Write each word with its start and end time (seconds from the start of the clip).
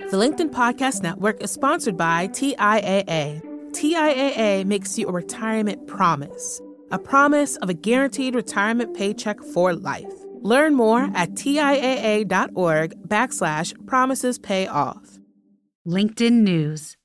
The 0.00 0.16
LinkedIn 0.16 0.50
Podcast 0.50 1.02
Network 1.02 1.40
is 1.40 1.52
sponsored 1.52 1.96
by 1.96 2.26
TIAA. 2.28 3.40
TIAA 3.70 4.64
makes 4.64 4.98
you 4.98 5.06
a 5.06 5.12
retirement 5.12 5.86
promise, 5.86 6.60
a 6.90 6.98
promise 6.98 7.54
of 7.58 7.68
a 7.68 7.74
guaranteed 7.74 8.34
retirement 8.34 8.96
paycheck 8.96 9.40
for 9.40 9.72
life. 9.72 10.12
Learn 10.42 10.74
more 10.74 11.08
at 11.14 11.30
TIAA.org 11.34 13.08
backslash 13.08 13.86
promises 13.86 14.36
pay 14.36 14.66
off. 14.66 15.20
LinkedIn 15.86 16.42
News. 16.42 16.96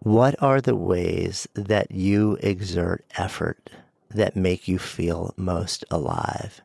What 0.00 0.40
are 0.42 0.60
the 0.60 0.76
ways 0.76 1.48
that 1.54 1.90
you 1.90 2.36
exert 2.40 3.04
effort 3.16 3.70
that 4.10 4.36
make 4.36 4.68
you 4.68 4.78
feel 4.78 5.32
most 5.38 5.86
alive? 5.90 6.60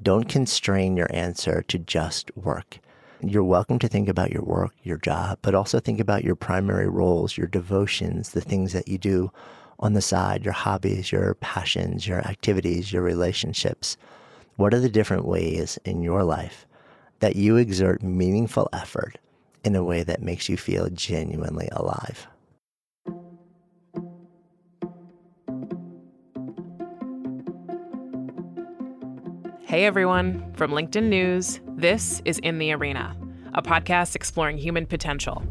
Don't 0.00 0.28
constrain 0.28 0.96
your 0.96 1.08
answer 1.14 1.62
to 1.68 1.78
just 1.78 2.34
work. 2.36 2.78
You're 3.20 3.44
welcome 3.44 3.78
to 3.80 3.88
think 3.88 4.08
about 4.08 4.32
your 4.32 4.42
work, 4.42 4.72
your 4.82 4.96
job, 4.96 5.38
but 5.42 5.54
also 5.54 5.80
think 5.80 6.00
about 6.00 6.24
your 6.24 6.34
primary 6.34 6.88
roles, 6.88 7.36
your 7.36 7.46
devotions, 7.46 8.30
the 8.30 8.40
things 8.40 8.72
that 8.72 8.88
you 8.88 8.96
do 8.96 9.30
on 9.78 9.92
the 9.92 10.00
side, 10.00 10.44
your 10.44 10.54
hobbies, 10.54 11.12
your 11.12 11.34
passions, 11.34 12.06
your 12.06 12.20
activities, 12.20 12.92
your 12.92 13.02
relationships. 13.02 13.96
What 14.56 14.72
are 14.72 14.80
the 14.80 14.88
different 14.88 15.26
ways 15.26 15.78
in 15.84 16.02
your 16.02 16.24
life 16.24 16.66
that 17.20 17.36
you 17.36 17.56
exert 17.56 18.02
meaningful 18.02 18.68
effort 18.72 19.18
in 19.62 19.76
a 19.76 19.84
way 19.84 20.02
that 20.02 20.22
makes 20.22 20.48
you 20.48 20.56
feel 20.56 20.88
genuinely 20.88 21.68
alive? 21.70 22.26
Hey 29.72 29.86
everyone, 29.86 30.52
from 30.52 30.72
LinkedIn 30.72 31.04
News, 31.04 31.58
this 31.66 32.20
is 32.26 32.38
In 32.40 32.58
the 32.58 32.74
Arena, 32.74 33.16
a 33.54 33.62
podcast 33.62 34.14
exploring 34.14 34.58
human 34.58 34.84
potential. 34.84 35.42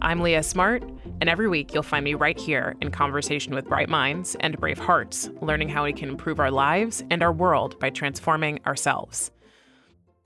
I'm 0.00 0.20
Leah 0.20 0.44
Smart, 0.44 0.84
and 1.20 1.28
every 1.28 1.48
week 1.48 1.74
you'll 1.74 1.82
find 1.82 2.04
me 2.04 2.14
right 2.14 2.38
here 2.38 2.76
in 2.80 2.92
conversation 2.92 3.56
with 3.56 3.66
bright 3.66 3.88
minds 3.88 4.36
and 4.38 4.56
brave 4.60 4.78
hearts, 4.78 5.28
learning 5.40 5.70
how 5.70 5.82
we 5.82 5.92
can 5.92 6.08
improve 6.08 6.38
our 6.38 6.52
lives 6.52 7.02
and 7.10 7.20
our 7.20 7.32
world 7.32 7.76
by 7.80 7.90
transforming 7.90 8.60
ourselves. 8.64 9.32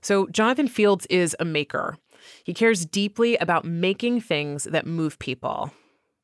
So, 0.03 0.27
Jonathan 0.27 0.67
Fields 0.67 1.07
is 1.07 1.35
a 1.39 1.43
maker. 1.43 1.97
He 2.43 2.53
cares 2.53 2.85
deeply 2.85 3.35
about 3.37 3.65
making 3.65 4.21
things 4.21 4.65
that 4.65 4.85
move 4.85 5.17
people. 5.17 5.73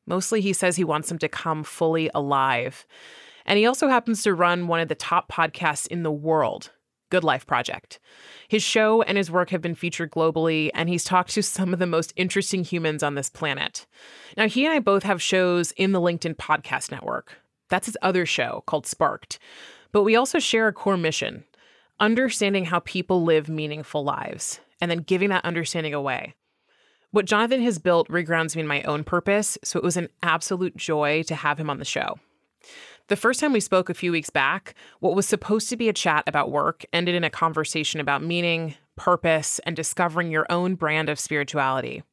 Mostly, 0.05 0.41
he 0.41 0.53
says 0.53 0.75
he 0.75 0.83
wants 0.83 1.09
them 1.09 1.17
to 1.17 1.27
come 1.27 1.63
fully 1.63 2.11
alive. 2.13 2.85
And 3.47 3.57
he 3.57 3.65
also 3.65 3.87
happens 3.87 4.21
to 4.21 4.35
run 4.35 4.67
one 4.67 4.79
of 4.79 4.89
the 4.89 4.93
top 4.93 5.27
podcasts 5.31 5.87
in 5.87 6.03
the 6.03 6.11
world, 6.11 6.69
Good 7.09 7.23
Life 7.23 7.45
Project. 7.45 7.99
His 8.47 8.63
show 8.63 9.01
and 9.01 9.17
his 9.17 9.31
work 9.31 9.49
have 9.49 9.61
been 9.61 9.75
featured 9.75 10.11
globally, 10.11 10.69
and 10.73 10.89
he's 10.89 11.03
talked 11.03 11.31
to 11.31 11.43
some 11.43 11.73
of 11.73 11.79
the 11.79 11.85
most 11.85 12.13
interesting 12.15 12.63
humans 12.63 13.03
on 13.03 13.15
this 13.15 13.29
planet. 13.29 13.85
Now, 14.37 14.47
he 14.47 14.65
and 14.65 14.73
I 14.73 14.79
both 14.79 15.03
have 15.03 15.21
shows 15.21 15.71
in 15.73 15.91
the 15.91 16.01
LinkedIn 16.01 16.35
Podcast 16.35 16.91
Network. 16.91 17.37
That's 17.69 17.85
his 17.85 17.97
other 18.01 18.25
show 18.25 18.63
called 18.65 18.87
Sparked. 18.87 19.39
But 19.91 20.03
we 20.03 20.15
also 20.15 20.39
share 20.39 20.67
a 20.67 20.73
core 20.73 20.97
mission 20.97 21.45
understanding 21.99 22.65
how 22.65 22.79
people 22.79 23.23
live 23.23 23.49
meaningful 23.49 24.03
lives 24.03 24.61
and 24.79 24.89
then 24.89 24.99
giving 24.99 25.29
that 25.29 25.43
understanding 25.43 25.93
away. 25.93 26.33
What 27.11 27.25
Jonathan 27.25 27.61
has 27.63 27.79
built 27.79 28.07
regrounds 28.07 28.55
me 28.55 28.61
in 28.61 28.67
my 28.67 28.83
own 28.83 29.03
purpose, 29.03 29.57
so 29.63 29.79
it 29.79 29.83
was 29.83 29.97
an 29.97 30.09
absolute 30.21 30.77
joy 30.77 31.23
to 31.23 31.35
have 31.35 31.59
him 31.59 31.69
on 31.69 31.79
the 31.79 31.85
show. 31.85 32.19
The 33.09 33.15
first 33.15 33.39
time 33.39 33.53
we 33.53 33.59
spoke 33.59 33.89
a 33.89 33.95
few 33.95 34.11
weeks 34.11 34.29
back, 34.29 34.75
what 34.99 35.15
was 35.15 35.27
supposed 35.27 35.67
to 35.69 35.75
be 35.75 35.89
a 35.89 35.93
chat 35.93 36.23
about 36.27 36.51
work 36.51 36.85
ended 36.93 37.15
in 37.15 37.23
a 37.23 37.29
conversation 37.31 37.99
about 37.99 38.21
meaning, 38.21 38.75
purpose, 38.97 39.59
and 39.65 39.75
discovering 39.75 40.29
your 40.29 40.45
own 40.51 40.75
brand 40.75 41.09
of 41.09 41.19
spirituality. 41.19 42.03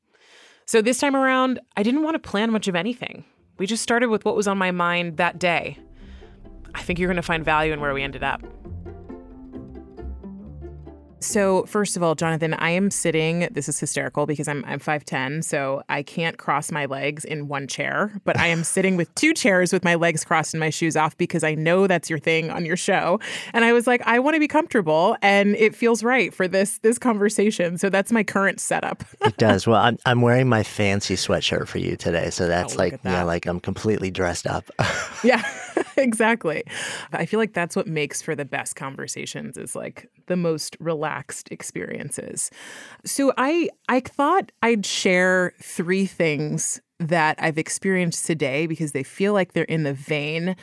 So 0.64 0.80
this 0.80 0.96
time 0.96 1.14
around, 1.14 1.60
I 1.76 1.82
didn't 1.82 2.02
want 2.02 2.14
to 2.14 2.18
plan 2.18 2.50
much 2.50 2.66
of 2.66 2.74
anything. 2.74 3.26
We 3.58 3.66
just 3.66 3.82
started 3.82 4.08
with 4.08 4.24
what 4.24 4.36
was 4.36 4.48
on 4.48 4.56
my 4.56 4.70
mind 4.70 5.18
that 5.18 5.38
day. 5.38 5.78
I 6.74 6.80
think 6.80 6.98
you're 6.98 7.08
going 7.08 7.16
to 7.16 7.22
find 7.22 7.44
value 7.44 7.74
in 7.74 7.80
where 7.80 7.92
we 7.92 8.02
ended 8.02 8.24
up. 8.24 8.42
So, 11.26 11.64
first 11.66 11.96
of 11.96 12.04
all, 12.04 12.14
Jonathan, 12.14 12.54
I 12.54 12.70
am 12.70 12.88
sitting. 12.90 13.48
This 13.50 13.68
is 13.68 13.80
hysterical 13.80 14.26
because 14.26 14.46
I'm 14.46 14.64
I'm 14.64 14.78
5'10, 14.78 15.42
so 15.42 15.82
I 15.88 16.04
can't 16.04 16.38
cross 16.38 16.70
my 16.70 16.86
legs 16.86 17.24
in 17.24 17.48
one 17.48 17.66
chair, 17.66 18.12
but 18.24 18.38
I 18.38 18.46
am 18.46 18.62
sitting 18.74 18.96
with 18.96 19.12
two 19.16 19.34
chairs 19.34 19.72
with 19.72 19.82
my 19.84 19.96
legs 19.96 20.24
crossed 20.24 20.54
and 20.54 20.60
my 20.60 20.70
shoes 20.70 20.96
off 20.96 21.16
because 21.18 21.42
I 21.42 21.56
know 21.56 21.88
that's 21.88 22.08
your 22.08 22.20
thing 22.20 22.50
on 22.50 22.64
your 22.64 22.76
show. 22.76 23.18
And 23.52 23.64
I 23.64 23.72
was 23.72 23.88
like, 23.88 24.02
I 24.06 24.20
want 24.20 24.34
to 24.34 24.40
be 24.40 24.46
comfortable 24.46 25.16
and 25.20 25.56
it 25.56 25.74
feels 25.74 26.04
right 26.04 26.32
for 26.32 26.46
this 26.46 26.78
this 26.78 26.96
conversation. 26.98 27.76
So 27.76 27.90
that's 27.90 28.12
my 28.12 28.22
current 28.22 28.60
setup. 28.60 29.02
it 29.22 29.36
does. 29.38 29.66
Well, 29.66 29.80
I'm 29.82 29.98
I'm 30.06 30.20
wearing 30.20 30.48
my 30.48 30.62
fancy 30.62 31.16
sweatshirt 31.16 31.66
for 31.66 31.78
you 31.78 31.96
today, 31.96 32.30
so 32.30 32.44
oh, 32.44 32.48
that's 32.48 32.74
Oh, 32.74 32.78
like 32.78 33.02
that. 33.02 33.10
yeah, 33.10 33.22
like 33.24 33.46
I'm 33.46 33.58
completely 33.58 34.12
dressed 34.12 34.46
up. 34.46 34.70
yeah 35.24 35.42
exactly. 35.96 36.64
I 37.12 37.26
feel 37.26 37.38
like 37.40 37.52
that's 37.52 37.76
what 37.76 37.86
makes 37.86 38.22
for 38.22 38.34
the 38.34 38.44
best 38.44 38.76
conversations 38.76 39.56
is 39.56 39.74
like 39.74 40.10
the 40.26 40.36
most 40.36 40.76
relaxed 40.80 41.48
experiences. 41.50 42.50
So 43.04 43.32
i 43.36 43.68
i 43.88 44.00
thought 44.00 44.52
i'd 44.62 44.84
share 44.84 45.52
three 45.62 46.06
things 46.06 46.80
that 46.98 47.36
i've 47.38 47.58
experienced 47.58 48.26
today 48.26 48.66
because 48.66 48.92
they 48.92 49.02
feel 49.02 49.32
like 49.32 49.52
they're 49.52 49.64
in 49.64 49.82
the 49.82 49.92
vein 49.92 50.56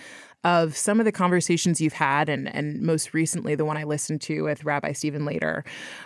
of 0.43 0.75
some 0.75 0.99
of 0.99 1.05
the 1.05 1.11
conversations 1.11 1.79
you've 1.79 1.93
had 1.93 2.27
and 2.29 2.53
and 2.53 2.81
most 2.81 3.13
recently 3.13 3.55
the 3.55 3.65
one 3.65 3.77
i 3.77 3.83
listened 3.83 4.21
to 4.21 4.41
with 4.43 4.63
rabbi 4.63 4.91
stephen 4.91 5.23
Leder. 5.23 5.63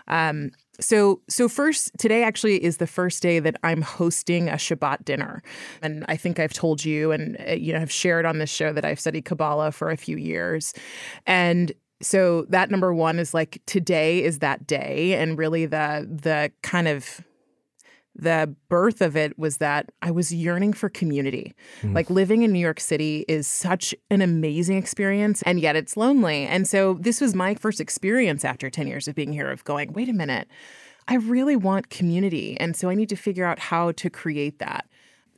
Um, 0.08 0.52
so, 0.80 1.22
so 1.28 1.50
first, 1.50 1.92
today 1.98 2.24
actually 2.24 2.64
is 2.64 2.78
the 2.78 2.88
first 2.88 3.22
day 3.24 3.40
that 3.40 3.58
I'm 3.64 3.82
hosting 3.82 4.50
a 4.50 4.54
Shabbat 4.54 5.06
dinner, 5.06 5.42
and 5.82 6.06
I 6.08 6.18
think 6.18 6.40
I've 6.40 6.54
told 6.54 6.86
you, 6.86 7.12
and 7.12 7.38
uh, 7.48 7.54
you 7.54 7.74
know, 7.74 7.80
have 7.80 7.92
shared 7.92 8.26
on 8.26 8.38
this 8.40 8.50
show 8.50 8.74
that 8.74 8.86
I've 8.86 9.00
studied 9.00 9.26
Kabbalah 9.26 9.72
for 9.72 9.90
a 9.90 9.98
few 9.98 10.18
years, 10.18 10.74
and 11.26 11.72
so 12.02 12.44
that 12.50 12.70
number 12.70 12.94
one 12.94 13.18
is 13.18 13.34
like 13.34 13.62
today 13.66 14.24
is 14.24 14.40
that 14.40 14.68
day, 14.68 15.16
and 15.16 15.38
really 15.38 15.66
the 15.66 16.08
the 16.10 16.52
kind 16.62 16.88
of 16.88 17.22
the 18.18 18.54
birth 18.68 19.02
of 19.02 19.16
it 19.16 19.38
was 19.38 19.58
that 19.58 19.92
I 20.02 20.12
was 20.12 20.34
yearning 20.34 20.74
for 20.74 20.90
community. 20.90 21.54
Mm. 21.82 21.94
Like 21.94 22.10
living 22.10 22.42
in 22.42 22.52
New 22.52 22.60
York 22.60 22.80
City 22.80 23.24
is 23.28 23.48
such 23.48 23.94
an 24.10 24.22
amazing 24.22 24.78
experience, 24.78 25.44
and 25.44 25.60
yet 25.60 25.76
it's 25.76 25.96
lonely. 25.96 26.46
And 26.48 26.68
so 26.68 26.96
this 26.96 27.22
was 27.22 27.36
my 27.36 27.54
first 27.54 27.80
experience 27.80 28.44
after 28.44 28.70
10 28.70 28.88
years 28.88 29.08
of 29.08 29.16
being 29.16 29.32
here 29.32 29.52
of 29.52 29.64
going, 29.64 29.94
wait 29.94 30.10
a 30.10 30.14
minute, 30.14 30.48
I 31.08 31.16
really 31.16 31.56
want 31.56 31.90
community. 31.90 32.60
And 32.60 32.76
so 32.76 32.90
I 32.90 32.96
need 32.96 33.10
to 33.10 33.16
figure 33.16 33.46
out 33.46 33.60
how 33.60 33.92
to 33.94 34.10
create 34.10 34.60
that. 34.60 34.88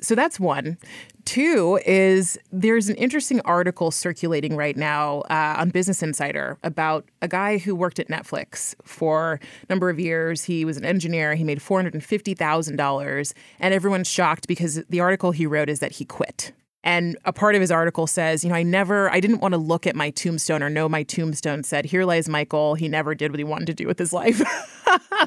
So 0.02 0.16
that's 0.16 0.40
one. 0.40 0.78
Two 1.26 1.80
is 1.86 2.40
there's 2.52 2.90
an 2.90 2.96
interesting 2.96 3.42
article 3.42 3.92
circulating 3.92 4.56
right 4.56 4.78
now 4.78 5.20
uh, 5.30 5.56
on 5.58 5.70
Business 5.70 6.02
Insider 6.02 6.58
about 6.64 7.06
a 7.22 7.28
guy 7.28 7.58
who 7.58 7.76
worked 7.76 8.00
at 8.00 8.08
Netflix 8.08 8.76
for 8.84 9.40
a 9.62 9.66
number 9.70 9.90
of 9.90 10.00
years. 10.00 10.46
He 10.46 10.66
was 10.66 10.78
an 10.78 10.86
engineer. 10.86 11.36
He 11.36 11.44
made 11.44 11.60
$450,000. 11.60 13.34
And 13.60 13.74
everyone's 13.74 14.10
shocked 14.10 14.48
because 14.48 14.84
the 14.90 15.02
article 15.02 15.32
he 15.32 15.46
wrote 15.46 15.70
is 15.70 15.80
that 15.80 15.94
he 15.94 16.06
quit. 16.06 16.54
And 16.84 17.18
a 17.26 17.34
part 17.34 17.56
of 17.56 17.62
his 17.62 17.72
article 17.72 18.08
says, 18.08 18.44
you 18.44 18.50
know, 18.50 18.56
I 18.56 18.64
never, 18.64 19.12
I 19.12 19.20
didn't 19.20 19.40
want 19.40 19.54
to 19.54 19.58
look 19.58 19.86
at 19.86 19.96
my 19.96 20.12
tombstone 20.12 20.64
or 20.64 20.70
know 20.70 20.88
my 20.88 21.04
tombstone 21.04 21.64
said, 21.64 21.86
here 21.86 22.06
lies 22.06 22.30
Michael. 22.30 22.76
He 22.76 22.88
never 22.88 23.14
did 23.14 23.32
what 23.32 23.40
he 23.40 23.44
wanted 23.44 23.68
to 23.68 23.74
do 23.74 23.86
with 23.86 24.00
his 24.00 24.14
life. 24.14 24.42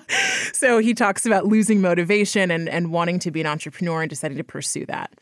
so 0.55 0.79
he 0.79 0.95
talks 0.95 1.27
about 1.27 1.47
losing 1.47 1.83
motivation 1.83 2.51
and, 2.51 2.71
and 2.71 2.91
wanting 2.91 3.19
to 3.19 3.31
be 3.31 3.41
an 3.43 3.47
entrepreneur 3.47 4.01
and 4.01 4.09
deciding 4.09 4.39
to 4.39 4.45
pursue 4.45 4.87
that. 4.87 5.13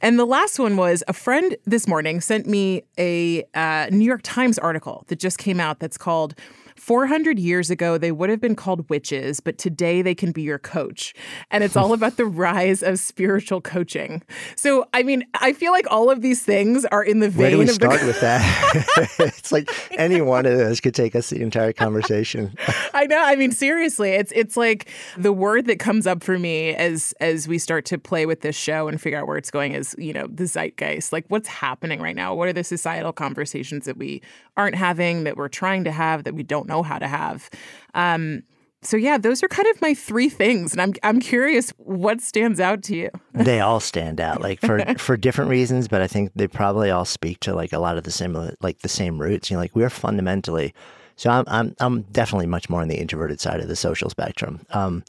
And 0.00 0.18
the 0.18 0.24
last 0.24 0.58
one 0.58 0.76
was 0.76 1.04
a 1.06 1.12
friend 1.12 1.56
this 1.66 1.86
morning 1.86 2.20
sent 2.20 2.46
me 2.46 2.82
a 2.98 3.44
uh, 3.54 3.86
New 3.90 4.04
York 4.04 4.22
Times 4.24 4.58
article 4.58 5.04
that 5.06 5.20
just 5.20 5.38
came 5.38 5.60
out 5.60 5.78
that's 5.78 5.96
called 5.96 6.34
400 6.76 7.38
years 7.38 7.70
ago, 7.70 7.98
they 7.98 8.12
would 8.12 8.30
have 8.30 8.40
been 8.40 8.54
called 8.54 8.88
witches, 8.88 9.40
but 9.40 9.58
today 9.58 10.02
they 10.02 10.14
can 10.14 10.32
be 10.32 10.42
your 10.42 10.58
coach. 10.58 11.14
And 11.50 11.64
it's 11.64 11.76
all 11.76 11.92
about 11.94 12.16
the 12.16 12.26
rise 12.26 12.82
of 12.82 12.98
spiritual 12.98 13.60
coaching. 13.60 14.22
So, 14.54 14.86
I 14.92 15.02
mean, 15.02 15.24
I 15.34 15.52
feel 15.52 15.72
like 15.72 15.86
all 15.90 16.10
of 16.10 16.22
these 16.22 16.42
things 16.42 16.84
are 16.86 17.02
in 17.02 17.20
the 17.20 17.28
vein 17.28 17.42
Where 17.42 17.50
do 17.50 17.58
we 17.58 17.64
of 17.64 17.70
start 17.70 18.00
the. 18.00 18.06
with 18.06 18.20
that? 18.20 19.10
it's 19.18 19.52
like 19.52 19.70
any 19.98 20.20
one 20.20 20.46
of 20.46 20.56
those 20.56 20.80
could 20.80 20.94
take 20.94 21.14
us 21.14 21.30
the 21.30 21.40
entire 21.40 21.72
conversation. 21.72 22.54
I 22.94 23.06
know. 23.06 23.22
I 23.22 23.36
mean, 23.36 23.52
seriously, 23.52 24.10
it's 24.10 24.32
it's 24.34 24.56
like 24.56 24.90
the 25.16 25.32
word 25.32 25.66
that 25.66 25.78
comes 25.78 26.06
up 26.06 26.22
for 26.22 26.38
me 26.38 26.74
as 26.74 27.14
as 27.20 27.48
we 27.48 27.58
start 27.58 27.84
to 27.86 27.98
play 27.98 28.26
with 28.26 28.40
this 28.40 28.56
show 28.56 28.88
and 28.88 29.00
figure 29.00 29.18
out 29.18 29.26
where 29.26 29.36
it's 29.36 29.50
going 29.50 29.72
is 29.72 29.94
you 29.98 30.12
know 30.12 30.26
the 30.28 30.44
zeitgeist. 30.44 31.12
Like, 31.12 31.24
what's 31.28 31.48
happening 31.48 32.00
right 32.00 32.16
now? 32.16 32.34
What 32.34 32.48
are 32.48 32.52
the 32.52 32.64
societal 32.64 33.12
conversations 33.12 33.86
that 33.86 33.96
we 33.96 34.22
aren't 34.56 34.74
having 34.74 35.24
that 35.24 35.36
we're 35.36 35.48
trying 35.48 35.84
to 35.84 35.92
have 35.92 36.24
that 36.24 36.34
we 36.34 36.42
don't 36.42 36.65
know 36.66 36.82
how 36.82 36.98
to 36.98 37.08
have? 37.08 37.48
Um, 37.94 38.42
so 38.82 38.96
yeah, 38.96 39.18
those 39.18 39.42
are 39.42 39.48
kind 39.48 39.66
of 39.68 39.80
my 39.80 39.94
three 39.94 40.28
things, 40.28 40.72
and 40.72 40.80
I'm 40.80 40.94
I'm 41.02 41.20
curious 41.20 41.70
what 41.78 42.20
stands 42.20 42.60
out 42.60 42.82
to 42.84 42.96
you. 42.96 43.10
they 43.32 43.60
all 43.60 43.80
stand 43.80 44.20
out 44.20 44.40
like 44.40 44.60
for 44.60 44.84
for 44.98 45.16
different 45.16 45.50
reasons 45.50 45.88
but 45.88 46.00
i 46.00 46.06
think 46.06 46.30
they 46.34 46.48
probably 46.48 46.90
all 46.90 47.04
speak 47.04 47.38
to 47.40 47.54
like 47.54 47.72
a 47.72 47.78
lot 47.78 47.98
of 47.98 48.04
the 48.04 48.10
similar 48.10 48.54
like 48.60 48.78
the 48.80 48.88
same 48.88 49.20
roots 49.20 49.50
you 49.50 49.56
know 49.56 49.60
like 49.60 49.74
we're 49.76 49.90
fundamentally 49.90 50.72
So 51.16 51.30
I'm 51.30 51.44
I'm 51.48 51.74
I'm 51.80 52.02
definitely 52.02 52.46
much 52.46 52.68
more 52.68 52.82
on 52.82 52.88
the 52.88 52.98
introverted 52.98 53.40
side 53.40 53.60
of 53.60 53.68
the 53.68 53.76
social 53.76 54.10
spectrum. 54.10 54.60
Um, 54.70 55.02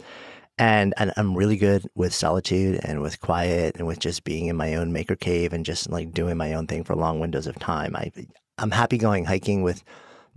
and, 0.59 0.95
and 0.97 1.13
I'm 1.17 1.37
really 1.37 1.57
good 1.57 1.87
with 1.93 2.15
solitude 2.15 2.79
and 2.83 3.01
with 3.03 3.21
quiet 3.21 3.75
and 3.77 3.85
with 3.85 3.99
just 3.99 4.23
being 4.23 4.47
in 4.47 4.55
my 4.55 4.73
own 4.73 4.91
maker 4.91 5.15
cave 5.15 5.53
and 5.53 5.63
just 5.63 5.87
like 5.91 6.13
doing 6.13 6.35
my 6.35 6.53
own 6.53 6.65
thing 6.65 6.83
for 6.83 6.95
long 6.95 7.19
windows 7.19 7.45
of 7.45 7.59
time. 7.59 7.95
I 7.95 8.11
I'm 8.57 8.71
happy 8.71 8.97
going 8.97 9.25
hiking 9.25 9.61
with 9.61 9.83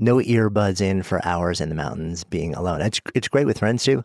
no 0.01 0.17
earbuds 0.17 0.81
in 0.81 1.03
for 1.03 1.25
hours 1.25 1.61
in 1.61 1.69
the 1.69 1.75
mountains, 1.75 2.25
being 2.25 2.55
alone. 2.55 2.81
It's 2.81 3.01
it's 3.15 3.29
great 3.29 3.47
with 3.47 3.59
friends 3.59 3.85
too, 3.85 4.05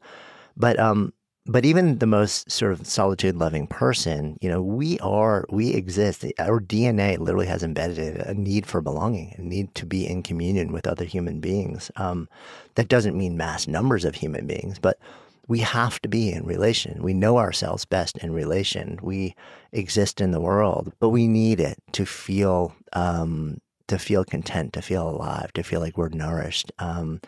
but 0.55 0.77
um, 0.77 1.13
but 1.47 1.63
even 1.63 1.99
the 1.99 2.07
most 2.07 2.49
sort 2.51 2.73
of 2.73 2.85
solitude 2.87 3.37
loving 3.37 3.67
person, 3.67 4.37
you 4.41 4.49
know, 4.49 4.61
we 4.61 4.99
are 4.99 5.45
we 5.49 5.73
exist. 5.73 6.25
Our 6.39 6.59
DNA 6.59 7.17
literally 7.19 7.47
has 7.47 7.63
embedded 7.63 8.17
a 8.17 8.33
need 8.33 8.65
for 8.65 8.81
belonging, 8.81 9.35
a 9.37 9.41
need 9.41 9.73
to 9.75 9.85
be 9.85 10.07
in 10.07 10.21
communion 10.21 10.71
with 10.71 10.87
other 10.87 11.05
human 11.05 11.39
beings. 11.39 11.91
Um, 11.95 12.27
that 12.75 12.89
doesn't 12.89 13.17
mean 13.17 13.37
mass 13.37 13.67
numbers 13.67 14.05
of 14.05 14.15
human 14.15 14.47
beings, 14.47 14.79
but 14.79 14.99
we 15.47 15.59
have 15.59 16.01
to 16.01 16.09
be 16.09 16.31
in 16.31 16.43
relation. 16.43 17.03
We 17.03 17.13
know 17.13 17.37
ourselves 17.37 17.85
best 17.85 18.17
in 18.17 18.33
relation. 18.33 18.97
We 19.01 19.35
exist 19.71 20.19
in 20.19 20.31
the 20.31 20.41
world, 20.41 20.91
but 20.99 21.09
we 21.09 21.27
need 21.27 21.59
it 21.59 21.77
to 21.91 22.05
feel 22.05 22.75
um, 22.93 23.59
to 23.87 23.99
feel 23.99 24.23
content, 24.23 24.73
to 24.73 24.81
feel 24.81 25.09
alive, 25.09 25.53
to 25.53 25.63
feel 25.63 25.79
like 25.79 25.97
we're 25.97 26.09
nourished. 26.09 26.71
Um, 26.79 27.21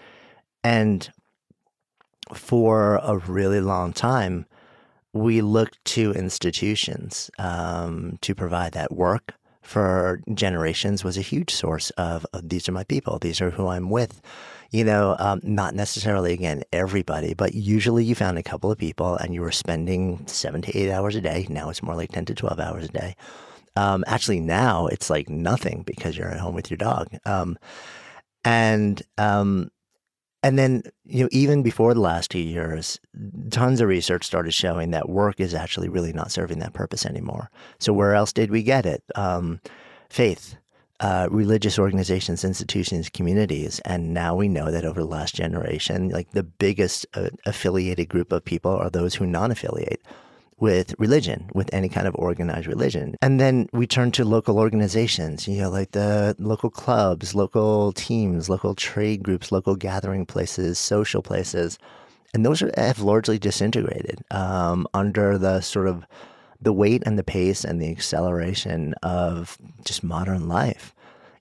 and 0.63 1.09
for 2.33 2.95
a 3.04 3.18
really 3.18 3.62
long 3.62 3.94
time, 3.94 4.45
we 5.13 5.42
looked 5.42 5.83
to 5.86 6.12
institutions 6.13 7.31
um, 7.39 8.18
to 8.21 8.36
provide 8.36 8.74
that 8.74 8.92
work 8.92 9.33
for 9.62 10.21
generations 10.33 11.04
was 11.04 11.18
a 11.18 11.21
huge 11.21 11.51
source 11.51 11.89
of, 11.92 12.25
of, 12.31 12.48
these 12.48 12.69
are 12.69 12.71
my 12.71 12.86
people, 12.86 13.19
these 13.19 13.42
are 13.42 13.51
who 13.51 13.68
I'm 13.68 13.89
with. 13.89 14.21
You 14.71 14.86
know, 14.86 15.15
um, 15.19 15.42
not 15.44 15.75
necessarily 15.75 16.31
again 16.33 16.63
everybody, 16.71 17.33
but 17.33 17.54
usually 17.54 18.06
you 18.06 18.15
found 18.15 18.38
a 18.38 18.44
couple 18.44 18.71
of 18.71 18.77
people 18.77 19.15
and 19.15 19.33
you 19.33 19.42
were 19.42 19.51
spending 19.51 20.25
seven 20.27 20.62
to 20.62 20.77
eight 20.77 20.89
hours 20.89 21.15
a 21.15 21.21
day. 21.21 21.48
Now 21.50 21.69
it's 21.69 21.83
more 21.83 21.95
like 21.95 22.12
ten 22.12 22.25
to 22.25 22.33
twelve 22.33 22.59
hours 22.59 22.86
a 22.86 22.89
day 22.89 23.15
um, 23.78 24.04
actually, 24.08 24.40
now 24.40 24.88
it's 24.88 25.10
like 25.10 25.30
nothing 25.30 25.84
because 25.86 26.18
you're 26.18 26.28
at 26.28 26.40
home 26.40 26.56
with 26.56 26.72
your 26.72 26.78
dog. 26.78 27.10
Um, 27.26 27.60
and 28.44 29.04
um, 29.20 29.70
and 30.42 30.58
then 30.58 30.82
you 31.06 31.24
know 31.24 31.30
even 31.32 31.62
before 31.62 31.94
the 31.94 32.00
last 32.00 32.32
two 32.32 32.40
years, 32.40 33.00
tons 33.52 33.80
of 33.80 33.88
research 33.88 34.26
started 34.26 34.54
showing 34.54 34.92
that 34.92 35.10
work 35.10 35.40
is 35.40 35.54
actually 35.54 35.90
really 35.90 36.12
not 36.12 36.32
serving 36.32 36.58
that 36.60 36.74
purpose 36.74 37.06
anymore. 37.06 37.52
So 37.80 37.94
where 37.94 38.16
else 38.16 38.34
did 38.34 38.50
we 38.50 38.64
get 38.64 38.86
it? 38.86 39.04
Um, 39.16 39.62
faith. 40.10 40.56
Uh, 41.00 41.28
religious 41.30 41.78
organizations, 41.78 42.44
institutions, 42.44 43.08
communities, 43.08 43.80
and 43.86 44.16
now 44.16 44.36
we 44.36 44.48
know 44.48 44.72
that 44.72 44.84
over 44.84 45.00
the 45.00 45.06
last 45.06 45.36
generation, 45.36 46.10
like 46.10 46.32
the 46.32 46.42
biggest 46.42 47.06
uh, 47.14 47.30
affiliated 47.46 48.10
group 48.10 48.32
of 48.32 48.44
people 48.44 48.72
are 48.72 48.90
those 48.90 49.14
who 49.14 49.28
non-affiliate 49.28 50.02
with 50.59 50.95
religion, 50.98 51.50
with 51.54 51.69
any 51.71 51.88
kind 51.88 52.07
of 52.07 52.15
organized 52.15 52.68
religion. 52.68 53.15
And 53.21 53.39
then 53.39 53.69
we 53.74 53.86
turn 53.86 54.12
to 54.13 54.25
local 54.25 54.57
organizations, 54.57 55.48
you 55.48 55.62
know, 55.62 55.69
like 55.69 55.92
the 55.92 56.36
local 56.39 56.69
clubs, 56.69 57.36
local 57.36 57.92
teams, 57.94 58.50
local 58.50 58.74
trade 58.74 59.24
groups, 59.24 59.51
local 59.51 59.75
gathering 59.75 60.25
places, 60.25 60.80
social 60.80 61.21
places. 61.21 61.77
And 62.33 62.45
those 62.45 62.62
are, 62.62 62.71
have 62.75 63.00
largely 63.00 63.38
disintegrated 63.38 64.24
um, 64.31 64.88
under 64.94 65.38
the 65.38 65.62
sort 65.62 65.88
of 65.88 66.06
the 66.59 66.74
weight 66.74 67.04
and 67.06 67.19
the 67.19 67.24
pace 67.24 67.63
and 67.63 67.80
the 67.80 67.92
acceleration 67.92 68.95
of 69.04 69.57
just 69.86 70.04
modern 70.04 70.48
life, 70.48 70.94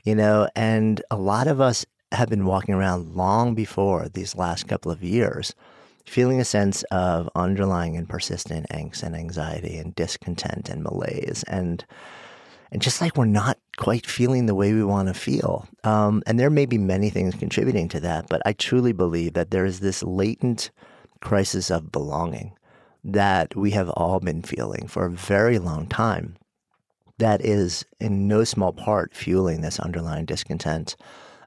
you 0.04 0.14
know, 0.14 0.48
and 0.54 1.02
a 1.10 1.16
lot 1.16 1.46
of 1.48 1.58
us 1.60 1.86
have 2.12 2.28
been 2.28 2.44
walking 2.44 2.74
around 2.74 3.16
long 3.16 3.54
before 3.54 4.08
these 4.08 4.36
last 4.36 4.68
couple 4.68 4.92
of 4.92 5.02
years 5.02 5.54
feeling 6.06 6.40
a 6.40 6.44
sense 6.44 6.82
of 6.84 7.28
underlying 7.34 7.96
and 7.96 8.08
persistent 8.08 8.66
angst 8.70 9.02
and 9.02 9.14
anxiety 9.14 9.76
and 9.76 9.94
discontent 9.94 10.68
and 10.68 10.82
malaise 10.82 11.44
and 11.48 11.84
and 12.72 12.82
just 12.82 13.00
like 13.00 13.16
we're 13.16 13.26
not 13.26 13.58
quite 13.76 14.06
feeling 14.06 14.46
the 14.46 14.54
way 14.54 14.72
we 14.72 14.82
want 14.82 15.06
to 15.06 15.14
feel. 15.14 15.68
Um, 15.84 16.22
and 16.26 16.38
there 16.38 16.50
may 16.50 16.66
be 16.66 16.78
many 16.78 17.10
things 17.10 17.36
contributing 17.36 17.88
to 17.90 18.00
that, 18.00 18.28
but 18.28 18.42
I 18.44 18.54
truly 18.54 18.92
believe 18.92 19.34
that 19.34 19.52
there 19.52 19.64
is 19.64 19.78
this 19.78 20.02
latent 20.02 20.72
crisis 21.20 21.70
of 21.70 21.92
belonging 21.92 22.56
that 23.04 23.54
we 23.54 23.70
have 23.70 23.88
all 23.90 24.18
been 24.18 24.42
feeling 24.42 24.88
for 24.88 25.06
a 25.06 25.10
very 25.10 25.60
long 25.60 25.86
time 25.86 26.36
that 27.18 27.40
is 27.40 27.84
in 28.00 28.28
no 28.28 28.44
small 28.44 28.72
part 28.72 29.14
fueling 29.14 29.60
this 29.60 29.78
underlying 29.78 30.24
discontent 30.24 30.96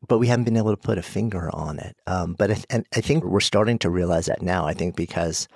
but 0.08 0.18
we 0.18 0.28
haven't 0.28 0.46
been 0.46 0.58
able 0.58 0.72
to 0.72 0.78
put 0.78 0.98
a 0.98 1.04
finger 1.04 1.50
on 1.54 1.80
it. 1.80 1.96
Um, 2.08 2.36
but 2.38 2.52
I, 2.52 2.58
and 2.70 2.86
I 2.96 3.02
think 3.02 3.24
we're 3.24 3.40
starting 3.40 3.78
to 3.80 3.90
realize 3.90 4.28
that 4.28 4.42
now. 4.42 4.66
I 4.66 4.74
think 4.74 4.96
because 4.96 5.48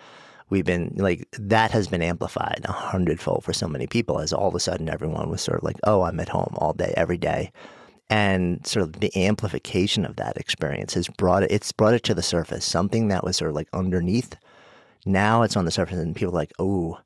we've 0.49 0.65
been 0.65 0.93
like 0.97 1.27
that 1.39 1.71
has 1.71 1.87
been 1.87 2.01
amplified 2.01 2.61
a 2.65 2.71
hundredfold 2.71 3.43
for 3.43 3.53
so 3.53 3.67
many 3.67 3.87
people 3.87 4.19
as 4.19 4.33
all 4.33 4.49
of 4.49 4.55
a 4.55 4.59
sudden 4.59 4.89
everyone 4.89 5.29
was 5.29 5.41
sort 5.41 5.57
of 5.57 5.63
like, 5.63 5.77
oh, 5.85 6.03
I'm 6.03 6.19
at 6.19 6.29
home 6.29 6.53
all 6.57 6.73
day, 6.73 6.93
every 6.97 7.17
day. 7.17 7.51
And 8.09 8.65
sort 8.67 8.83
of 8.83 8.99
the 8.99 9.25
amplification 9.25 10.05
of 10.05 10.17
that 10.17 10.37
experience 10.37 10.93
has 10.93 11.07
brought 11.07 11.43
it, 11.43 11.51
it's 11.51 11.71
brought 11.71 11.93
it 11.93 12.03
to 12.03 12.13
the 12.13 12.21
surface. 12.21 12.65
Something 12.65 13.07
that 13.07 13.23
was 13.23 13.37
sort 13.37 13.49
of 13.49 13.55
like 13.55 13.69
underneath, 13.73 14.35
now 15.05 15.41
it's 15.41 15.57
on 15.57 15.65
the 15.65 15.71
surface, 15.71 15.97
and 15.97 16.15
people 16.15 16.33
are 16.33 16.37
like, 16.37 16.53
oh, 16.59 16.99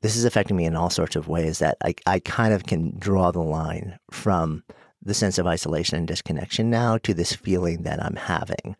this 0.00 0.16
is 0.16 0.24
affecting 0.24 0.56
me 0.56 0.64
in 0.64 0.74
all 0.74 0.90
sorts 0.90 1.14
of 1.14 1.28
ways 1.28 1.58
that 1.58 1.76
I, 1.84 1.94
I 2.06 2.18
kind 2.20 2.54
of 2.54 2.64
can 2.64 2.98
draw 2.98 3.30
the 3.30 3.40
line 3.40 3.98
from 4.10 4.64
the 5.02 5.14
sense 5.14 5.38
of 5.38 5.46
isolation 5.46 5.96
and 5.96 6.06
disconnection 6.06 6.70
now 6.70 6.98
to 6.98 7.14
this 7.14 7.32
feeling 7.32 7.82
that 7.82 8.02
I'm 8.02 8.16
having. 8.16 8.76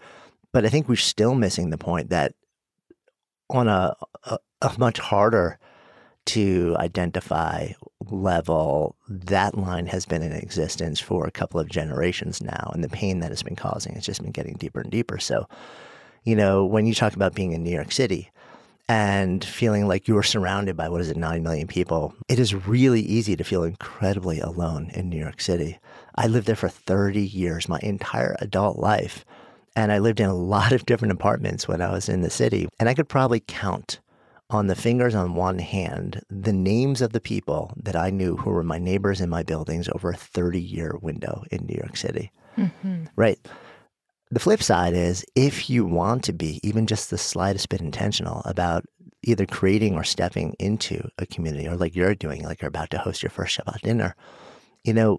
But 0.53 0.65
I 0.65 0.69
think 0.69 0.89
we're 0.89 0.97
still 0.97 1.35
missing 1.35 1.71
the 1.71 1.79
point 1.79 2.11
that 2.11 2.35
on 3.49 3.69
a, 3.69 3.95
a, 4.25 4.39
a 4.63 4.75
much 4.79 4.99
harder 4.99 5.59
to 6.27 6.77
identify 6.79 7.69
level, 8.11 8.97
that 9.09 9.57
line 9.57 9.87
has 9.87 10.07
been 10.07 10.23
in 10.23 10.33
existence 10.33 11.01
for 11.01 11.27
a 11.27 11.31
couple 11.31 11.59
of 11.59 11.69
generations 11.69 12.43
now. 12.43 12.71
And 12.75 12.85
the 12.85 12.89
pain 12.89 13.21
that 13.21 13.33
it's 13.33 13.43
been 13.43 13.57
causing 13.57 13.95
has 13.95 14.05
just 14.05 14.23
been 14.23 14.31
getting 14.31 14.55
deeper 14.55 14.81
and 14.81 14.91
deeper. 14.91 15.19
So, 15.19 15.49
you 16.25 16.37
know, 16.37 16.65
when 16.65 16.87
you 16.87 16.95
talk 16.95 17.15
about 17.15 17.35
being 17.35 17.53
in 17.53 17.63
New 17.63 17.71
York 17.71 17.93
City, 17.93 18.31
and 18.91 19.45
feeling 19.45 19.87
like 19.87 20.09
you 20.09 20.19
are 20.19 20.23
surrounded 20.25 20.77
by 20.77 20.89
what 20.89 21.01
is 21.01 21.11
it, 21.11 21.17
9 21.17 21.45
million 21.45 21.69
people, 21.69 22.13
it 22.29 22.41
is 22.41 22.67
really 22.67 23.01
easy 23.01 23.37
to 23.37 23.45
feel 23.45 23.63
incredibly 23.63 24.41
alone 24.41 24.91
in 24.95 25.09
New 25.09 25.17
York 25.17 25.41
City. 25.41 25.79
I 26.21 26.27
lived 26.27 26.47
there 26.47 26.55
for 26.55 26.69
30 26.69 27.19
years, 27.19 27.67
my 27.67 27.79
entire 27.83 28.37
adult 28.41 28.79
life. 28.79 29.25
And 29.75 29.91
I 29.91 30.01
lived 30.01 30.21
in 30.21 30.29
a 30.29 30.35
lot 30.35 30.73
of 30.73 30.85
different 30.85 31.13
apartments 31.13 31.67
when 31.67 31.81
I 31.81 31.91
was 31.91 32.11
in 32.11 32.21
the 32.21 32.29
city. 32.29 32.69
And 32.79 32.91
I 32.91 32.95
could 32.95 33.09
probably 33.09 33.41
count 33.41 34.01
on 34.51 34.67
the 34.67 34.75
fingers 34.75 35.15
on 35.15 35.35
one 35.35 35.59
hand 35.59 36.21
the 36.29 36.53
names 36.53 37.01
of 37.01 37.13
the 37.13 37.23
people 37.23 37.73
that 37.75 37.97
I 37.97 38.11
knew 38.11 38.37
who 38.37 38.51
were 38.51 38.63
my 38.63 38.79
neighbors 38.79 39.23
in 39.23 39.31
my 39.31 39.43
buildings 39.43 39.89
over 39.89 40.11
a 40.11 40.17
30 40.17 40.61
year 40.61 40.99
window 41.01 41.43
in 41.51 41.65
New 41.65 41.77
York 41.77 41.97
City. 41.97 42.31
Mm-hmm. 42.59 43.05
Right. 43.17 43.39
The 44.31 44.41
flip 44.41 44.63
side 44.63 44.93
is 44.93 45.25
if 45.35 45.71
you 45.71 45.87
want 45.87 46.23
to 46.25 46.35
be 46.35 46.61
even 46.63 46.87
just 46.87 47.09
the 47.09 47.17
slightest 47.17 47.71
bit 47.71 47.81
intentional 47.81 48.43
about 48.45 48.85
either 49.23 49.47
creating 49.47 49.95
or 49.95 50.05
stepping 50.05 50.55
into 50.59 51.09
a 51.17 51.25
community, 51.25 51.67
or 51.67 51.77
like 51.77 51.97
you're 51.97 52.15
doing, 52.15 52.43
like 52.43 52.61
you're 52.61 52.69
about 52.69 52.91
to 52.91 52.99
host 52.99 53.23
your 53.23 53.31
first 53.31 53.57
Shabbat 53.57 53.81
dinner, 53.81 54.15
you 54.85 54.93
know, 54.93 55.19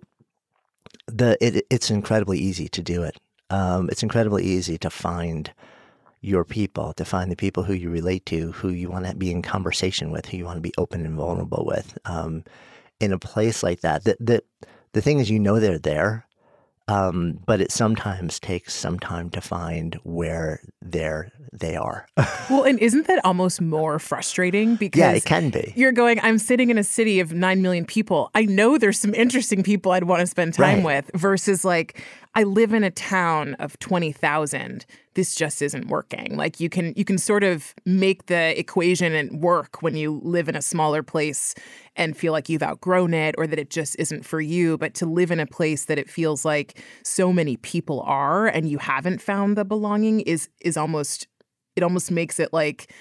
the 1.07 1.37
it, 1.45 1.65
it's 1.69 1.89
incredibly 1.89 2.39
easy 2.39 2.67
to 2.69 2.81
do 2.81 3.03
it. 3.03 3.17
Um, 3.49 3.89
it's 3.89 4.03
incredibly 4.03 4.43
easy 4.43 4.77
to 4.77 4.89
find 4.89 5.51
your 6.21 6.45
people, 6.45 6.93
to 6.93 7.03
find 7.03 7.31
the 7.31 7.35
people 7.35 7.63
who 7.63 7.73
you 7.73 7.89
relate 7.89 8.25
to, 8.27 8.51
who 8.53 8.69
you 8.69 8.89
want 8.89 9.05
to 9.07 9.15
be 9.15 9.31
in 9.31 9.41
conversation 9.41 10.11
with, 10.11 10.27
who 10.27 10.37
you 10.37 10.45
want 10.45 10.57
to 10.57 10.61
be 10.61 10.73
open 10.77 11.05
and 11.05 11.15
vulnerable 11.15 11.65
with. 11.65 11.97
Um, 12.05 12.43
in 12.99 13.11
a 13.11 13.19
place 13.19 13.63
like 13.63 13.81
that, 13.81 14.03
that 14.03 14.17
the 14.19 14.43
the 14.93 15.01
thing 15.01 15.19
is, 15.19 15.29
you 15.29 15.39
know 15.39 15.59
they're 15.59 15.79
there, 15.79 16.25
um, 16.87 17.39
but 17.45 17.61
it 17.61 17.71
sometimes 17.71 18.39
takes 18.39 18.73
some 18.73 18.99
time 18.99 19.29
to 19.31 19.41
find 19.41 19.95
where 20.03 20.61
they're 20.81 21.31
they 21.53 21.75
are. 21.75 22.07
well, 22.49 22.63
and 22.63 22.79
isn't 22.79 23.07
that 23.07 23.23
almost 23.25 23.61
more 23.61 23.99
frustrating? 23.99 24.75
Because 24.75 24.99
yeah, 24.99 25.11
it 25.11 25.25
can 25.25 25.49
be. 25.49 25.73
You're 25.75 25.91
going. 25.91 26.19
I'm 26.21 26.37
sitting 26.37 26.69
in 26.69 26.77
a 26.77 26.83
city 26.83 27.19
of 27.19 27.33
nine 27.33 27.61
million 27.61 27.85
people. 27.85 28.31
I 28.33 28.45
know 28.45 28.77
there's 28.77 28.99
some 28.99 29.13
interesting 29.13 29.63
people 29.63 29.91
I'd 29.91 30.05
want 30.05 30.21
to 30.21 30.27
spend 30.27 30.53
time 30.53 30.85
right. 30.85 31.03
with. 31.05 31.11
Versus 31.13 31.65
like 31.65 32.01
I 32.33 32.43
live 32.43 32.73
in 32.73 32.83
a 32.83 32.91
town 32.91 33.55
of 33.55 33.77
20,000. 33.79 34.85
This 35.15 35.35
just 35.35 35.61
isn't 35.61 35.87
working. 35.87 36.37
Like 36.37 36.61
you 36.61 36.69
can 36.69 36.93
you 36.95 37.03
can 37.03 37.17
sort 37.17 37.43
of 37.43 37.75
make 37.85 38.27
the 38.27 38.57
equation 38.57 39.13
and 39.13 39.41
work 39.41 39.81
when 39.81 39.97
you 39.97 40.21
live 40.23 40.47
in 40.47 40.55
a 40.55 40.61
smaller 40.61 41.03
place 41.03 41.53
and 41.97 42.15
feel 42.15 42.31
like 42.31 42.47
you've 42.47 42.63
outgrown 42.63 43.13
it 43.13 43.35
or 43.37 43.47
that 43.47 43.59
it 43.59 43.69
just 43.69 43.97
isn't 43.99 44.25
for 44.25 44.39
you, 44.39 44.77
but 44.77 44.93
to 44.95 45.05
live 45.05 45.31
in 45.31 45.41
a 45.41 45.45
place 45.45 45.85
that 45.85 45.99
it 45.99 46.09
feels 46.09 46.45
like 46.45 46.81
so 47.03 47.33
many 47.33 47.57
people 47.57 48.01
are 48.01 48.47
and 48.47 48.69
you 48.69 48.77
haven't 48.77 49.21
found 49.21 49.57
the 49.57 49.65
belonging 49.65 50.21
is 50.21 50.47
is 50.61 50.77
almost 50.77 51.27
it 51.75 51.83
almost 51.83 52.11
makes 52.11 52.39
it 52.39 52.53
like 52.53 52.93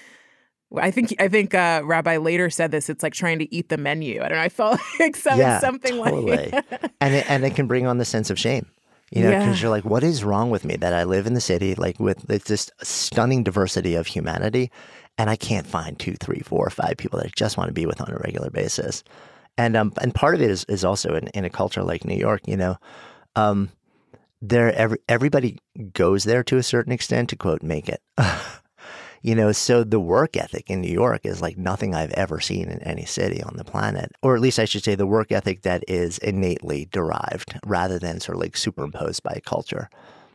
I 0.75 0.91
think 0.91 1.15
I 1.19 1.29
think 1.29 1.53
uh, 1.53 1.81
Rabbi 1.85 2.17
Leder 2.17 2.51
said 2.51 2.71
this. 2.71 2.89
It's 2.89 3.03
like 3.03 3.13
trying 3.13 3.39
to 3.39 3.53
eat 3.53 3.69
the 3.69 3.77
menu. 3.77 4.21
I 4.21 4.29
don't 4.29 4.37
know. 4.37 4.43
I 4.43 4.49
felt 4.49 4.79
like 4.99 5.15
some, 5.15 5.39
yeah, 5.39 5.59
something 5.59 5.95
totally. 5.95 6.49
like 6.51 6.53
and 7.01 7.13
it, 7.13 7.29
and 7.29 7.45
it 7.45 7.55
can 7.55 7.67
bring 7.67 7.87
on 7.87 7.97
the 7.97 8.05
sense 8.05 8.29
of 8.29 8.37
shame 8.37 8.65
You 9.11 9.23
know, 9.23 9.31
because 9.31 9.57
Yeah. 9.57 9.63
you're 9.63 9.71
like, 9.71 9.83
what 9.85 10.03
is 10.03 10.23
wrong 10.23 10.49
with 10.49 10.63
me 10.63 10.77
that 10.77 10.93
I 10.93 11.03
live 11.03 11.27
in 11.27 11.33
the 11.33 11.41
city, 11.41 11.75
like 11.75 11.99
with 11.99 12.29
it's 12.29 12.47
this 12.47 12.71
stunning 12.81 13.43
diversity 13.43 13.95
of 13.95 14.07
humanity, 14.07 14.71
and 15.17 15.29
I 15.29 15.35
can't 15.35 15.67
find 15.67 15.99
two, 15.99 16.13
three, 16.15 16.39
four, 16.39 16.65
or 16.65 16.69
five 16.69 16.95
people 16.97 17.19
that 17.19 17.27
I 17.27 17.31
just 17.35 17.57
want 17.57 17.67
to 17.67 17.73
be 17.73 17.85
with 17.85 17.99
on 18.01 18.09
a 18.09 18.17
regular 18.23 18.49
basis. 18.49 19.03
And 19.57 19.75
um, 19.75 19.91
and 20.01 20.15
part 20.15 20.35
of 20.35 20.41
it 20.41 20.49
is 20.49 20.63
is 20.69 20.85
also 20.85 21.13
in, 21.15 21.27
in 21.29 21.43
a 21.43 21.49
culture 21.49 21.83
like 21.83 22.05
New 22.05 22.15
York, 22.15 22.41
you 22.47 22.55
know, 22.55 22.77
um, 23.35 23.69
there 24.41 24.73
every 24.73 24.99
everybody 25.09 25.59
goes 25.93 26.23
there 26.23 26.43
to 26.45 26.57
a 26.57 26.63
certain 26.63 26.93
extent 26.93 27.29
to 27.29 27.35
quote 27.35 27.61
make 27.63 27.89
it. 27.89 28.01
you 29.21 29.35
know, 29.35 29.51
so 29.51 29.83
the 29.83 29.99
work 29.99 30.35
ethic 30.35 30.69
in 30.69 30.81
New 30.81 30.91
York 30.91 31.25
is 31.25 31.41
like 31.41 31.57
nothing 31.57 31.93
I've 31.93 32.11
ever 32.11 32.39
seen 32.39 32.69
in 32.69 32.81
any 32.81 33.05
city 33.05 33.41
on 33.43 33.55
the 33.55 33.63
planet, 33.63 34.11
or 34.23 34.35
at 34.35 34.41
least 34.41 34.57
I 34.57 34.65
should 34.65 34.83
say 34.83 34.95
the 34.95 35.05
work 35.05 35.31
ethic 35.31 35.61
that 35.61 35.83
is 35.87 36.17
innately 36.19 36.87
derived 36.91 37.59
rather 37.65 37.99
than 37.99 38.19
sort 38.19 38.37
of 38.37 38.41
like 38.41 38.57
superimposed 38.57 39.21
by 39.21 39.39
culture. 39.45 39.89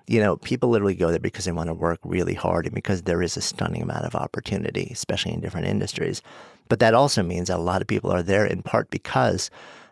You 0.07 0.21
know, 0.21 0.37
people 0.37 0.69
literally 0.69 0.95
go 0.95 1.11
there 1.11 1.19
because 1.19 1.47
they 1.47 1.52
want 1.52 1.69
to 1.69 1.75
work 1.75 1.99
really 2.05 2.35
hard 2.35 2.66
and 2.66 2.75
because 2.75 3.02
there 3.02 3.23
is 3.23 3.37
a 3.37 3.40
stunning 3.40 3.83
amount 3.83 4.05
of 4.05 4.14
opportunity, 4.14 4.88
especially 4.93 5.33
in 5.33 5.40
different 5.40 5.66
industries. 5.66 6.23
But 6.69 6.78
that 6.78 6.95
also 6.95 7.25
means 7.25 7.49
that 7.49 7.59
a 7.59 7.62
lot 7.62 7.83
of 7.83 7.88
people 7.88 8.12
are 8.12 8.23
there 8.23 8.47
in 8.47 8.62
part 8.62 8.88
because 8.90 9.50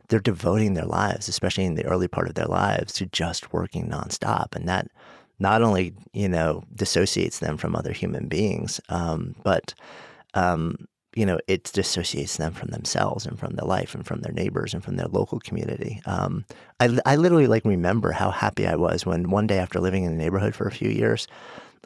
they're 0.09 0.21
devoting 0.21 0.75
their 0.75 0.85
lives, 0.85 1.29
especially 1.29 1.65
in 1.65 1.75
the 1.75 1.85
early 1.87 2.07
part 2.07 2.29
of 2.29 2.35
their 2.35 2.47
lives, 2.47 2.93
to 2.95 3.07
just 3.07 3.53
working 3.53 3.89
nonstop. 3.89 4.55
And 4.55 4.69
that 4.69 4.89
not 5.39 5.63
only, 5.63 5.95
you 6.13 6.29
know, 6.29 6.63
dissociates 6.75 7.41
them 7.41 7.57
from 7.57 7.75
other 7.75 7.93
human 7.93 8.29
beings, 8.29 8.81
um, 8.89 9.35
but, 9.43 9.75
um, 10.35 10.87
you 11.17 11.25
know, 11.25 11.39
it 11.47 11.65
dissociates 11.73 12.37
them 12.39 12.53
from 12.53 12.71
themselves 12.71 13.25
and 13.25 13.39
from 13.39 13.55
their 13.55 13.67
life 13.67 13.95
and 13.95 14.07
from 14.07 14.21
their 14.21 14.33
neighbors 14.33 14.75
and 14.75 14.83
from 14.83 14.97
their 14.97 15.07
local 15.07 15.39
community. 15.39 16.01
Um, 16.07 16.45
I, 16.81 16.99
I 17.07 17.17
literally 17.17 17.47
like 17.47 17.65
remember 17.65 18.13
how 18.13 18.31
happy 18.31 18.67
I 18.67 18.75
was 18.75 19.07
when 19.07 19.31
one 19.31 19.47
day 19.47 19.59
after 19.59 19.81
living 19.81 20.05
in 20.05 20.13
the 20.13 20.23
neighborhood 20.23 20.55
for 20.55 20.67
a 20.67 20.73
few 20.73 20.91
years, 20.91 21.29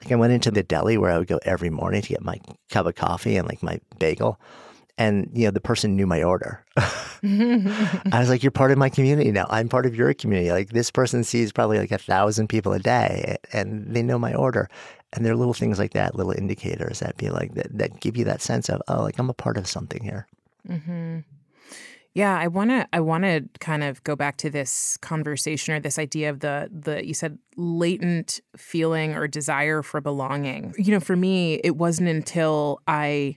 like 0.02 0.12
I 0.12 0.16
went 0.16 0.32
into 0.32 0.50
the 0.50 0.62
deli 0.62 0.96
where 0.96 1.10
I 1.10 1.18
would 1.18 1.26
go 1.26 1.40
every 1.44 1.70
morning 1.70 2.02
to 2.02 2.08
get 2.08 2.22
my 2.22 2.40
cup 2.70 2.86
of 2.86 2.94
coffee 2.94 3.36
and 3.36 3.46
like 3.48 3.62
my 3.62 3.80
bagel. 3.98 4.40
And, 4.98 5.30
you 5.32 5.44
know, 5.44 5.52
the 5.52 5.60
person 5.60 5.96
knew 5.96 6.06
my 6.06 6.22
order. 6.22 6.64
I 7.24 8.18
was 8.18 8.28
like, 8.28 8.42
you're 8.42 8.50
part 8.50 8.70
of 8.70 8.78
my 8.78 8.88
community 8.88 9.32
now. 9.32 9.46
I'm 9.48 9.68
part 9.68 9.86
of 9.86 9.94
your 9.94 10.12
community. 10.12 10.50
Like 10.50 10.70
this 10.70 10.90
person 10.90 11.24
sees 11.24 11.52
probably 11.52 11.78
like 11.78 11.90
a 11.90 11.98
thousand 11.98 12.48
people 12.48 12.72
a 12.72 12.78
day 12.78 13.38
and 13.52 13.94
they 13.94 14.02
know 14.02 14.18
my 14.18 14.34
order. 14.34 14.68
And 15.12 15.24
there 15.24 15.32
are 15.32 15.36
little 15.36 15.54
things 15.54 15.78
like 15.78 15.92
that, 15.92 16.14
little 16.14 16.32
indicators 16.32 17.00
that 17.00 17.16
be 17.16 17.30
like 17.30 17.54
that, 17.54 17.76
that 17.78 18.00
give 18.00 18.16
you 18.16 18.24
that 18.24 18.42
sense 18.42 18.68
of, 18.68 18.82
oh, 18.88 19.02
like 19.02 19.18
I'm 19.18 19.30
a 19.30 19.34
part 19.34 19.56
of 19.56 19.66
something 19.66 20.02
here. 20.02 20.26
Mm-hmm. 20.68 21.20
Yeah, 22.14 22.36
I 22.36 22.48
want 22.48 22.70
to 22.70 22.88
I 22.92 23.00
want 23.00 23.24
to 23.24 23.44
kind 23.60 23.84
of 23.84 24.02
go 24.02 24.16
back 24.16 24.38
to 24.38 24.50
this 24.50 24.96
conversation 24.96 25.74
or 25.74 25.80
this 25.80 25.98
idea 25.98 26.30
of 26.30 26.40
the 26.40 26.68
the 26.72 27.06
you 27.06 27.14
said 27.14 27.38
latent 27.56 28.40
feeling 28.56 29.14
or 29.14 29.28
desire 29.28 29.82
for 29.82 30.00
belonging. 30.00 30.74
You 30.78 30.92
know, 30.92 31.00
for 31.00 31.14
me, 31.16 31.60
it 31.62 31.76
wasn't 31.76 32.08
until 32.08 32.80
I 32.88 33.36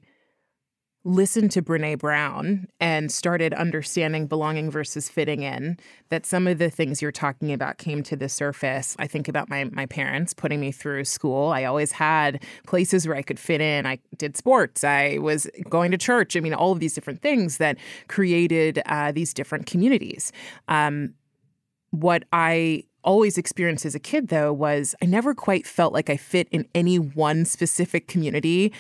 listened 1.04 1.50
to 1.52 1.62
Brene 1.62 1.98
Brown 1.98 2.68
and 2.80 3.12
started 3.12 3.54
understanding 3.54 4.28
belonging 4.28 4.70
versus 4.70 5.10
fitting 5.10 5.42
in 5.42 5.78
that 6.10 6.26
some 6.26 6.46
of 6.46 6.60
the 6.60 6.70
things 6.70 7.02
you're 7.02 7.12
talking 7.12 7.52
about 7.52 7.80
came 7.80 8.04
to 8.04 8.16
the 8.16 8.30
surface. 8.30 8.96
I 9.00 9.08
think 9.08 9.28
about 9.28 9.50
my 9.50 9.64
my 9.66 9.88
parents 9.88 10.34
putting 10.34 10.60
me 10.60 10.72
through 10.72 11.06
school. 11.06 11.50
I 11.50 11.64
always 11.64 11.92
had 11.92 12.44
places 12.68 13.08
where 13.08 13.18
I 13.18 13.24
could 13.24 13.40
fit 13.40 13.62
in. 13.62 13.86
I 13.86 14.00
did 14.18 14.38
sports. 14.38 14.84
I 14.84 15.18
was 15.18 15.48
going 15.70 15.92
to 15.92 15.98
church. 15.98 16.38
I 16.38 16.40
mean, 16.40 16.54
all 16.54 16.72
of 16.72 16.80
these 16.80 16.94
different 16.94 17.22
things 17.22 17.58
that 17.58 17.78
created 18.08 18.82
uh, 18.86 19.12
these 19.12 19.34
different 19.34 19.66
communities. 19.66 20.32
Um, 20.68 21.16
what 21.90 22.24
I 22.32 22.84
always 23.04 23.38
experienced 23.38 23.86
as 23.86 23.96
a 23.96 24.00
kid, 24.00 24.28
though, 24.28 24.54
was 24.54 24.96
I 25.02 25.06
never 25.06 25.34
quite 25.34 25.66
felt 25.66 25.94
like 25.94 26.10
I 26.10 26.18
fit 26.18 26.48
in 26.52 26.68
any 26.76 27.00
one 27.00 27.46
specific 27.46 28.08
community 28.08 28.72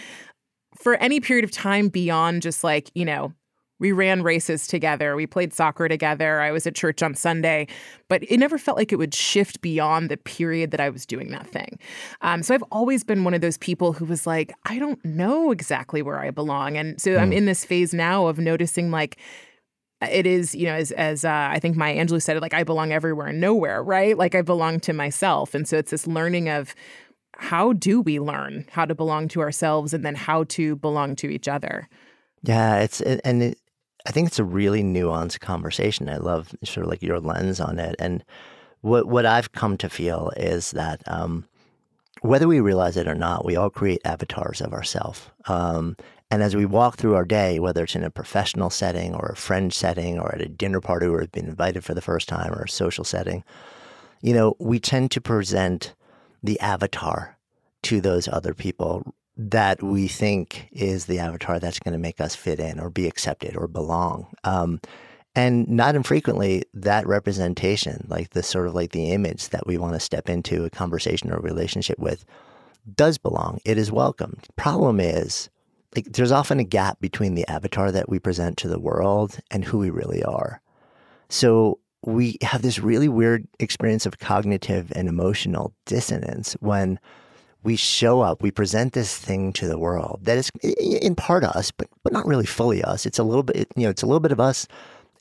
for 0.81 0.95
any 0.95 1.19
period 1.19 1.43
of 1.43 1.51
time 1.51 1.89
beyond 1.89 2.41
just 2.41 2.63
like, 2.63 2.89
you 2.95 3.05
know, 3.05 3.33
we 3.79 3.91
ran 3.91 4.21
races 4.21 4.67
together, 4.67 5.15
we 5.15 5.25
played 5.25 5.53
soccer 5.53 5.87
together, 5.87 6.39
I 6.39 6.51
was 6.51 6.67
at 6.67 6.75
church 6.75 7.01
on 7.01 7.15
Sunday, 7.15 7.67
but 8.09 8.21
it 8.29 8.37
never 8.37 8.59
felt 8.59 8.77
like 8.77 8.93
it 8.93 8.97
would 8.97 9.13
shift 9.13 9.59
beyond 9.61 10.09
the 10.09 10.17
period 10.17 10.69
that 10.69 10.79
I 10.79 10.89
was 10.89 11.03
doing 11.03 11.31
that 11.31 11.47
thing. 11.47 11.79
Um, 12.21 12.43
so 12.43 12.53
I've 12.53 12.63
always 12.71 13.03
been 13.03 13.23
one 13.23 13.33
of 13.33 13.41
those 13.41 13.57
people 13.57 13.93
who 13.93 14.05
was 14.05 14.27
like, 14.27 14.53
I 14.65 14.77
don't 14.77 15.03
know 15.03 15.49
exactly 15.49 16.03
where 16.03 16.19
I 16.19 16.29
belong. 16.29 16.77
And 16.77 17.01
so 17.01 17.17
I'm 17.17 17.33
in 17.33 17.45
this 17.45 17.65
phase 17.65 17.91
now 17.91 18.27
of 18.27 18.37
noticing 18.37 18.91
like, 18.91 19.17
it 20.09 20.25
is 20.25 20.55
you 20.55 20.65
know 20.65 20.73
as 20.73 20.91
as 20.93 21.23
uh, 21.23 21.49
I 21.51 21.59
think 21.59 21.75
Maya 21.75 21.95
Angelou 21.95 22.19
said 22.19 22.35
it 22.35 22.41
like 22.41 22.55
I 22.55 22.63
belong 22.63 22.91
everywhere 22.91 23.27
and 23.27 23.39
nowhere 23.39 23.83
right 23.83 24.17
like 24.17 24.33
I 24.33 24.41
belong 24.41 24.79
to 24.79 24.93
myself 24.93 25.53
and 25.53 25.67
so 25.67 25.77
it's 25.77 25.91
this 25.91 26.07
learning 26.07 26.49
of 26.49 26.73
how 27.41 27.73
do 27.73 28.01
we 28.01 28.19
learn 28.19 28.65
how 28.71 28.85
to 28.85 28.95
belong 28.95 29.27
to 29.27 29.41
ourselves 29.41 29.93
and 29.93 30.05
then 30.05 30.15
how 30.15 30.43
to 30.45 30.75
belong 30.77 31.15
to 31.15 31.27
each 31.27 31.47
other 31.47 31.87
Yeah, 32.43 32.77
it's 32.77 33.01
and 33.01 33.43
it, 33.43 33.57
I 34.05 34.11
think 34.11 34.27
it's 34.27 34.39
a 34.39 34.43
really 34.43 34.83
nuanced 34.83 35.39
conversation. 35.39 36.09
I 36.09 36.17
love 36.17 36.55
sort 36.63 36.85
of 36.85 36.89
like 36.89 37.03
your 37.03 37.19
lens 37.19 37.59
on 37.59 37.79
it, 37.79 37.95
and 37.99 38.23
what 38.81 39.07
what 39.07 39.25
I've 39.25 39.51
come 39.51 39.77
to 39.77 39.89
feel 39.89 40.31
is 40.37 40.71
that 40.71 41.01
um, 41.07 41.45
whether 42.21 42.47
we 42.47 42.59
realize 42.59 42.97
it 42.97 43.07
or 43.07 43.15
not, 43.15 43.45
we 43.45 43.55
all 43.55 43.69
create 43.69 44.01
avatars 44.05 44.61
of 44.61 44.73
ourselves. 44.73 45.21
Um, 45.47 45.95
and 46.31 46.41
as 46.41 46.55
we 46.55 46.65
walk 46.65 46.97
through 46.97 47.15
our 47.15 47.25
day, 47.25 47.59
whether 47.59 47.83
it's 47.83 47.95
in 47.95 48.03
a 48.03 48.09
professional 48.09 48.69
setting 48.69 49.13
or 49.13 49.27
a 49.27 49.35
friend 49.35 49.73
setting 49.73 50.17
or 50.17 50.33
at 50.33 50.41
a 50.41 50.47
dinner 50.47 50.79
party 50.79 51.07
where 51.07 51.19
we've 51.19 51.31
been 51.31 51.49
invited 51.49 51.83
for 51.83 51.93
the 51.93 52.01
first 52.01 52.29
time 52.29 52.53
or 52.53 52.63
a 52.63 52.69
social 52.69 53.03
setting, 53.03 53.43
you 54.21 54.33
know, 54.33 54.55
we 54.57 54.79
tend 54.79 55.11
to 55.11 55.21
present 55.21 55.93
the 56.43 56.59
avatar 56.59 57.37
to 57.83 58.01
those 58.01 58.27
other 58.27 58.53
people 58.53 59.13
that 59.37 59.81
we 59.81 60.07
think 60.07 60.67
is 60.71 61.05
the 61.05 61.19
avatar 61.19 61.59
that's 61.59 61.79
going 61.79 61.93
to 61.93 61.97
make 61.97 62.21
us 62.21 62.35
fit 62.35 62.59
in 62.59 62.79
or 62.79 62.89
be 62.89 63.07
accepted 63.07 63.55
or 63.55 63.67
belong. 63.67 64.27
Um, 64.43 64.79
and 65.33 65.67
not 65.67 65.95
infrequently, 65.95 66.63
that 66.73 67.07
representation, 67.07 68.05
like 68.09 68.31
the 68.31 68.43
sort 68.43 68.67
of 68.67 68.75
like 68.75 68.91
the 68.91 69.11
image 69.11 69.49
that 69.49 69.65
we 69.65 69.77
want 69.77 69.93
to 69.93 69.99
step 69.99 70.29
into 70.29 70.65
a 70.65 70.69
conversation 70.69 71.31
or 71.31 71.37
a 71.37 71.41
relationship 71.41 71.97
with, 71.97 72.25
does 72.95 73.17
belong. 73.17 73.59
It 73.63 73.77
is 73.77 73.91
welcome. 73.91 74.39
Problem 74.57 74.99
is, 74.99 75.49
like, 75.95 76.05
there's 76.11 76.31
often 76.31 76.59
a 76.59 76.65
gap 76.65 76.99
between 76.99 77.35
the 77.35 77.47
avatar 77.49 77.91
that 77.91 78.09
we 78.09 78.19
present 78.19 78.57
to 78.57 78.67
the 78.67 78.79
world 78.79 79.39
and 79.49 79.63
who 79.63 79.77
we 79.77 79.89
really 79.89 80.23
are. 80.23 80.61
So 81.29 81.79
we 82.03 82.37
have 82.41 82.61
this 82.61 82.79
really 82.79 83.07
weird 83.07 83.47
experience 83.59 84.05
of 84.05 84.19
cognitive 84.19 84.91
and 84.95 85.07
emotional 85.07 85.73
dissonance 85.85 86.53
when 86.59 86.99
we 87.63 87.75
show 87.75 88.21
up, 88.21 88.41
we 88.41 88.49
present 88.49 88.93
this 88.93 89.15
thing 89.15 89.53
to 89.53 89.67
the 89.67 89.77
world 89.77 90.19
that 90.23 90.37
is 90.37 90.49
in 90.79 91.15
part 91.15 91.43
us, 91.43 91.71
but 91.71 91.87
but 92.03 92.13
not 92.13 92.25
really 92.25 92.45
fully 92.45 92.83
us. 92.83 93.05
It's 93.05 93.19
a 93.19 93.23
little 93.23 93.43
bit, 93.43 93.67
you 93.75 93.83
know, 93.83 93.89
it's 93.89 94.01
a 94.01 94.07
little 94.07 94.19
bit 94.19 94.31
of 94.31 94.39
us, 94.39 94.67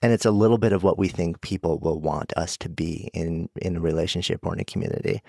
and 0.03 0.13
it's 0.13 0.25
a 0.25 0.31
little 0.31 0.59
bit 0.59 0.73
of 0.73 0.83
what 0.83 0.99
we 0.99 1.09
think 1.09 1.41
people 1.43 1.79
will 1.79 2.01
want 2.01 2.33
us 2.37 2.57
to 2.59 2.69
be 2.69 3.11
in 3.13 3.49
in 3.57 3.77
a 3.77 3.81
relationship 3.81 4.47
or 4.47 4.55
in 4.55 4.61
a 4.61 4.65
community. 4.65 5.21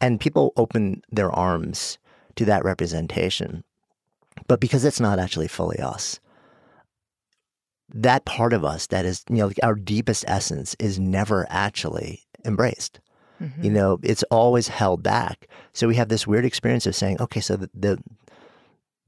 And 0.00 0.20
people 0.20 0.52
open 0.56 1.02
their 1.10 1.30
arms 1.30 1.98
to 2.36 2.44
that 2.46 2.64
representation, 2.64 3.64
but 4.46 4.60
because 4.60 4.84
it's 4.84 5.00
not 5.00 5.18
actually 5.18 5.48
fully 5.48 5.78
us, 5.78 6.18
that 7.94 8.24
part 8.24 8.52
of 8.52 8.64
us 8.64 8.86
that 8.88 9.04
is, 9.04 9.24
you 9.28 9.36
know, 9.36 9.46
like 9.46 9.60
our 9.62 9.74
deepest 9.74 10.24
essence 10.28 10.76
is 10.78 10.98
never 10.98 11.46
actually 11.48 12.22
embraced. 12.44 13.00
Mm-hmm. 13.40 13.64
You 13.64 13.70
know, 13.70 13.98
it's 14.02 14.24
always 14.24 14.68
held 14.68 15.02
back. 15.02 15.48
So 15.72 15.88
we 15.88 15.96
have 15.96 16.08
this 16.08 16.26
weird 16.26 16.44
experience 16.44 16.86
of 16.86 16.96
saying, 16.96 17.20
okay, 17.20 17.40
so 17.40 17.56
the, 17.56 17.70
the 17.72 17.98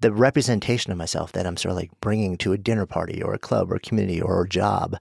the 0.01 0.13
representation 0.13 0.91
of 0.91 0.99
myself 0.99 1.33
that 1.33 1.47
I'm 1.47 1.59
sort 1.59 1.73
of 1.73 1.77
like 1.77 1.91
bringing 2.01 2.39
to 2.39 2.53
a 2.53 2.59
dinner 2.59 2.87
party 2.87 3.23
or 3.23 3.35
a 3.35 3.39
club 3.39 3.71
or 3.71 3.75
a 3.75 3.81
community 3.81 4.21
or 4.21 4.43
a 4.43 4.49
job, 4.49 4.97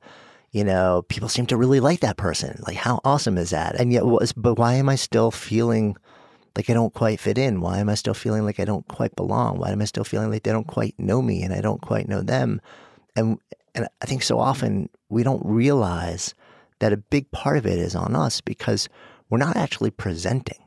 you 0.51 0.63
know, 0.63 1.03
people 1.07 1.29
seem 1.29 1.45
to 1.47 1.57
really 1.57 1.79
like 1.79 2.01
that 2.01 2.17
person. 2.17 2.61
Like, 2.67 2.75
how 2.75 2.99
awesome 3.05 3.37
is 3.37 3.51
that? 3.51 3.79
And 3.79 3.93
yet, 3.93 4.05
was 4.05 4.33
but 4.33 4.55
why 4.55 4.73
am 4.73 4.89
I 4.89 4.95
still 4.95 5.31
feeling 5.31 5.95
like 6.55 6.69
I 6.69 6.73
don't 6.73 6.93
quite 6.93 7.19
fit 7.19 7.37
in? 7.37 7.61
Why 7.61 7.77
am 7.77 7.87
I 7.87 7.95
still 7.95 8.13
feeling 8.13 8.43
like 8.43 8.59
I 8.59 8.65
don't 8.65 8.87
quite 8.87 9.15
belong? 9.15 9.59
Why 9.59 9.71
am 9.71 9.81
I 9.81 9.85
still 9.85 10.03
feeling 10.03 10.31
like 10.31 10.43
they 10.43 10.51
don't 10.51 10.67
quite 10.67 10.95
know 10.97 11.21
me 11.21 11.43
and 11.43 11.53
I 11.53 11.61
don't 11.61 11.81
quite 11.81 12.09
know 12.09 12.21
them? 12.21 12.59
And 13.15 13.39
and 13.79 13.87
I 14.01 14.05
think 14.05 14.23
so 14.23 14.39
often 14.39 14.89
we 15.07 15.23
don't 15.23 15.41
realize 15.45 16.33
that 16.79 16.91
a 16.91 16.97
big 16.97 17.31
part 17.31 17.57
of 17.57 17.65
it 17.65 17.79
is 17.79 17.95
on 17.95 18.13
us 18.13 18.41
because 18.41 18.89
we're 19.29 19.37
not 19.37 19.55
actually 19.55 19.91
presenting 19.91 20.59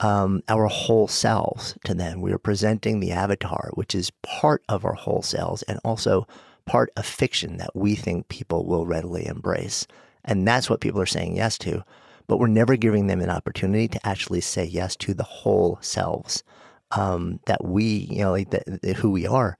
um, 0.00 0.42
our 0.48 0.66
whole 0.66 1.08
selves 1.08 1.78
to 1.86 1.94
them. 1.94 2.20
We 2.20 2.30
are 2.32 2.38
presenting 2.38 3.00
the 3.00 3.12
avatar, 3.12 3.70
which 3.72 3.94
is 3.94 4.10
part 4.22 4.62
of 4.68 4.84
our 4.84 4.92
whole 4.92 5.22
selves 5.22 5.62
and 5.62 5.80
also 5.82 6.26
part 6.66 6.90
of 6.94 7.06
fiction 7.06 7.56
that 7.56 7.74
we 7.74 7.94
think 7.94 8.28
people 8.28 8.66
will 8.66 8.84
readily 8.84 9.26
embrace. 9.26 9.86
And 10.22 10.46
that's 10.46 10.68
what 10.68 10.82
people 10.82 11.00
are 11.00 11.06
saying 11.06 11.36
yes 11.36 11.56
to. 11.58 11.82
But 12.26 12.38
we're 12.38 12.48
never 12.48 12.76
giving 12.76 13.06
them 13.06 13.22
an 13.22 13.30
opportunity 13.30 13.88
to 13.88 14.06
actually 14.06 14.42
say 14.42 14.64
yes 14.64 14.94
to 14.96 15.14
the 15.14 15.22
whole 15.22 15.78
selves 15.80 16.44
um, 16.90 17.40
that 17.46 17.64
we, 17.64 17.84
you 18.10 18.18
know, 18.18 18.32
like 18.32 18.50
the, 18.50 18.78
the, 18.82 18.92
who 18.92 19.10
we 19.10 19.26
are. 19.26 19.56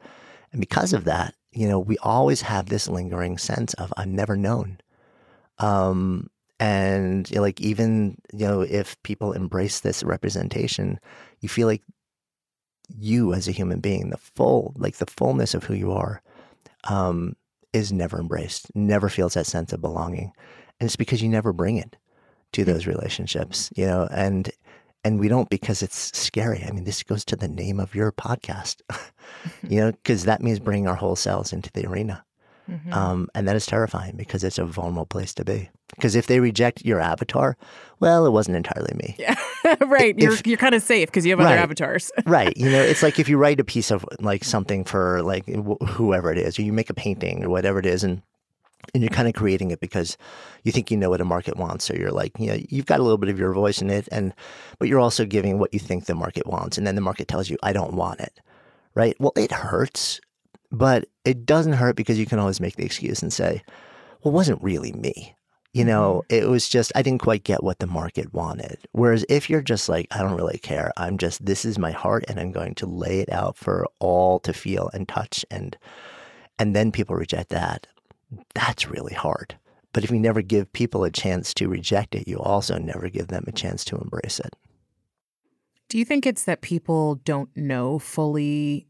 And 0.52 0.60
because 0.60 0.92
of 0.92 1.04
that, 1.04 1.34
you 1.52 1.68
know, 1.68 1.78
we 1.78 1.96
always 1.98 2.42
have 2.42 2.66
this 2.66 2.88
lingering 2.88 3.38
sense 3.38 3.74
of 3.74 3.92
I'm 3.96 4.14
never 4.14 4.36
known. 4.36 4.78
Um, 5.58 6.30
And 6.60 7.28
you 7.28 7.36
know, 7.36 7.42
like 7.42 7.60
even 7.60 8.18
you 8.32 8.46
know, 8.46 8.60
if 8.60 8.96
people 9.02 9.32
embrace 9.32 9.80
this 9.80 10.04
representation, 10.04 11.00
you 11.40 11.48
feel 11.48 11.66
like 11.66 11.82
you 12.88 13.34
as 13.34 13.48
a 13.48 13.52
human 13.52 13.80
being, 13.80 14.10
the 14.10 14.16
full, 14.18 14.72
like 14.76 14.96
the 14.98 15.10
fullness 15.10 15.54
of 15.54 15.64
who 15.64 15.74
you 15.74 15.92
are, 15.92 16.22
um, 16.84 17.34
is 17.72 17.92
never 17.92 18.20
embraced, 18.20 18.70
never 18.74 19.08
feels 19.08 19.34
that 19.34 19.46
sense 19.46 19.72
of 19.72 19.80
belonging. 19.80 20.32
And 20.78 20.86
it's 20.86 20.96
because 20.96 21.22
you 21.22 21.28
never 21.28 21.52
bring 21.52 21.78
it 21.78 21.96
to 22.52 22.64
those 22.64 22.86
relationships, 22.86 23.70
you 23.74 23.86
know, 23.86 24.08
and 24.12 24.50
and 25.04 25.18
we 25.18 25.28
don't 25.28 25.50
because 25.50 25.82
it's 25.82 26.16
scary. 26.16 26.64
I 26.66 26.70
mean, 26.70 26.84
this 26.84 27.02
goes 27.02 27.24
to 27.26 27.36
the 27.36 27.48
name 27.48 27.80
of 27.80 27.94
your 27.94 28.12
podcast, 28.12 28.82
you 29.68 29.80
know, 29.80 29.92
because 30.02 30.24
that 30.24 30.42
means 30.42 30.58
bringing 30.58 30.88
our 30.88 30.94
whole 30.94 31.16
selves 31.16 31.52
into 31.52 31.70
the 31.72 31.86
arena. 31.86 32.24
Mm-hmm. 32.70 32.92
Um, 32.92 33.28
and 33.34 33.48
that 33.48 33.56
is 33.56 33.66
terrifying 33.66 34.16
because 34.16 34.44
it's 34.44 34.58
a 34.58 34.64
vulnerable 34.64 35.04
place 35.04 35.34
to 35.34 35.44
be. 35.44 35.68
Because 35.96 36.14
if 36.14 36.26
they 36.26 36.40
reject 36.40 36.84
your 36.84 37.00
avatar, 37.00 37.56
well, 38.00 38.24
it 38.24 38.30
wasn't 38.30 38.56
entirely 38.56 38.94
me. 38.94 39.16
Yeah, 39.18 39.34
right. 39.80 40.14
If, 40.16 40.22
you're 40.22 40.36
you're 40.44 40.56
kind 40.56 40.74
of 40.74 40.82
safe 40.82 41.08
because 41.08 41.26
you 41.26 41.32
have 41.32 41.40
right, 41.40 41.52
other 41.52 41.60
avatars. 41.60 42.10
right. 42.24 42.56
You 42.56 42.70
know, 42.70 42.80
it's 42.80 43.02
like 43.02 43.18
if 43.18 43.28
you 43.28 43.36
write 43.36 43.60
a 43.60 43.64
piece 43.64 43.90
of 43.90 44.06
like 44.20 44.44
something 44.44 44.84
for 44.84 45.22
like 45.22 45.44
wh- 45.46 45.84
whoever 45.86 46.32
it 46.32 46.38
is, 46.38 46.58
or 46.58 46.62
you 46.62 46.72
make 46.72 46.88
a 46.88 46.94
painting 46.94 47.44
or 47.44 47.50
whatever 47.50 47.78
it 47.78 47.84
is, 47.84 48.04
and 48.04 48.22
and 48.94 49.02
you're 49.02 49.10
kind 49.10 49.28
of 49.28 49.34
creating 49.34 49.70
it 49.70 49.80
because 49.80 50.16
you 50.64 50.72
think 50.72 50.90
you 50.90 50.96
know 50.96 51.10
what 51.10 51.20
a 51.20 51.24
market 51.24 51.56
wants 51.56 51.90
or 51.90 51.96
you're 51.96 52.10
like 52.10 52.32
you 52.38 52.46
know 52.48 52.58
you've 52.68 52.86
got 52.86 53.00
a 53.00 53.02
little 53.02 53.18
bit 53.18 53.28
of 53.28 53.38
your 53.38 53.52
voice 53.52 53.80
in 53.80 53.90
it 53.90 54.08
and 54.12 54.34
but 54.78 54.88
you're 54.88 55.00
also 55.00 55.24
giving 55.24 55.58
what 55.58 55.72
you 55.72 55.80
think 55.80 56.04
the 56.04 56.14
market 56.14 56.46
wants 56.46 56.78
and 56.78 56.86
then 56.86 56.94
the 56.94 57.00
market 57.00 57.28
tells 57.28 57.48
you 57.48 57.56
i 57.62 57.72
don't 57.72 57.94
want 57.94 58.20
it. 58.20 58.40
Right? 58.94 59.16
Well 59.18 59.32
it 59.36 59.52
hurts 59.52 60.20
but 60.70 61.06
it 61.24 61.46
doesn't 61.46 61.74
hurt 61.74 61.96
because 61.96 62.18
you 62.18 62.26
can 62.26 62.38
always 62.38 62.60
make 62.60 62.76
the 62.76 62.84
excuse 62.84 63.22
and 63.22 63.32
say 63.32 63.62
well 64.22 64.32
it 64.32 64.36
wasn't 64.36 64.62
really 64.62 64.92
me. 64.92 65.34
You 65.72 65.84
know 65.84 66.24
mm-hmm. 66.28 66.44
it 66.44 66.50
was 66.50 66.68
just 66.68 66.92
i 66.94 67.02
didn't 67.02 67.22
quite 67.22 67.44
get 67.44 67.64
what 67.64 67.78
the 67.78 67.86
market 67.86 68.34
wanted. 68.34 68.78
Whereas 68.92 69.24
if 69.28 69.48
you're 69.48 69.62
just 69.62 69.88
like 69.88 70.06
i 70.10 70.18
don't 70.18 70.36
really 70.36 70.58
care. 70.58 70.92
I'm 70.96 71.18
just 71.18 71.44
this 71.44 71.64
is 71.64 71.78
my 71.78 71.92
heart 71.92 72.24
and 72.28 72.38
i'm 72.38 72.52
going 72.52 72.74
to 72.76 72.86
lay 72.86 73.20
it 73.20 73.32
out 73.32 73.56
for 73.56 73.86
all 73.98 74.38
to 74.40 74.52
feel 74.52 74.90
and 74.92 75.08
touch 75.08 75.46
and 75.50 75.76
and 76.58 76.76
then 76.76 76.92
people 76.92 77.16
reject 77.16 77.48
that 77.50 77.86
that's 78.54 78.88
really 78.88 79.14
hard. 79.14 79.56
But 79.92 80.04
if 80.04 80.10
you 80.10 80.18
never 80.18 80.42
give 80.42 80.72
people 80.72 81.04
a 81.04 81.10
chance 81.10 81.52
to 81.54 81.68
reject 81.68 82.14
it, 82.14 82.26
you 82.26 82.38
also 82.38 82.78
never 82.78 83.08
give 83.08 83.28
them 83.28 83.44
a 83.46 83.52
chance 83.52 83.84
to 83.86 83.98
embrace 83.98 84.40
it. 84.40 84.54
Do 85.88 85.98
you 85.98 86.04
think 86.04 86.26
it's 86.26 86.44
that 86.44 86.62
people 86.62 87.16
don't 87.16 87.54
know 87.54 87.98
fully 87.98 88.86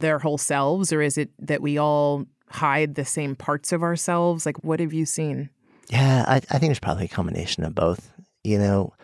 their 0.00 0.18
whole 0.18 0.38
selves, 0.38 0.92
or 0.92 1.02
is 1.02 1.18
it 1.18 1.30
that 1.38 1.60
we 1.60 1.76
all 1.78 2.24
hide 2.48 2.94
the 2.94 3.04
same 3.04 3.36
parts 3.36 3.72
of 3.72 3.82
ourselves? 3.82 4.46
Like, 4.46 4.64
what 4.64 4.80
have 4.80 4.94
you 4.94 5.04
seen? 5.04 5.50
Yeah, 5.88 6.24
I, 6.26 6.36
I 6.36 6.58
think 6.58 6.70
it's 6.70 6.80
probably 6.80 7.04
a 7.04 7.08
combination 7.08 7.64
of 7.64 7.74
both. 7.74 8.10
You 8.44 8.58
know, 8.58 8.94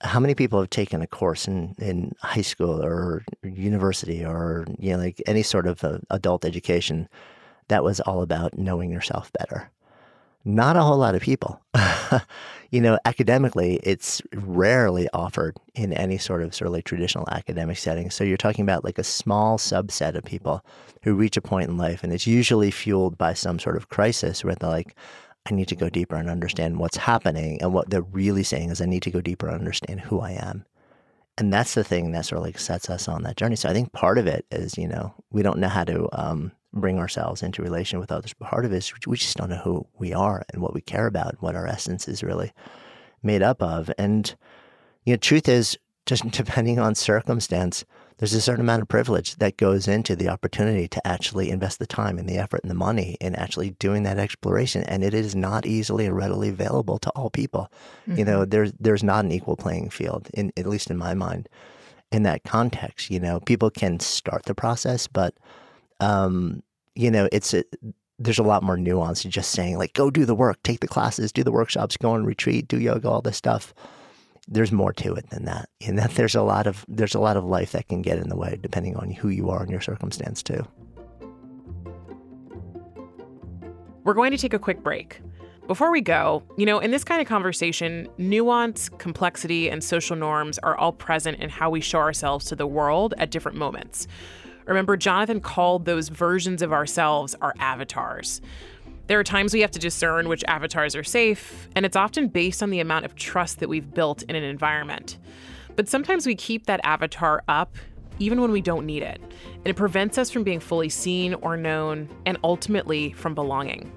how 0.00 0.20
many 0.20 0.34
people 0.34 0.60
have 0.60 0.70
taken 0.70 1.02
a 1.02 1.06
course 1.06 1.46
in, 1.46 1.74
in 1.78 2.14
high 2.22 2.40
school 2.40 2.82
or 2.82 3.24
university 3.42 4.24
or, 4.24 4.64
you 4.78 4.92
know, 4.92 4.98
like 4.98 5.22
any 5.26 5.42
sort 5.42 5.66
of 5.66 5.84
uh, 5.84 5.98
adult 6.10 6.44
education 6.44 7.08
that 7.68 7.84
was 7.84 8.00
all 8.00 8.22
about 8.22 8.58
knowing 8.58 8.90
yourself 8.90 9.30
better. 9.38 9.70
Not 10.44 10.76
a 10.76 10.82
whole 10.82 10.98
lot 10.98 11.14
of 11.14 11.22
people. 11.22 11.60
you 12.70 12.80
know, 12.80 12.98
academically, 13.04 13.80
it's 13.82 14.22
rarely 14.34 15.08
offered 15.12 15.56
in 15.74 15.92
any 15.92 16.16
sort 16.18 16.42
of 16.42 16.54
sort 16.54 16.66
of 16.66 16.72
like 16.72 16.84
traditional 16.84 17.28
academic 17.30 17.76
setting. 17.76 18.10
So 18.10 18.24
you're 18.24 18.36
talking 18.36 18.62
about 18.62 18.84
like 18.84 18.98
a 18.98 19.04
small 19.04 19.58
subset 19.58 20.14
of 20.14 20.24
people 20.24 20.64
who 21.02 21.14
reach 21.14 21.36
a 21.36 21.42
point 21.42 21.68
in 21.68 21.76
life, 21.76 22.02
and 22.02 22.12
it's 22.12 22.26
usually 22.26 22.70
fueled 22.70 23.18
by 23.18 23.34
some 23.34 23.58
sort 23.58 23.76
of 23.76 23.88
crisis 23.88 24.44
where 24.44 24.54
they're 24.54 24.70
like, 24.70 24.94
I 25.46 25.54
need 25.54 25.68
to 25.68 25.76
go 25.76 25.88
deeper 25.88 26.16
and 26.16 26.28
understand 26.28 26.78
what's 26.78 26.96
happening. 26.96 27.60
And 27.62 27.72
what 27.72 27.90
they're 27.90 28.02
really 28.02 28.42
saying 28.42 28.70
is, 28.70 28.80
I 28.80 28.86
need 28.86 29.02
to 29.02 29.10
go 29.10 29.20
deeper 29.20 29.48
and 29.48 29.58
understand 29.58 30.00
who 30.00 30.20
I 30.20 30.32
am. 30.32 30.64
And 31.38 31.52
that's 31.52 31.74
the 31.74 31.84
thing 31.84 32.12
that 32.12 32.26
sort 32.26 32.38
of 32.38 32.44
like 32.44 32.58
sets 32.58 32.90
us 32.90 33.08
on 33.08 33.22
that 33.22 33.36
journey. 33.36 33.56
So 33.56 33.68
I 33.68 33.72
think 33.72 33.92
part 33.92 34.18
of 34.18 34.26
it 34.26 34.44
is, 34.50 34.76
you 34.76 34.88
know, 34.88 35.14
we 35.30 35.42
don't 35.42 35.58
know 35.58 35.68
how 35.68 35.84
to 35.84 36.08
um, 36.12 36.52
bring 36.80 36.98
ourselves 36.98 37.42
into 37.42 37.62
relation 37.62 37.98
with 37.98 38.12
others. 38.12 38.34
But 38.38 38.48
part 38.48 38.64
of 38.64 38.72
it 38.72 38.76
is 38.76 38.92
we 39.06 39.16
just 39.16 39.36
don't 39.36 39.50
know 39.50 39.56
who 39.56 39.86
we 39.98 40.12
are 40.12 40.44
and 40.52 40.62
what 40.62 40.74
we 40.74 40.80
care 40.80 41.06
about 41.06 41.32
and 41.32 41.42
what 41.42 41.56
our 41.56 41.66
essence 41.66 42.08
is 42.08 42.22
really 42.22 42.52
made 43.22 43.42
up 43.42 43.62
of. 43.62 43.90
And 43.98 44.34
you 45.04 45.14
know, 45.14 45.18
truth 45.18 45.48
is, 45.48 45.78
just 46.06 46.28
depending 46.30 46.78
on 46.78 46.94
circumstance, 46.94 47.84
there's 48.18 48.34
a 48.34 48.40
certain 48.40 48.62
amount 48.62 48.82
of 48.82 48.88
privilege 48.88 49.36
that 49.36 49.56
goes 49.56 49.86
into 49.86 50.16
the 50.16 50.28
opportunity 50.28 50.88
to 50.88 51.06
actually 51.06 51.50
invest 51.50 51.78
the 51.78 51.86
time 51.86 52.18
and 52.18 52.28
the 52.28 52.36
effort 52.36 52.60
and 52.62 52.70
the 52.70 52.74
money 52.74 53.16
in 53.20 53.36
actually 53.36 53.70
doing 53.78 54.02
that 54.02 54.18
exploration. 54.18 54.82
And 54.84 55.04
it 55.04 55.14
is 55.14 55.36
not 55.36 55.66
easily 55.66 56.08
or 56.08 56.14
readily 56.14 56.48
available 56.48 56.98
to 56.98 57.10
all 57.10 57.30
people. 57.30 57.70
Mm-hmm. 58.08 58.18
You 58.18 58.24
know, 58.24 58.40
mm-hmm. 58.40 58.50
there's 58.50 58.72
there's 58.80 59.04
not 59.04 59.24
an 59.24 59.32
equal 59.32 59.56
playing 59.56 59.90
field, 59.90 60.28
in 60.34 60.52
at 60.56 60.66
least 60.66 60.90
in 60.90 60.96
my 60.96 61.14
mind, 61.14 61.48
in 62.10 62.24
that 62.24 62.42
context. 62.42 63.08
You 63.08 63.20
know, 63.20 63.38
people 63.38 63.70
can 63.70 64.00
start 64.00 64.46
the 64.46 64.54
process, 64.54 65.06
but 65.06 65.34
um, 66.00 66.62
you 66.98 67.12
know, 67.12 67.28
it's 67.30 67.54
a, 67.54 67.62
there's 68.18 68.40
a 68.40 68.42
lot 68.42 68.64
more 68.64 68.76
nuance 68.76 69.22
to 69.22 69.28
just 69.28 69.52
saying 69.52 69.78
like, 69.78 69.92
go 69.92 70.10
do 70.10 70.24
the 70.24 70.34
work, 70.34 70.60
take 70.64 70.80
the 70.80 70.88
classes, 70.88 71.30
do 71.30 71.44
the 71.44 71.52
workshops, 71.52 71.96
go 71.96 72.10
on 72.10 72.24
retreat, 72.24 72.66
do 72.66 72.80
yoga, 72.80 73.08
all 73.08 73.22
this 73.22 73.36
stuff. 73.36 73.72
There's 74.48 74.72
more 74.72 74.92
to 74.94 75.14
it 75.14 75.30
than 75.30 75.44
that. 75.44 75.68
And 75.86 75.96
that 75.96 76.10
there's 76.12 76.34
a 76.34 76.42
lot 76.42 76.66
of 76.66 76.84
there's 76.88 77.14
a 77.14 77.20
lot 77.20 77.36
of 77.36 77.44
life 77.44 77.70
that 77.70 77.86
can 77.86 78.02
get 78.02 78.18
in 78.18 78.28
the 78.28 78.36
way 78.36 78.58
depending 78.60 78.96
on 78.96 79.12
who 79.12 79.28
you 79.28 79.48
are 79.48 79.62
and 79.62 79.70
your 79.70 79.80
circumstance 79.80 80.42
too. 80.42 80.66
We're 84.02 84.14
going 84.14 84.32
to 84.32 84.38
take 84.38 84.54
a 84.54 84.58
quick 84.58 84.82
break. 84.82 85.20
Before 85.68 85.92
we 85.92 86.00
go, 86.00 86.42
you 86.56 86.66
know, 86.66 86.80
in 86.80 86.90
this 86.90 87.04
kind 87.04 87.20
of 87.20 87.28
conversation, 87.28 88.08
nuance, 88.16 88.88
complexity, 88.88 89.70
and 89.70 89.84
social 89.84 90.16
norms 90.16 90.58
are 90.60 90.76
all 90.76 90.92
present 90.92 91.38
in 91.38 91.50
how 91.50 91.70
we 91.70 91.80
show 91.80 91.98
ourselves 91.98 92.46
to 92.46 92.56
the 92.56 92.66
world 92.66 93.14
at 93.18 93.30
different 93.30 93.56
moments. 93.56 94.08
Remember, 94.68 94.98
Jonathan 94.98 95.40
called 95.40 95.86
those 95.86 96.10
versions 96.10 96.60
of 96.60 96.74
ourselves 96.74 97.34
our 97.40 97.54
avatars. 97.58 98.42
There 99.06 99.18
are 99.18 99.24
times 99.24 99.54
we 99.54 99.62
have 99.62 99.70
to 99.70 99.78
discern 99.78 100.28
which 100.28 100.44
avatars 100.46 100.94
are 100.94 101.02
safe, 101.02 101.68
and 101.74 101.86
it's 101.86 101.96
often 101.96 102.28
based 102.28 102.62
on 102.62 102.68
the 102.68 102.80
amount 102.80 103.06
of 103.06 103.14
trust 103.14 103.60
that 103.60 103.70
we've 103.70 103.94
built 103.94 104.22
in 104.24 104.36
an 104.36 104.44
environment. 104.44 105.16
But 105.74 105.88
sometimes 105.88 106.26
we 106.26 106.34
keep 106.34 106.66
that 106.66 106.80
avatar 106.84 107.42
up 107.48 107.76
even 108.18 108.42
when 108.42 108.52
we 108.52 108.60
don't 108.60 108.84
need 108.84 109.02
it, 109.02 109.22
and 109.22 109.66
it 109.66 109.76
prevents 109.76 110.18
us 110.18 110.30
from 110.30 110.44
being 110.44 110.60
fully 110.60 110.90
seen 110.90 111.32
or 111.34 111.56
known, 111.56 112.08
and 112.26 112.36
ultimately 112.44 113.12
from 113.12 113.34
belonging. 113.34 113.90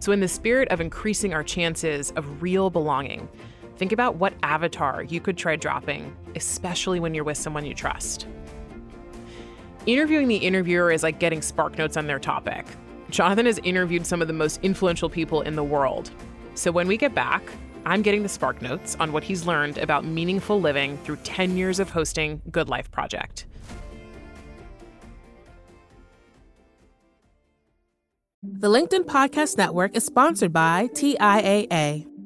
So, 0.00 0.10
in 0.10 0.20
the 0.20 0.28
spirit 0.28 0.68
of 0.70 0.80
increasing 0.80 1.34
our 1.34 1.44
chances 1.44 2.10
of 2.12 2.42
real 2.42 2.70
belonging, 2.70 3.28
think 3.76 3.92
about 3.92 4.16
what 4.16 4.32
avatar 4.42 5.04
you 5.04 5.20
could 5.20 5.36
try 5.36 5.54
dropping, 5.54 6.16
especially 6.34 6.98
when 6.98 7.14
you're 7.14 7.22
with 7.22 7.36
someone 7.36 7.64
you 7.64 7.74
trust. 7.74 8.26
Interviewing 9.86 10.26
the 10.26 10.36
interviewer 10.36 10.90
is 10.90 11.04
like 11.04 11.20
getting 11.20 11.40
spark 11.40 11.78
notes 11.78 11.96
on 11.96 12.08
their 12.08 12.18
topic. 12.18 12.66
Jonathan 13.08 13.46
has 13.46 13.58
interviewed 13.62 14.04
some 14.04 14.20
of 14.20 14.26
the 14.26 14.34
most 14.34 14.58
influential 14.64 15.08
people 15.08 15.42
in 15.42 15.54
the 15.54 15.62
world. 15.62 16.10
So 16.54 16.72
when 16.72 16.88
we 16.88 16.96
get 16.96 17.14
back, 17.14 17.42
I'm 17.84 18.02
getting 18.02 18.24
the 18.24 18.28
spark 18.28 18.60
notes 18.60 18.96
on 18.98 19.12
what 19.12 19.22
he's 19.22 19.46
learned 19.46 19.78
about 19.78 20.04
meaningful 20.04 20.60
living 20.60 20.98
through 21.04 21.18
10 21.18 21.56
years 21.56 21.78
of 21.78 21.90
hosting 21.90 22.42
Good 22.50 22.68
Life 22.68 22.90
Project. 22.90 23.46
The 28.42 28.68
LinkedIn 28.68 29.04
Podcast 29.04 29.56
Network 29.56 29.94
is 29.94 30.04
sponsored 30.04 30.52
by 30.52 30.88
TIAA. 30.94 32.15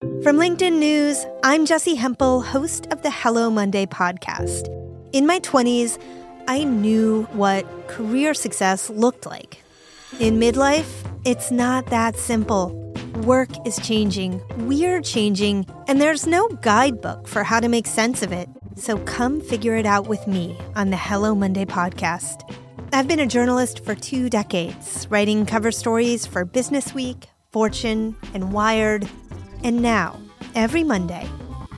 From 0.00 0.36
LinkedIn 0.36 0.78
News, 0.78 1.26
I'm 1.42 1.66
Jessi 1.66 1.96
Hempel, 1.96 2.40
host 2.40 2.86
of 2.92 3.02
the 3.02 3.10
Hello 3.10 3.50
Monday 3.50 3.84
podcast. 3.84 4.68
In 5.12 5.26
my 5.26 5.40
20s, 5.40 5.98
I 6.46 6.62
knew 6.62 7.24
what 7.32 7.66
career 7.88 8.32
success 8.32 8.90
looked 8.90 9.26
like. 9.26 9.60
In 10.20 10.38
midlife, 10.38 10.88
it's 11.24 11.50
not 11.50 11.86
that 11.86 12.16
simple. 12.16 12.76
Work 13.24 13.48
is 13.66 13.76
changing, 13.80 14.40
we're 14.68 15.00
changing, 15.00 15.66
and 15.88 16.00
there's 16.00 16.28
no 16.28 16.46
guidebook 16.62 17.26
for 17.26 17.42
how 17.42 17.58
to 17.58 17.68
make 17.68 17.88
sense 17.88 18.22
of 18.22 18.30
it. 18.30 18.48
So 18.76 18.98
come 18.98 19.40
figure 19.40 19.74
it 19.74 19.86
out 19.86 20.06
with 20.06 20.28
me 20.28 20.56
on 20.76 20.90
the 20.90 20.96
Hello 20.96 21.34
Monday 21.34 21.64
podcast. 21.64 22.48
I've 22.92 23.08
been 23.08 23.18
a 23.18 23.26
journalist 23.26 23.84
for 23.84 23.96
two 23.96 24.30
decades, 24.30 25.08
writing 25.10 25.44
cover 25.44 25.72
stories 25.72 26.24
for 26.24 26.44
Business 26.44 26.94
Week, 26.94 27.26
Fortune, 27.50 28.14
and 28.32 28.52
Wired 28.52 29.08
and 29.64 29.82
now, 29.82 30.20
every 30.54 30.84
Monday, 30.84 31.28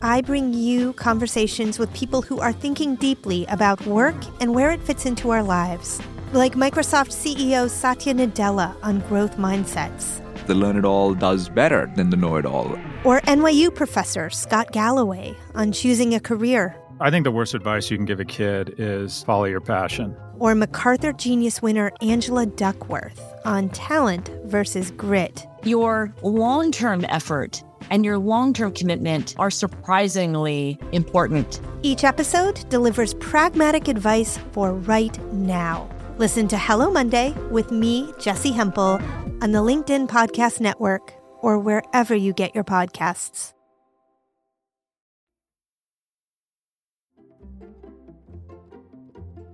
I 0.03 0.23
bring 0.23 0.55
you 0.55 0.95
conversations 0.95 1.79
with 1.79 1.93
people 1.93 2.23
who 2.23 2.40
are 2.40 2.53
thinking 2.53 2.95
deeply 2.95 3.45
about 3.47 3.85
work 3.87 4.16
and 4.40 4.55
where 4.55 4.71
it 4.71 4.81
fits 4.81 5.05
into 5.05 5.29
our 5.29 5.43
lives, 5.43 6.01
like 6.33 6.55
Microsoft 6.55 7.12
CEO 7.12 7.69
Satya 7.69 8.14
Nadella 8.14 8.75
on 8.83 9.01
growth 9.01 9.37
mindsets. 9.37 10.23
The 10.47 10.55
learn 10.55 10.79
it 10.79 10.87
all 10.87 11.14
does 11.14 11.49
better 11.51 11.93
than 11.97 12.09
the 12.09 12.16
know 12.16 12.37
it 12.37 12.47
all. 12.47 12.79
Or 13.05 13.21
NYU 13.23 13.75
professor 13.75 14.31
Scott 14.31 14.73
Galloway 14.73 15.35
on 15.55 15.71
choosing 15.71 16.14
a 16.14 16.21
career. 16.21 16.77
I 16.99 17.11
think 17.11 17.25
the 17.25 17.31
worst 17.31 17.55
advice 17.55 17.90
you 17.90 17.97
can 17.97 18.07
give 18.07 18.21
a 18.21 18.25
kid 18.25 18.75
is 18.79 19.23
follow 19.25 19.45
your 19.45 19.61
passion. 19.61 20.16
Or 20.38 20.55
MacArthur 20.55 21.12
Genius 21.12 21.61
winner 21.61 21.93
Angela 22.01 22.47
Duckworth 22.47 23.23
on 23.45 23.69
talent 23.71 24.31
versus 24.45 24.90
grit. 24.93 25.47
Your 25.62 26.14
long 26.23 26.73
term 26.73 27.05
effort 27.11 27.62
and 27.90 28.05
your 28.05 28.18
long 28.18 28.53
term 28.53 28.72
commitment 28.72 29.35
are 29.38 29.50
surprisingly 29.50 30.79
important. 30.92 31.61
Each 31.83 32.05
episode 32.05 32.68
delivers 32.68 33.14
pragmatic 33.14 33.88
advice 33.88 34.38
for 34.53 34.74
right 34.74 35.18
now. 35.33 35.88
Listen 36.18 36.46
to 36.48 36.59
Hello 36.59 36.90
Monday 36.90 37.33
with 37.50 37.70
me, 37.70 38.12
Jessi 38.18 38.53
Hempel, 38.53 39.00
on 39.42 39.53
the 39.53 39.61
LinkedIn 39.61 40.07
Podcast 40.07 40.61
Network 40.61 41.14
or 41.40 41.59
wherever 41.59 42.14
you 42.14 42.35
get 42.35 42.55
your 42.55 42.64
podcasts. 42.64 43.55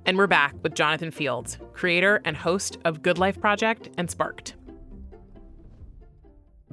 And 0.05 0.19
we're 0.19 0.27
back 0.27 0.55
with 0.63 0.75
Jonathan 0.75 1.11
Fields, 1.11 1.59
creator 1.73 2.21
and 2.25 2.37
host 2.37 2.79
of 2.85 3.03
Good 3.03 3.19
Life 3.19 3.41
Project 3.41 3.91
and 3.97 4.11
Sparked. 4.11 4.56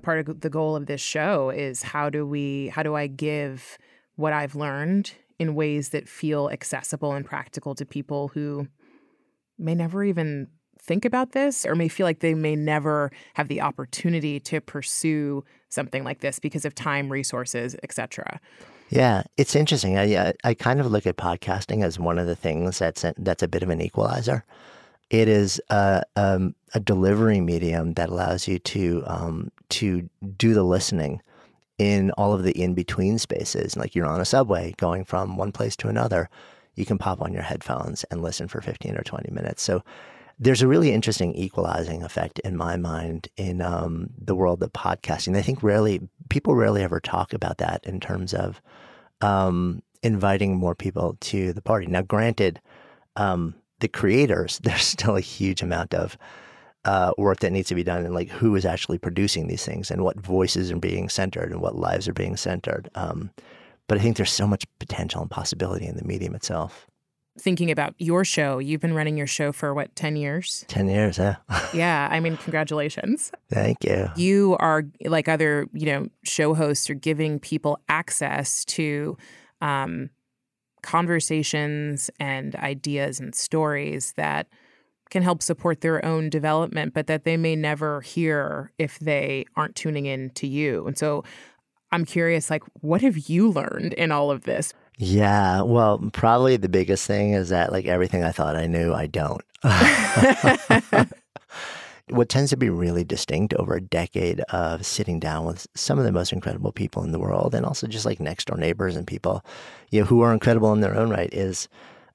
Part 0.04 0.28
of 0.28 0.42
the 0.42 0.50
goal 0.50 0.76
of 0.76 0.86
this 0.86 1.02
show 1.02 1.50
is 1.50 1.82
how 1.82 2.10
do 2.10 2.28
we 2.28 2.68
how 2.68 2.84
do 2.84 2.94
I 2.96 3.08
give 3.08 3.78
what 4.16 4.34
I've 4.34 4.56
learned 4.56 5.14
in 5.40 5.56
ways 5.56 5.90
that 5.90 6.08
feel 6.08 6.50
accessible 6.50 7.14
and 7.14 7.26
practical 7.26 7.74
to 7.76 7.86
people 7.86 8.28
who 8.30 8.68
may 9.58 9.74
never 9.74 10.04
even 10.04 10.48
think 10.80 11.06
about 11.06 11.32
this 11.32 11.66
or 11.66 11.76
may 11.76 11.88
feel 11.88 12.06
like 12.06 12.20
they 12.20 12.34
may 12.34 12.56
never 12.56 13.12
have 13.36 13.48
the 13.48 13.62
opportunity 13.62 14.40
to 14.42 14.60
pursue 14.60 15.44
something 15.70 16.04
like 16.04 16.20
this 16.20 16.40
because 16.40 16.66
of 16.66 16.76
time, 16.76 17.10
resources, 17.10 17.76
etc. 17.84 18.40
Yeah, 18.90 19.24
it's 19.38 19.56
interesting. 19.56 19.98
I 19.98 20.34
I 20.44 20.54
kind 20.54 20.80
of 20.80 20.92
look 20.92 21.08
at 21.08 21.18
podcasting 21.18 21.84
as 21.84 21.98
one 21.98 22.20
of 22.20 22.28
the 22.28 22.36
things 22.36 22.80
that's 22.80 23.04
a, 23.04 23.14
that's 23.18 23.42
a 23.42 23.48
bit 23.48 23.64
of 23.64 23.70
an 23.70 23.82
equalizer. 23.82 24.44
It 25.10 25.28
is 25.28 25.62
a 25.70 26.04
um, 26.16 26.56
a 26.74 26.80
delivery 26.80 27.40
medium 27.40 27.94
that 27.94 28.10
allows 28.10 28.48
you 28.48 28.60
to 28.60 29.04
um, 29.08 29.52
to 29.74 30.10
do 30.38 30.54
the 30.54 30.64
listening 30.64 31.22
in 31.78 32.12
all 32.12 32.34
of 32.34 32.44
the 32.44 32.52
in 32.52 32.74
between 32.74 33.18
spaces. 33.18 33.76
Like 33.76 33.96
you're 33.96 34.06
on 34.06 34.22
a 34.22 34.26
subway 34.26 34.74
going 34.78 35.06
from 35.06 35.38
one 35.38 35.52
place 35.52 35.76
to 35.78 35.88
another, 35.88 36.30
you 36.76 36.86
can 36.86 36.98
pop 36.98 37.22
on 37.22 37.34
your 37.34 37.44
headphones 37.44 38.04
and 38.06 38.22
listen 38.22 38.48
for 38.48 38.62
15 38.62 38.96
or 38.96 39.04
20 39.04 39.32
minutes. 39.32 39.62
So 39.62 39.84
there's 40.40 40.62
a 40.62 40.68
really 40.68 40.92
interesting 40.92 41.34
equalizing 41.36 42.04
effect 42.04 42.40
in 42.40 42.58
my 42.58 42.76
mind 42.78 43.28
in 43.38 43.62
um, 43.62 44.10
the 44.18 44.36
world 44.36 44.64
of 44.64 44.74
podcasting. 44.74 45.38
I 45.38 45.42
think 45.42 45.62
rarely 45.62 46.02
people 46.30 46.56
rarely 46.56 46.82
ever 46.84 47.00
talk 47.00 47.34
about 47.34 47.60
that 47.60 47.84
in 47.86 48.00
terms 48.00 48.34
of 48.34 48.62
um, 49.22 49.82
inviting 50.02 50.56
more 50.56 50.76
people 50.76 51.18
to 51.22 51.54
the 51.54 51.62
party. 51.62 51.86
Now, 51.86 52.02
granted, 52.02 52.60
um, 53.16 53.56
the 53.80 53.88
creators 53.88 54.60
there's 54.64 54.84
still 54.84 55.16
a 55.16 55.22
huge 55.22 55.62
amount 55.62 55.94
of 55.94 56.18
uh, 56.86 57.14
work 57.18 57.40
that 57.40 57.52
needs 57.52 57.70
to 57.70 57.76
be 57.76 57.84
done, 57.84 58.06
and 58.06 58.14
like 58.14 58.30
who 58.30 58.56
is 58.56 58.66
actually 58.66 58.98
producing 58.98 59.48
these 59.48 59.66
things, 59.66 59.92
and 59.92 60.04
what 60.04 60.18
voices 60.18 60.72
are 60.72 60.78
being 60.78 61.10
centered, 61.10 61.52
and 61.52 61.62
what 61.62 61.76
lives 61.76 62.08
are 62.08 62.14
being 62.14 62.38
centered. 62.38 62.90
Um, 62.96 63.32
but 63.88 63.98
I 63.98 64.02
think 64.02 64.18
there's 64.18 64.32
so 64.32 64.48
much 64.48 64.66
potential 64.80 65.22
and 65.22 65.30
possibility 65.30 65.86
in 65.86 65.98
the 65.98 66.04
medium 66.04 66.36
itself 66.36 66.88
thinking 67.40 67.72
about 67.72 67.96
your 67.98 68.24
show. 68.24 68.60
You've 68.60 68.82
been 68.82 68.94
running 68.94 69.18
your 69.18 69.28
show 69.28 69.52
for 69.52 69.74
what, 69.74 69.96
10 69.96 70.16
years? 70.16 70.66
10 70.68 70.88
years, 70.88 71.18
yeah. 71.18 71.38
yeah, 71.74 72.08
I 72.12 72.20
mean, 72.20 72.38
congratulations. 72.38 73.32
Thank 73.50 73.84
you. 73.84 74.10
You 74.16 74.56
are 74.60 74.84
like 75.06 75.28
other, 75.28 75.68
you 75.74 75.86
know, 75.86 76.08
show 76.24 76.54
hosts 76.54 76.90
are 76.90 76.96
giving 76.96 77.40
people 77.40 77.80
access 77.90 78.64
to 78.66 79.18
um, 79.62 80.10
conversations 80.82 82.10
and 82.20 82.56
ideas 82.56 83.20
and 83.20 83.34
stories 83.34 84.14
that 84.16 84.48
can 85.10 85.24
help 85.24 85.42
support 85.44 85.82
their 85.82 86.04
own 86.04 86.30
development, 86.30 86.94
but 86.94 87.08
that 87.08 87.24
they 87.24 87.38
may 87.38 87.56
never 87.56 88.02
hear 88.02 88.72
if 88.78 89.00
they 89.00 89.46
aren't 89.56 89.76
tuning 89.76 90.06
in 90.06 90.32
to 90.32 90.48
you. 90.48 90.88
And 90.88 90.98
so 90.98 91.24
I'm 91.92 92.06
curious, 92.06 92.50
like, 92.50 92.64
what 92.82 93.02
have 93.02 93.30
you 93.30 93.50
learned 93.50 93.94
in 93.94 94.12
all 94.12 94.32
of 94.32 94.44
this? 94.44 94.74
Yeah, 94.98 95.62
well, 95.62 96.00
probably 96.14 96.58
the 96.58 96.70
biggest 96.70 97.06
thing 97.08 97.34
is 97.34 97.50
that 97.50 97.72
like 97.72 97.86
everything 97.86 98.24
I 98.24 98.32
thought 98.32 98.56
I 98.56 98.68
knew, 98.68 98.94
I 98.94 99.08
don't. 99.08 99.42
what 102.10 102.30
tends 102.30 102.50
to 102.50 102.58
be 102.58 102.70
really 102.70 103.04
distinct 103.04 103.54
over 103.56 103.76
a 103.76 103.82
decade 103.82 104.42
of 104.52 104.86
sitting 104.86 105.20
down 105.20 105.46
with 105.46 105.68
some 105.74 105.98
of 105.98 106.06
the 106.06 106.12
most 106.12 106.34
incredible 106.34 106.72
people 106.72 107.04
in 107.04 107.12
the 107.12 107.20
world 107.20 107.56
and 107.56 107.66
also 107.66 107.88
just 107.88 108.06
like 108.06 108.20
next 108.20 108.46
door 108.46 108.58
neighbors 108.58 108.96
and 108.96 109.08
people 109.08 109.44
you 109.90 110.02
know 110.02 110.06
who 110.06 110.22
are 110.22 110.34
incredible 110.34 110.74
in 110.74 110.82
their 110.82 110.96
own 110.96 111.10
right 111.10 111.34
is 111.34 111.70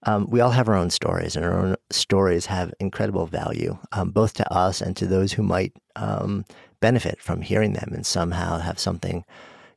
um, 0.09 0.27
we 0.31 0.41
all 0.41 0.51
have 0.51 0.69
our 0.69 0.75
own 0.75 0.91
stories 0.91 1.37
and 1.37 1.45
our 1.45 1.59
own 1.59 1.77
stories 1.91 2.47
have 2.47 2.73
incredible 2.81 3.27
value 3.27 3.77
um, 3.93 4.11
both 4.11 4.35
to 4.35 4.53
us 4.53 4.81
and 4.81 4.97
to 4.97 5.07
those 5.07 5.33
who 5.33 5.43
might 5.43 5.73
um, 5.97 6.45
benefit 6.81 7.21
from 7.21 7.43
hearing 7.43 7.75
them 7.75 7.91
and 7.93 8.07
somehow 8.07 8.59
have 8.59 8.79
something 8.79 9.25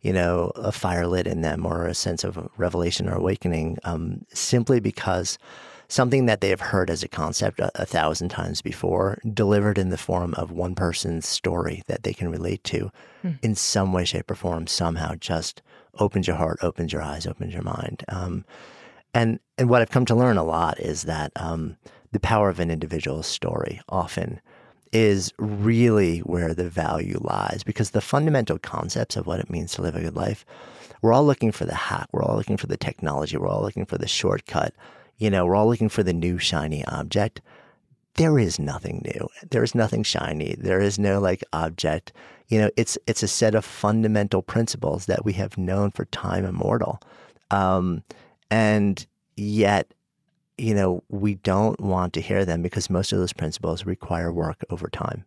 you 0.01 0.11
know, 0.11 0.51
a 0.55 0.71
fire 0.71 1.07
lit 1.07 1.27
in 1.27 1.41
them 1.41 1.65
or 1.65 1.85
a 1.85 1.93
sense 1.93 2.23
of 2.23 2.49
revelation 2.57 3.07
or 3.07 3.15
awakening 3.15 3.77
um, 3.83 4.25
simply 4.33 4.79
because 4.79 5.37
something 5.87 6.25
that 6.25 6.41
they 6.41 6.49
have 6.49 6.61
heard 6.61 6.89
as 6.89 7.03
a 7.03 7.07
concept 7.07 7.59
a, 7.59 7.71
a, 7.75 7.85
thousand 7.85 8.29
times 8.29 8.61
before, 8.61 9.19
delivered 9.33 9.77
in 9.77 9.89
the 9.89 9.97
form 9.97 10.33
of 10.35 10.51
one 10.51 10.73
person's 10.73 11.27
story 11.27 11.83
that 11.87 12.03
they 12.03 12.13
can 12.13 12.31
relate 12.31 12.63
to 12.63 12.89
hmm. 13.21 13.31
in 13.41 13.53
some 13.53 13.93
way, 13.93 14.05
shape, 14.05 14.31
or 14.31 14.35
form, 14.35 14.65
somehow 14.65 15.13
just 15.15 15.61
opens 15.99 16.27
your 16.27 16.37
heart, 16.37 16.57
opens 16.61 16.93
your 16.93 17.01
eyes, 17.01 17.27
opens 17.27 17.53
your 17.53 17.63
mind. 17.63 18.03
Um, 18.07 18.45
and 19.13 19.39
and 19.57 19.69
what 19.69 19.81
I've 19.81 19.91
come 19.91 20.05
to 20.05 20.15
learn 20.15 20.37
a 20.37 20.43
lot 20.43 20.79
is 20.79 21.03
that 21.03 21.31
um, 21.35 21.77
the 22.11 22.19
power 22.19 22.49
of 22.49 22.59
an 22.59 22.71
individual's 22.71 23.27
story 23.27 23.81
often 23.89 24.41
is 24.91 25.33
really 25.37 26.19
where 26.19 26.53
the 26.53 26.69
value 26.69 27.17
lies 27.21 27.63
because 27.65 27.91
the 27.91 28.01
fundamental 28.01 28.57
concepts 28.57 29.15
of 29.15 29.25
what 29.25 29.39
it 29.39 29.49
means 29.49 29.73
to 29.73 29.81
live 29.81 29.95
a 29.95 30.01
good 30.01 30.15
life, 30.15 30.45
we're 31.01 31.13
all 31.13 31.25
looking 31.25 31.51
for 31.51 31.65
the 31.65 31.75
hack. 31.75 32.07
We're 32.11 32.23
all 32.23 32.35
looking 32.35 32.57
for 32.57 32.67
the 32.67 32.77
technology. 32.77 33.37
We're 33.37 33.47
all 33.47 33.61
looking 33.61 33.85
for 33.85 33.97
the 33.97 34.07
shortcut. 34.07 34.73
You 35.17 35.29
know, 35.29 35.45
we're 35.45 35.55
all 35.55 35.67
looking 35.67 35.89
for 35.89 36.03
the 36.03 36.13
new 36.13 36.37
shiny 36.37 36.85
object. 36.85 37.41
There 38.15 38.37
is 38.37 38.59
nothing 38.59 39.01
new. 39.05 39.29
There 39.49 39.63
is 39.63 39.73
nothing 39.73 40.03
shiny. 40.03 40.55
There 40.57 40.81
is 40.81 40.99
no 40.99 41.19
like 41.19 41.43
object. 41.53 42.11
You 42.49 42.59
know, 42.59 42.69
it's 42.75 42.97
it's 43.07 43.23
a 43.23 43.27
set 43.27 43.55
of 43.55 43.63
fundamental 43.63 44.41
principles 44.41 45.05
that 45.05 45.23
we 45.23 45.33
have 45.33 45.57
known 45.57 45.91
for 45.91 46.05
time 46.05 46.43
immortal. 46.43 46.99
Um, 47.49 48.03
and 48.51 49.07
yet 49.35 49.91
you 50.61 50.75
know, 50.75 51.03
we 51.09 51.35
don't 51.35 51.79
want 51.81 52.13
to 52.13 52.21
hear 52.21 52.45
them 52.45 52.61
because 52.61 52.87
most 52.87 53.11
of 53.11 53.17
those 53.17 53.33
principles 53.33 53.85
require 53.85 54.31
work 54.31 54.63
over 54.69 54.87
time. 54.89 55.25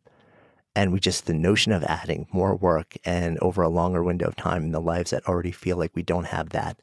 And 0.76 0.92
we 0.92 1.00
just, 1.00 1.26
the 1.26 1.34
notion 1.34 1.72
of 1.72 1.82
adding 1.84 2.28
more 2.32 2.54
work 2.54 2.96
and 3.04 3.36
over 3.40 3.62
a 3.62 3.68
longer 3.68 4.02
window 4.04 4.26
of 4.26 4.36
time 4.36 4.62
in 4.62 4.70
the 4.70 4.80
lives 4.80 5.10
that 5.10 5.26
already 5.26 5.50
feel 5.50 5.76
like 5.76 5.90
we 5.94 6.04
don't 6.04 6.26
have 6.26 6.50
that, 6.50 6.78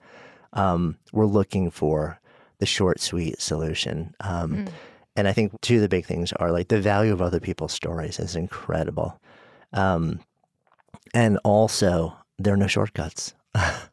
um, 0.51 0.97
we're 1.13 1.25
looking 1.25 1.71
for 1.71 2.19
the 2.59 2.65
short, 2.65 2.99
sweet 2.99 3.41
solution. 3.41 4.13
Um, 4.19 4.53
mm. 4.53 4.69
And 5.15 5.29
I 5.29 5.33
think 5.33 5.59
two 5.61 5.75
of 5.75 5.81
the 5.81 5.89
big 5.89 6.05
things 6.05 6.33
are 6.33 6.51
like 6.51 6.67
the 6.67 6.81
value 6.81 7.13
of 7.13 7.21
other 7.21 7.39
people's 7.39 7.73
stories 7.73 8.19
is 8.19 8.35
incredible. 8.35 9.17
Um, 9.71 10.19
and 11.13 11.37
also, 11.45 12.17
there 12.37 12.53
are 12.53 12.57
no 12.57 12.67
shortcuts. 12.67 13.33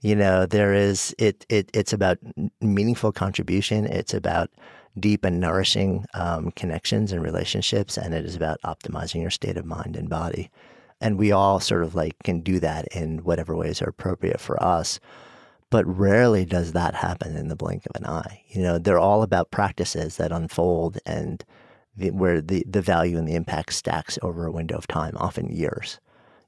You 0.00 0.14
know, 0.14 0.46
there 0.46 0.74
is 0.74 1.14
it. 1.18 1.44
It 1.48 1.70
it's 1.74 1.92
about 1.92 2.18
meaningful 2.60 3.12
contribution. 3.12 3.84
It's 3.86 4.14
about 4.14 4.50
deep 4.98 5.24
and 5.24 5.40
nourishing 5.40 6.06
um, 6.14 6.52
connections 6.52 7.12
and 7.12 7.22
relationships, 7.22 7.96
and 7.96 8.14
it 8.14 8.24
is 8.24 8.36
about 8.36 8.60
optimizing 8.62 9.20
your 9.20 9.30
state 9.30 9.56
of 9.56 9.64
mind 9.64 9.96
and 9.96 10.08
body. 10.08 10.50
And 11.00 11.18
we 11.18 11.32
all 11.32 11.60
sort 11.60 11.82
of 11.82 11.94
like 11.94 12.14
can 12.24 12.40
do 12.40 12.60
that 12.60 12.86
in 12.88 13.18
whatever 13.18 13.56
ways 13.56 13.82
are 13.82 13.88
appropriate 13.88 14.40
for 14.40 14.60
us. 14.62 15.00
But 15.70 15.84
rarely 15.86 16.44
does 16.44 16.72
that 16.72 16.94
happen 16.94 17.36
in 17.36 17.48
the 17.48 17.56
blink 17.56 17.84
of 17.86 18.00
an 18.00 18.06
eye. 18.06 18.42
You 18.48 18.62
know, 18.62 18.78
they're 18.78 18.98
all 18.98 19.22
about 19.22 19.50
practices 19.50 20.16
that 20.16 20.32
unfold 20.32 20.98
and 21.04 21.44
the, 21.94 22.10
where 22.10 22.40
the, 22.40 22.64
the 22.66 22.80
value 22.80 23.18
and 23.18 23.28
the 23.28 23.34
impact 23.34 23.74
stacks 23.74 24.18
over 24.22 24.46
a 24.46 24.52
window 24.52 24.76
of 24.76 24.86
time, 24.86 25.14
often 25.18 25.50
years. 25.50 26.00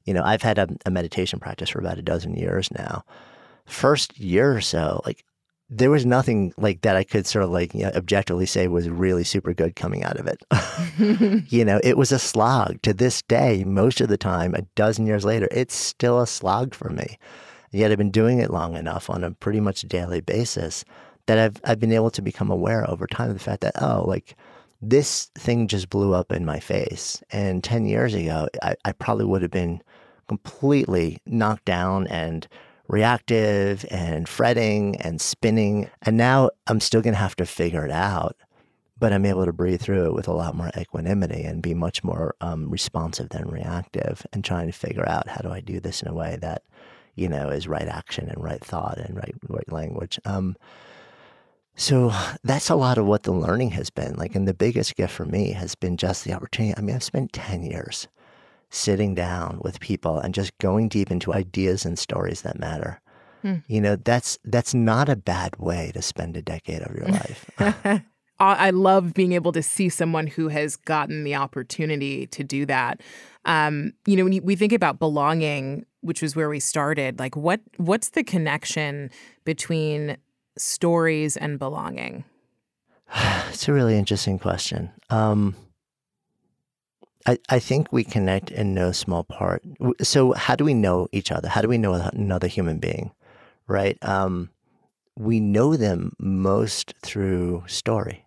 You 0.05 0.13
know, 0.15 0.23
I've 0.23 0.41
had 0.41 0.57
a, 0.57 0.67
a 0.85 0.91
meditation 0.91 1.39
practice 1.39 1.69
for 1.69 1.79
about 1.79 1.99
a 1.99 2.01
dozen 2.01 2.33
years 2.33 2.71
now 2.71 3.03
first 3.71 4.19
year 4.19 4.55
or 4.55 4.61
so, 4.61 5.01
like 5.05 5.23
there 5.69 5.89
was 5.89 6.05
nothing 6.05 6.53
like 6.57 6.81
that 6.81 6.97
I 6.97 7.03
could 7.03 7.25
sort 7.25 7.45
of 7.45 7.51
like 7.51 7.73
you 7.73 7.83
know, 7.83 7.91
objectively 7.95 8.45
say 8.45 8.67
was 8.67 8.89
really 8.89 9.23
super 9.23 9.53
good 9.53 9.75
coming 9.75 10.03
out 10.03 10.19
of 10.19 10.27
it. 10.27 11.45
you 11.51 11.63
know, 11.63 11.79
it 11.83 11.97
was 11.97 12.11
a 12.11 12.19
slog 12.19 12.81
to 12.81 12.93
this 12.93 13.21
day. 13.21 13.63
Most 13.63 14.01
of 14.01 14.09
the 14.09 14.17
time, 14.17 14.53
a 14.53 14.63
dozen 14.75 15.07
years 15.07 15.23
later, 15.23 15.47
it's 15.51 15.73
still 15.73 16.19
a 16.19 16.27
slog 16.27 16.73
for 16.73 16.89
me. 16.89 17.17
Yet 17.71 17.89
I've 17.89 17.97
been 17.97 18.11
doing 18.11 18.39
it 18.39 18.51
long 18.51 18.75
enough 18.75 19.09
on 19.09 19.23
a 19.23 19.31
pretty 19.31 19.61
much 19.61 19.83
daily 19.83 20.19
basis 20.19 20.83
that 21.27 21.39
I've 21.39 21.61
I've 21.63 21.79
been 21.79 21.93
able 21.93 22.11
to 22.11 22.21
become 22.21 22.51
aware 22.51 22.89
over 22.89 23.07
time 23.07 23.29
of 23.29 23.37
the 23.37 23.43
fact 23.43 23.61
that 23.61 23.81
oh 23.81 24.03
like 24.05 24.35
this 24.81 25.29
thing 25.35 25.67
just 25.67 25.89
blew 25.89 26.13
up 26.13 26.31
in 26.31 26.45
my 26.45 26.59
face. 26.59 27.21
And 27.31 27.63
10 27.63 27.85
years 27.85 28.13
ago, 28.15 28.47
I, 28.63 28.75
I 28.83 28.91
probably 28.93 29.25
would 29.25 29.43
have 29.43 29.51
been 29.51 29.81
completely 30.27 31.19
knocked 31.25 31.65
down 31.65 32.07
and 32.07 32.47
reactive 32.91 33.85
and 33.89 34.27
fretting 34.27 34.97
and 34.97 35.21
spinning. 35.21 35.89
And 36.01 36.17
now 36.17 36.49
I'm 36.67 36.81
still 36.81 37.01
going 37.01 37.13
to 37.13 37.19
have 37.19 37.37
to 37.37 37.45
figure 37.45 37.85
it 37.85 37.91
out, 37.91 38.35
but 38.99 39.13
I'm 39.13 39.25
able 39.25 39.45
to 39.45 39.53
breathe 39.53 39.81
through 39.81 40.07
it 40.07 40.13
with 40.13 40.27
a 40.27 40.33
lot 40.33 40.55
more 40.55 40.69
equanimity 40.77 41.43
and 41.43 41.61
be 41.61 41.73
much 41.73 42.03
more 42.03 42.35
um, 42.41 42.69
responsive 42.69 43.29
than 43.29 43.47
reactive 43.47 44.27
and 44.33 44.43
trying 44.43 44.67
to 44.67 44.77
figure 44.77 45.07
out 45.07 45.29
how 45.29 45.39
do 45.39 45.49
I 45.49 45.61
do 45.61 45.79
this 45.79 46.01
in 46.01 46.09
a 46.09 46.13
way 46.13 46.37
that, 46.41 46.63
you 47.15 47.29
know, 47.29 47.47
is 47.47 47.65
right 47.65 47.87
action 47.87 48.27
and 48.27 48.43
right 48.43 48.63
thought 48.63 48.97
and 48.97 49.15
right, 49.15 49.35
right 49.47 49.71
language. 49.71 50.19
Um, 50.25 50.57
so 51.75 52.11
that's 52.43 52.69
a 52.69 52.75
lot 52.75 52.97
of 52.97 53.05
what 53.05 53.23
the 53.23 53.31
learning 53.31 53.71
has 53.71 53.89
been. 53.89 54.15
Like, 54.15 54.35
and 54.35 54.45
the 54.45 54.53
biggest 54.53 54.97
gift 54.97 55.13
for 55.13 55.25
me 55.25 55.53
has 55.53 55.75
been 55.75 55.95
just 55.95 56.25
the 56.25 56.33
opportunity. 56.33 56.77
I 56.77 56.81
mean, 56.81 56.97
I've 56.97 57.03
spent 57.03 57.31
10 57.31 57.63
years 57.63 58.09
sitting 58.71 59.13
down 59.13 59.59
with 59.61 59.79
people 59.79 60.17
and 60.17 60.33
just 60.33 60.57
going 60.57 60.87
deep 60.87 61.11
into 61.11 61.33
ideas 61.33 61.85
and 61.85 61.99
stories 61.99 62.41
that 62.41 62.57
matter. 62.57 62.99
Hmm. 63.41 63.55
You 63.67 63.81
know, 63.81 63.95
that's 63.95 64.39
that's 64.45 64.73
not 64.73 65.09
a 65.09 65.15
bad 65.15 65.57
way 65.57 65.91
to 65.93 66.01
spend 66.01 66.37
a 66.37 66.41
decade 66.41 66.81
of 66.81 66.95
your 66.95 67.07
life. 67.07 68.03
I 68.39 68.71
love 68.71 69.13
being 69.13 69.33
able 69.33 69.51
to 69.51 69.61
see 69.61 69.87
someone 69.87 70.25
who 70.25 70.47
has 70.47 70.75
gotten 70.75 71.23
the 71.23 71.35
opportunity 71.35 72.25
to 72.27 72.43
do 72.43 72.65
that. 72.65 72.99
Um, 73.45 73.93
you 74.07 74.17
know, 74.17 74.23
when 74.23 74.33
you, 74.33 74.41
we 74.41 74.55
think 74.55 74.73
about 74.73 74.97
belonging, 74.97 75.85
which 76.01 76.23
was 76.23 76.35
where 76.35 76.49
we 76.49 76.59
started, 76.59 77.19
like 77.19 77.35
what 77.35 77.59
what's 77.77 78.09
the 78.09 78.23
connection 78.23 79.11
between 79.45 80.17
stories 80.57 81.37
and 81.37 81.59
belonging? 81.59 82.23
It's 83.49 83.67
a 83.67 83.73
really 83.73 83.97
interesting 83.97 84.39
question. 84.39 84.89
Um, 85.09 85.55
I, 87.25 87.37
I 87.49 87.59
think 87.59 87.91
we 87.91 88.03
connect 88.03 88.51
in 88.51 88.73
no 88.73 88.91
small 88.91 89.23
part. 89.23 89.63
So, 90.01 90.33
how 90.33 90.55
do 90.55 90.63
we 90.63 90.73
know 90.73 91.07
each 91.11 91.31
other? 91.31 91.47
How 91.47 91.61
do 91.61 91.67
we 91.67 91.77
know 91.77 91.93
another 91.93 92.47
human 92.47 92.79
being? 92.79 93.11
Right? 93.67 93.97
Um, 94.01 94.49
we 95.17 95.39
know 95.39 95.75
them 95.75 96.13
most 96.19 96.93
through 97.03 97.63
story. 97.67 98.25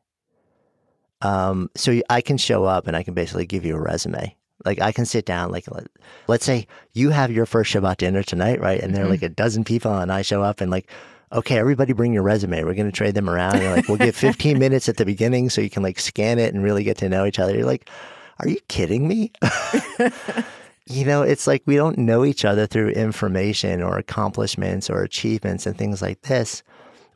Um, 1.22 1.70
so 1.74 2.00
I 2.10 2.20
can 2.20 2.36
show 2.36 2.64
up 2.64 2.86
and 2.86 2.96
I 2.96 3.02
can 3.02 3.14
basically 3.14 3.46
give 3.46 3.64
you 3.64 3.76
a 3.76 3.80
resume. 3.80 4.36
Like 4.64 4.80
I 4.80 4.92
can 4.92 5.06
sit 5.06 5.26
down, 5.26 5.50
like 5.50 5.66
let's 6.28 6.44
say 6.44 6.66
you 6.92 7.10
have 7.10 7.32
your 7.32 7.46
first 7.46 7.72
Shabbat 7.72 7.96
dinner 7.96 8.22
tonight, 8.22 8.60
right? 8.60 8.80
And 8.80 8.94
there 8.94 9.02
are 9.02 9.04
mm-hmm. 9.04 9.12
like 9.12 9.22
a 9.22 9.28
dozen 9.28 9.64
people, 9.64 9.92
and 9.92 10.12
I 10.12 10.22
show 10.22 10.42
up 10.42 10.60
and 10.60 10.70
like 10.70 10.88
okay, 11.32 11.58
everybody 11.58 11.92
bring 11.92 12.12
your 12.12 12.22
resume. 12.22 12.62
We're 12.62 12.74
going 12.74 12.90
to 12.90 12.92
trade 12.92 13.14
them 13.14 13.28
around. 13.28 13.60
You're 13.60 13.74
like, 13.74 13.88
we'll 13.88 13.98
give 13.98 14.14
15 14.16 14.58
minutes 14.58 14.88
at 14.88 14.96
the 14.96 15.04
beginning 15.04 15.50
so 15.50 15.60
you 15.60 15.70
can 15.70 15.82
like 15.82 15.98
scan 15.98 16.38
it 16.38 16.54
and 16.54 16.62
really 16.62 16.84
get 16.84 16.96
to 16.98 17.08
know 17.08 17.26
each 17.26 17.38
other. 17.40 17.54
You're 17.54 17.66
like, 17.66 17.90
are 18.38 18.48
you 18.48 18.58
kidding 18.68 19.06
me? 19.06 19.32
you 20.86 21.04
know, 21.04 21.22
it's 21.22 21.46
like 21.46 21.62
we 21.66 21.76
don't 21.76 21.98
know 21.98 22.24
each 22.24 22.44
other 22.44 22.66
through 22.66 22.90
information 22.90 23.82
or 23.82 23.98
accomplishments 23.98 24.90
or 24.90 25.02
achievements 25.02 25.66
and 25.66 25.76
things 25.76 26.02
like 26.02 26.22
this. 26.22 26.62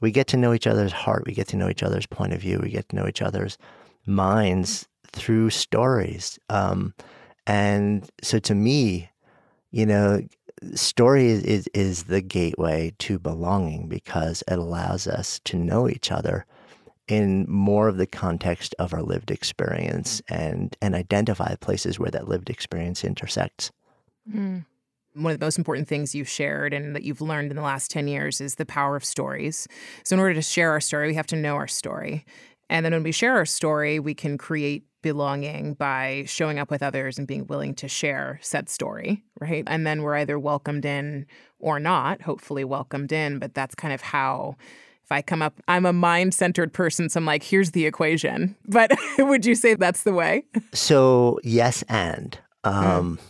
We 0.00 0.10
get 0.10 0.28
to 0.28 0.36
know 0.36 0.54
each 0.54 0.66
other's 0.66 0.92
heart. 0.92 1.24
We 1.26 1.34
get 1.34 1.48
to 1.48 1.56
know 1.56 1.68
each 1.68 1.82
other's 1.82 2.06
point 2.06 2.32
of 2.32 2.40
view. 2.40 2.60
We 2.62 2.70
get 2.70 2.88
to 2.90 2.96
know 2.96 3.08
each 3.08 3.22
other's 3.22 3.58
minds 4.06 4.88
through 5.12 5.50
stories. 5.50 6.38
Um, 6.48 6.94
and 7.46 8.08
so 8.22 8.38
to 8.40 8.54
me, 8.54 9.10
you 9.70 9.86
know, 9.86 10.22
story 10.74 11.28
is, 11.28 11.42
is, 11.42 11.68
is 11.74 12.04
the 12.04 12.20
gateway 12.20 12.92
to 12.98 13.18
belonging 13.18 13.88
because 13.88 14.42
it 14.48 14.58
allows 14.58 15.06
us 15.06 15.40
to 15.44 15.56
know 15.56 15.88
each 15.88 16.10
other 16.10 16.46
in 17.08 17.46
more 17.48 17.88
of 17.88 17.96
the 17.96 18.06
context 18.06 18.74
of 18.78 18.92
our 18.92 19.02
lived 19.02 19.30
experience 19.30 20.22
and 20.28 20.76
and 20.80 20.94
identify 20.94 21.54
places 21.56 21.98
where 21.98 22.10
that 22.10 22.28
lived 22.28 22.50
experience 22.50 23.04
intersects. 23.04 23.72
Mm. 24.32 24.64
One 25.14 25.32
of 25.32 25.40
the 25.40 25.46
most 25.46 25.58
important 25.58 25.88
things 25.88 26.14
you've 26.14 26.28
shared 26.28 26.72
and 26.72 26.94
that 26.94 27.02
you've 27.02 27.20
learned 27.20 27.50
in 27.50 27.56
the 27.56 27.62
last 27.62 27.90
10 27.90 28.06
years 28.06 28.40
is 28.40 28.54
the 28.54 28.66
power 28.66 28.94
of 28.94 29.04
stories. 29.04 29.66
So, 30.04 30.14
in 30.14 30.20
order 30.20 30.34
to 30.34 30.42
share 30.42 30.70
our 30.70 30.80
story, 30.80 31.08
we 31.08 31.14
have 31.14 31.26
to 31.28 31.36
know 31.36 31.56
our 31.56 31.66
story. 31.66 32.24
And 32.70 32.84
then 32.84 32.92
when 32.92 33.02
we 33.02 33.12
share 33.12 33.34
our 33.34 33.46
story, 33.46 33.98
we 33.98 34.14
can 34.14 34.36
create 34.36 34.84
belonging 35.00 35.74
by 35.74 36.24
showing 36.26 36.58
up 36.58 36.70
with 36.70 36.82
others 36.82 37.18
and 37.18 37.26
being 37.26 37.46
willing 37.46 37.74
to 37.74 37.88
share 37.88 38.38
said 38.42 38.68
story, 38.68 39.24
right? 39.40 39.64
And 39.66 39.86
then 39.86 40.02
we're 40.02 40.16
either 40.16 40.38
welcomed 40.38 40.84
in 40.84 41.26
or 41.58 41.80
not, 41.80 42.22
hopefully 42.22 42.64
welcomed 42.64 43.12
in, 43.12 43.38
but 43.38 43.54
that's 43.54 43.74
kind 43.74 43.94
of 43.94 44.00
how 44.00 44.56
if 45.08 45.12
I 45.12 45.22
come 45.22 45.40
up, 45.40 45.58
I'm 45.68 45.86
a 45.86 45.92
mind 45.94 46.34
centered 46.34 46.74
person. 46.74 47.08
So 47.08 47.16
I'm 47.16 47.24
like, 47.24 47.42
here's 47.42 47.70
the 47.70 47.86
equation. 47.86 48.54
But 48.68 48.92
would 49.18 49.46
you 49.46 49.54
say 49.54 49.74
that's 49.74 50.02
the 50.02 50.12
way? 50.12 50.44
So, 50.74 51.40
yes, 51.42 51.82
and 51.88 52.38
um, 52.64 53.16
mm. 53.16 53.20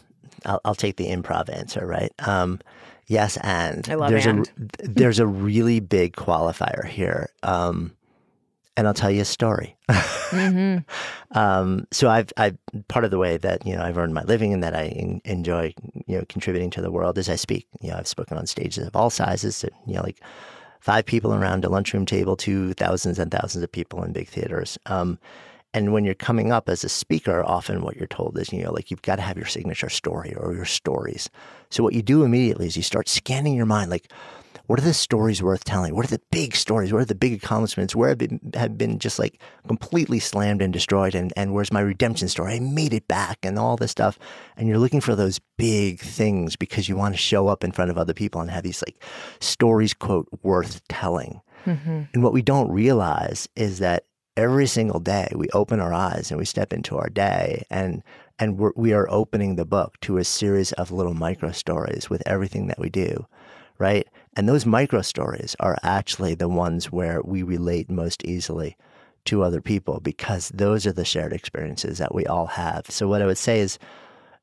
I'll, 0.45 0.61
I'll, 0.65 0.75
take 0.75 0.97
the 0.97 1.07
improv 1.07 1.49
answer, 1.49 1.87
right? 1.87 2.13
Um, 2.27 2.61
yes, 3.07 3.39
and 3.43 3.89
I 3.89 3.95
love 3.95 4.11
there's 4.11 4.27
and. 4.27 4.51
a 4.81 4.89
there's 4.89 5.21
a 5.21 5.27
really 5.27 5.79
big 5.79 6.17
qualifier 6.17 6.85
here. 6.85 7.29
Um, 7.45 7.93
and 8.77 8.89
I'll 8.89 8.95
tell 8.95 9.11
you 9.11 9.23
a 9.23 9.25
story. 9.25 9.77
mm-hmm. 9.89 10.79
um, 11.39 11.87
so 11.93 12.09
I've, 12.09 12.33
I've 12.37 12.59
part 12.89 13.05
of 13.05 13.13
the 13.13 13.19
way 13.19 13.37
that 13.37 13.65
you 13.65 13.77
know 13.77 13.83
I've 13.83 13.97
earned 13.97 14.15
my 14.15 14.25
living 14.25 14.53
and 14.53 14.63
that 14.65 14.75
I 14.75 14.87
in, 14.87 15.21
enjoy 15.25 15.73
you 16.07 16.19
know 16.19 16.25
contributing 16.29 16.71
to 16.71 16.81
the 16.81 16.91
world 16.91 17.17
is 17.17 17.29
I 17.29 17.37
speak. 17.37 17.69
You 17.81 17.91
know, 17.91 17.97
I've 17.97 18.09
spoken 18.09 18.37
on 18.37 18.47
stages 18.47 18.87
of 18.87 18.97
all 18.97 19.11
sizes. 19.11 19.61
To, 19.61 19.71
you 19.87 19.95
know, 19.95 20.03
like 20.03 20.21
five 20.81 21.05
people 21.07 21.35
around 21.35 21.65
a 21.65 21.69
lunchroom 21.69 22.07
table 22.07 22.37
to 22.37 22.73
thousands 22.75 23.19
and 23.19 23.31
thousands 23.31 23.63
of 23.63 23.73
people 23.73 24.03
in 24.03 24.13
big 24.13 24.29
theaters. 24.29 24.79
Um, 24.87 25.19
and 25.75 25.93
when 25.93 26.05
you're 26.05 26.15
coming 26.15 26.51
up 26.51 26.69
as 26.69 26.83
a 26.83 26.89
speaker, 26.89 27.45
often 27.45 27.83
what 27.83 27.97
you're 27.97 28.07
told 28.07 28.39
is, 28.39 28.53
you 28.53 28.63
know, 28.63 28.73
like 28.73 28.91
you've 28.91 29.03
got 29.03 29.17
to 29.17 29.23
have 29.23 29.37
your 29.37 29.47
signature 29.47 29.91
story 29.91 30.35
or 30.35 30.55
your 30.55 30.65
stories. 30.65 31.29
So 31.71 31.83
what 31.83 31.93
you 31.93 32.03
do 32.03 32.25
immediately 32.25 32.67
is 32.67 32.77
you 32.77 32.83
start 32.83 33.09
scanning 33.09 33.55
your 33.55 33.67
mind, 33.67 33.91
like 33.91 34.11
what 34.69 34.79
are 34.79 34.85
the 34.85 34.93
stories 34.93 35.43
worth 35.43 35.65
telling? 35.65 35.95
What 35.95 36.05
are 36.05 36.15
the 36.15 36.21
big 36.31 36.55
stories? 36.55 36.93
What 36.93 37.01
are 37.01 37.07
the 37.07 37.15
big 37.15 37.33
accomplishments? 37.33 37.97
Where 37.97 38.11
have 38.11 38.19
been, 38.19 38.39
have 38.53 38.77
been 38.77 38.99
just 38.99 39.19
like 39.19 39.41
completely 39.67 40.19
slammed 40.19 40.61
and 40.61 40.75
destroyed? 40.75 41.15
And, 41.15 41.33
and 41.39 41.55
where's 41.55 41.73
my 41.73 41.81
redemption 41.81 42.29
story? 42.29 42.53
I 42.55 42.61
made 42.61 42.93
it 42.93 43.09
back 43.09 43.39
and 43.43 43.59
all 43.59 43.79
this 43.79 43.91
stuff. 43.91 44.19
And 44.59 44.69
you're 44.69 44.79
looking 44.79 45.01
for 45.01 45.17
those 45.17 45.41
big 45.57 46.01
things 46.01 46.55
because 46.55 46.87
you 46.87 46.97
want 46.97 47.15
to 47.15 47.19
show 47.19 47.49
up 47.49 47.65
in 47.65 47.73
front 47.73 47.91
of 47.91 47.97
other 47.97 48.13
people 48.13 48.43
and 48.43 48.51
have 48.51 48.63
these 48.63 48.85
like 48.87 49.03
stories, 49.41 49.95
quote, 49.95 50.29
worth 50.43 50.87
telling. 50.89 51.41
Mm-hmm. 51.65 52.03
And 52.13 52.23
what 52.23 52.35
we 52.35 52.43
don't 52.43 52.71
realize 52.71 53.49
is 53.57 53.79
that 53.79 54.05
every 54.37 54.67
single 54.67 55.01
day 55.01 55.33
we 55.35 55.49
open 55.55 55.81
our 55.81 55.95
eyes 55.95 56.31
and 56.31 56.39
we 56.39 56.45
step 56.45 56.75
into 56.75 56.99
our 56.99 57.09
day 57.09 57.65
and 57.71 58.03
and 58.39 58.57
we're, 58.57 58.73
we 58.77 58.93
are 58.93 59.11
opening 59.11 59.57
the 59.57 59.65
book 59.65 59.99
to 60.01 60.19
a 60.19 60.25
series 60.25 60.73
of 60.75 60.93
little 60.93 61.15
micro 61.15 61.51
stories 61.51 62.09
with 62.09 62.23
everything 62.25 62.69
that 62.69 62.79
we 62.79 62.89
do 62.89 63.27
right 63.79 64.07
and 64.37 64.49
those 64.49 64.67
micro 64.67 65.03
stories 65.03 65.57
are 65.61 65.79
actually 65.83 66.35
the 66.35 66.49
ones 66.49 66.93
where 66.93 67.21
we 67.23 67.43
relate 67.43 67.91
most 67.91 68.25
easily 68.25 68.77
to 69.25 69.43
other 69.43 69.61
people 69.61 70.01
because 70.01 70.49
those 70.51 70.87
are 70.87 70.93
the 70.93 71.05
shared 71.05 71.33
experiences 71.33 71.99
that 71.99 72.15
we 72.15 72.25
all 72.27 72.47
have. 72.47 72.87
So 72.89 73.09
what 73.09 73.23
I 73.23 73.27
would 73.27 73.39
say 73.39 73.61
is 73.61 73.79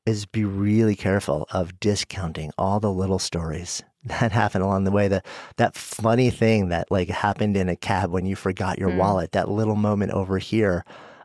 is 0.06 0.24
be 0.24 0.44
really 0.44 0.94
careful 0.94 1.48
of 1.50 1.80
discounting 1.80 2.52
all 2.56 2.78
the 2.78 2.92
little 2.92 3.18
stories 3.18 3.82
that 4.04 4.30
happen 4.30 4.62
along 4.62 4.84
the 4.84 4.92
way. 4.92 5.08
That 5.08 5.26
that 5.56 5.74
funny 5.74 6.30
thing 6.30 6.68
that 6.68 6.90
like 6.90 7.08
happened 7.08 7.56
in 7.56 7.68
a 7.68 7.76
cab 7.76 8.10
when 8.10 8.24
you 8.24 8.36
forgot 8.36 8.78
your 8.78 8.90
mm. 8.90 8.98
wallet, 8.98 9.32
that 9.32 9.50
little 9.50 9.76
moment 9.76 10.12
over 10.12 10.38
here. 10.38 10.84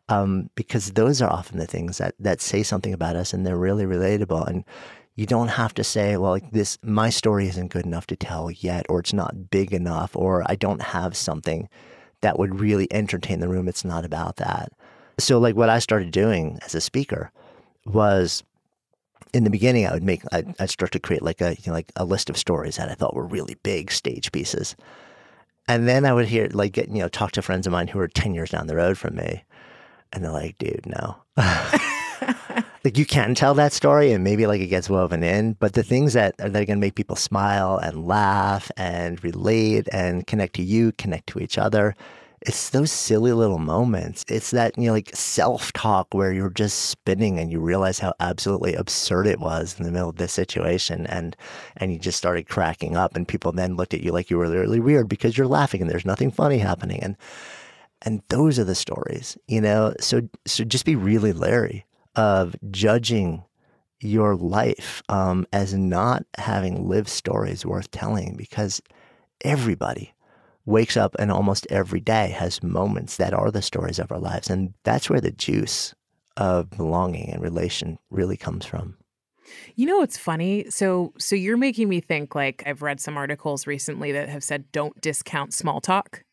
Um, 0.09 0.49
because 0.55 0.91
those 0.93 1.21
are 1.21 1.29
often 1.29 1.57
the 1.57 1.67
things 1.67 1.99
that 1.99 2.15
that 2.19 2.41
say 2.41 2.63
something 2.63 2.93
about 2.93 3.15
us 3.15 3.33
and 3.33 3.45
they're 3.45 3.55
really 3.55 3.85
relatable. 3.85 4.45
And 4.45 4.65
you 5.15 5.25
don't 5.25 5.49
have 5.49 5.73
to 5.75 5.83
say, 5.83 6.17
well, 6.17 6.31
like 6.31 6.51
this, 6.51 6.77
my 6.83 7.09
story 7.09 7.47
isn't 7.47 7.71
good 7.71 7.85
enough 7.85 8.07
to 8.07 8.15
tell 8.15 8.49
yet, 8.49 8.85
or 8.89 8.99
it's 8.99 9.13
not 9.13 9.49
big 9.49 9.73
enough, 9.73 10.15
or 10.15 10.43
I 10.45 10.55
don't 10.55 10.81
have 10.81 11.15
something 11.15 11.67
that 12.21 12.39
would 12.39 12.59
really 12.59 12.87
entertain 12.91 13.39
the 13.39 13.49
room. 13.49 13.67
It's 13.67 13.83
not 13.85 14.05
about 14.05 14.37
that. 14.37 14.71
So, 15.19 15.39
like, 15.39 15.55
what 15.55 15.69
I 15.69 15.79
started 15.79 16.11
doing 16.11 16.59
as 16.65 16.75
a 16.75 16.81
speaker 16.81 17.31
was 17.85 18.43
in 19.33 19.43
the 19.43 19.49
beginning, 19.49 19.85
I 19.85 19.93
would 19.93 20.03
make, 20.03 20.23
I'd, 20.31 20.55
I'd 20.59 20.69
start 20.69 20.91
to 20.93 20.99
create 20.99 21.21
like 21.21 21.41
a, 21.41 21.51
you 21.51 21.63
know, 21.67 21.73
like 21.73 21.91
a 21.95 22.05
list 22.05 22.29
of 22.29 22.37
stories 22.37 22.77
that 22.77 22.89
I 22.89 22.95
thought 22.95 23.15
were 23.15 23.25
really 23.25 23.55
big 23.63 23.91
stage 23.91 24.31
pieces. 24.31 24.75
And 25.67 25.87
then 25.87 26.05
I 26.05 26.13
would 26.13 26.27
hear, 26.27 26.47
like, 26.51 26.73
get, 26.73 26.89
you 26.89 26.99
know, 26.99 27.09
talk 27.09 27.33
to 27.33 27.41
friends 27.41 27.67
of 27.67 27.73
mine 27.73 27.87
who 27.87 27.99
were 27.99 28.07
10 28.07 28.33
years 28.33 28.49
down 28.49 28.67
the 28.67 28.75
road 28.75 28.97
from 28.97 29.15
me. 29.15 29.43
And 30.13 30.23
they're 30.23 30.31
like, 30.31 30.57
dude, 30.57 30.85
no. 30.85 31.17
like 32.83 32.97
you 32.97 33.05
can 33.05 33.35
tell 33.35 33.53
that 33.55 33.73
story 33.73 34.11
and 34.11 34.23
maybe 34.23 34.47
like 34.47 34.61
it 34.61 34.67
gets 34.67 34.89
woven 34.89 35.23
in, 35.23 35.53
but 35.53 35.73
the 35.73 35.83
things 35.83 36.13
that 36.13 36.33
are, 36.39 36.49
that 36.49 36.61
are 36.63 36.65
going 36.65 36.79
to 36.79 36.85
make 36.87 36.95
people 36.95 37.15
smile 37.15 37.77
and 37.77 38.07
laugh 38.07 38.71
and 38.77 39.23
relate 39.23 39.87
and 39.91 40.25
connect 40.27 40.55
to 40.55 40.63
you, 40.63 40.91
connect 40.93 41.27
to 41.27 41.39
each 41.39 41.57
other, 41.57 41.95
It's 42.43 42.71
those 42.71 42.91
silly 42.91 43.33
little 43.33 43.59
moments. 43.59 44.25
It's 44.27 44.49
that, 44.51 44.75
you 44.75 44.87
know, 44.87 44.93
like 44.93 45.15
self 45.15 45.71
talk 45.73 46.07
where 46.11 46.33
you're 46.33 46.49
just 46.49 46.85
spinning 46.85 47.37
and 47.39 47.51
you 47.51 47.59
realize 47.59 47.99
how 47.99 48.13
absolutely 48.19 48.73
absurd 48.73 49.27
it 49.27 49.39
was 49.39 49.77
in 49.79 49.85
the 49.85 49.91
middle 49.91 50.09
of 50.09 50.15
this 50.15 50.33
situation. 50.33 51.05
And, 51.05 51.35
and 51.77 51.93
you 51.93 51.99
just 51.99 52.17
started 52.17 52.49
cracking 52.49 52.97
up 52.97 53.15
and 53.15 53.27
people 53.27 53.51
then 53.51 53.75
looked 53.75 53.93
at 53.93 54.01
you 54.01 54.11
like 54.11 54.31
you 54.31 54.39
were 54.39 54.49
really 54.49 54.79
weird 54.79 55.07
because 55.07 55.37
you're 55.37 55.45
laughing 55.45 55.81
and 55.81 55.89
there's 55.89 56.05
nothing 56.05 56.31
funny 56.31 56.57
happening. 56.57 56.99
And, 57.03 57.15
and 58.01 58.23
those 58.29 58.57
are 58.57 58.63
the 58.63 58.73
stories, 58.73 59.37
you 59.47 59.61
know? 59.61 59.93
So, 59.99 60.27
so 60.47 60.63
just 60.63 60.85
be 60.85 60.95
really 60.95 61.33
leery 61.33 61.85
of 62.15 62.55
judging 62.71 63.43
your 63.99 64.35
life 64.35 65.03
um, 65.09 65.45
as 65.53 65.73
not 65.73 66.25
having 66.37 66.87
lived 66.87 67.09
stories 67.09 67.65
worth 67.65 67.91
telling 67.91 68.35
because 68.35 68.81
everybody 69.41 70.13
wakes 70.65 70.97
up 70.97 71.15
and 71.19 71.31
almost 71.31 71.67
every 71.69 71.99
day 71.99 72.29
has 72.29 72.63
moments 72.63 73.17
that 73.17 73.33
are 73.33 73.51
the 73.51 73.61
stories 73.61 73.99
of 73.99 74.11
our 74.11 74.19
lives. 74.19 74.49
And 74.49 74.73
that's 74.83 75.09
where 75.09 75.21
the 75.21 75.31
juice 75.31 75.93
of 76.37 76.69
belonging 76.71 77.29
and 77.31 77.41
relation 77.41 77.99
really 78.09 78.37
comes 78.37 78.65
from. 78.65 78.97
You 79.75 79.85
know 79.85 79.97
what's 79.97 80.17
funny? 80.17 80.69
So 80.69 81.13
so 81.17 81.35
you're 81.35 81.57
making 81.57 81.89
me 81.89 81.99
think 81.99 82.35
like 82.35 82.63
I've 82.65 82.81
read 82.81 83.01
some 83.01 83.17
articles 83.17 83.67
recently 83.67 84.11
that 84.13 84.29
have 84.29 84.43
said 84.43 84.71
don't 84.71 84.99
discount 85.01 85.53
small 85.53 85.81
talk. 85.81 86.23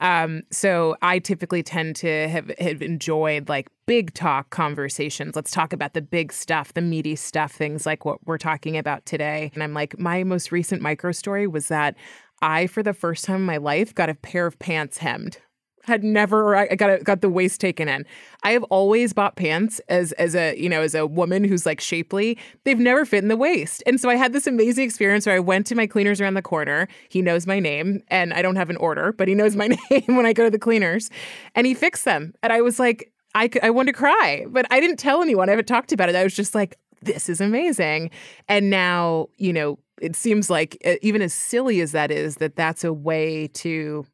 Um, 0.00 0.42
so 0.50 0.96
I 1.02 1.18
typically 1.18 1.62
tend 1.62 1.96
to 1.96 2.28
have, 2.28 2.50
have 2.58 2.82
enjoyed 2.82 3.48
like 3.48 3.68
big 3.86 4.14
talk 4.14 4.50
conversations. 4.50 5.36
Let's 5.36 5.50
talk 5.50 5.72
about 5.72 5.94
the 5.94 6.02
big 6.02 6.32
stuff, 6.32 6.74
the 6.74 6.80
meaty 6.80 7.16
stuff, 7.16 7.52
things 7.52 7.86
like 7.86 8.04
what 8.04 8.24
we're 8.26 8.38
talking 8.38 8.76
about 8.76 9.06
today. 9.06 9.50
And 9.54 9.62
I'm 9.62 9.74
like, 9.74 9.98
my 9.98 10.24
most 10.24 10.52
recent 10.52 10.82
micro 10.82 11.12
story 11.12 11.46
was 11.46 11.68
that 11.68 11.96
I, 12.42 12.66
for 12.66 12.82
the 12.82 12.94
first 12.94 13.24
time 13.24 13.36
in 13.36 13.42
my 13.42 13.58
life, 13.58 13.94
got 13.94 14.08
a 14.08 14.14
pair 14.14 14.46
of 14.46 14.58
pants 14.58 14.98
hemmed 14.98 15.38
had 15.84 16.04
never 16.04 16.56
I 16.56 16.74
got 16.74 16.90
a, 16.90 16.98
got 16.98 17.20
the 17.20 17.28
waist 17.28 17.60
taken 17.60 17.88
in. 17.88 18.06
I 18.42 18.52
have 18.52 18.62
always 18.64 19.12
bought 19.12 19.36
pants 19.36 19.80
as 19.88 20.12
as 20.12 20.34
a 20.34 20.56
you 20.56 20.68
know 20.68 20.82
as 20.82 20.94
a 20.94 21.06
woman 21.06 21.44
who's 21.44 21.66
like 21.66 21.80
shapely. 21.80 22.38
They've 22.64 22.78
never 22.78 23.04
fit 23.04 23.22
in 23.22 23.28
the 23.28 23.36
waist, 23.36 23.82
and 23.86 24.00
so 24.00 24.08
I 24.08 24.16
had 24.16 24.32
this 24.32 24.46
amazing 24.46 24.84
experience 24.84 25.26
where 25.26 25.34
I 25.34 25.40
went 25.40 25.66
to 25.66 25.74
my 25.74 25.86
cleaners 25.86 26.20
around 26.20 26.34
the 26.34 26.42
corner. 26.42 26.88
He 27.08 27.22
knows 27.22 27.46
my 27.46 27.60
name, 27.60 28.02
and 28.08 28.32
I 28.32 28.42
don't 28.42 28.56
have 28.56 28.70
an 28.70 28.76
order, 28.76 29.12
but 29.12 29.28
he 29.28 29.34
knows 29.34 29.56
my 29.56 29.68
name 29.90 30.16
when 30.16 30.26
I 30.26 30.32
go 30.32 30.44
to 30.44 30.50
the 30.50 30.58
cleaners, 30.58 31.10
and 31.54 31.66
he 31.66 31.74
fixed 31.74 32.04
them. 32.04 32.34
And 32.42 32.52
I 32.52 32.60
was 32.60 32.78
like, 32.78 33.12
I 33.34 33.50
I 33.62 33.70
wanted 33.70 33.92
to 33.92 33.98
cry, 33.98 34.46
but 34.48 34.66
I 34.70 34.80
didn't 34.80 34.98
tell 34.98 35.22
anyone. 35.22 35.48
I 35.48 35.52
haven't 35.52 35.68
talked 35.68 35.92
about 35.92 36.08
it. 36.08 36.16
I 36.16 36.24
was 36.24 36.34
just 36.34 36.54
like, 36.54 36.76
this 37.02 37.28
is 37.28 37.40
amazing. 37.40 38.10
And 38.48 38.70
now 38.70 39.28
you 39.38 39.52
know 39.52 39.78
it 40.00 40.16
seems 40.16 40.48
like 40.48 40.76
even 41.02 41.22
as 41.22 41.34
silly 41.34 41.80
as 41.80 41.92
that 41.92 42.10
is, 42.10 42.36
that 42.36 42.56
that's 42.56 42.84
a 42.84 42.92
way 42.92 43.48
to 43.48 44.06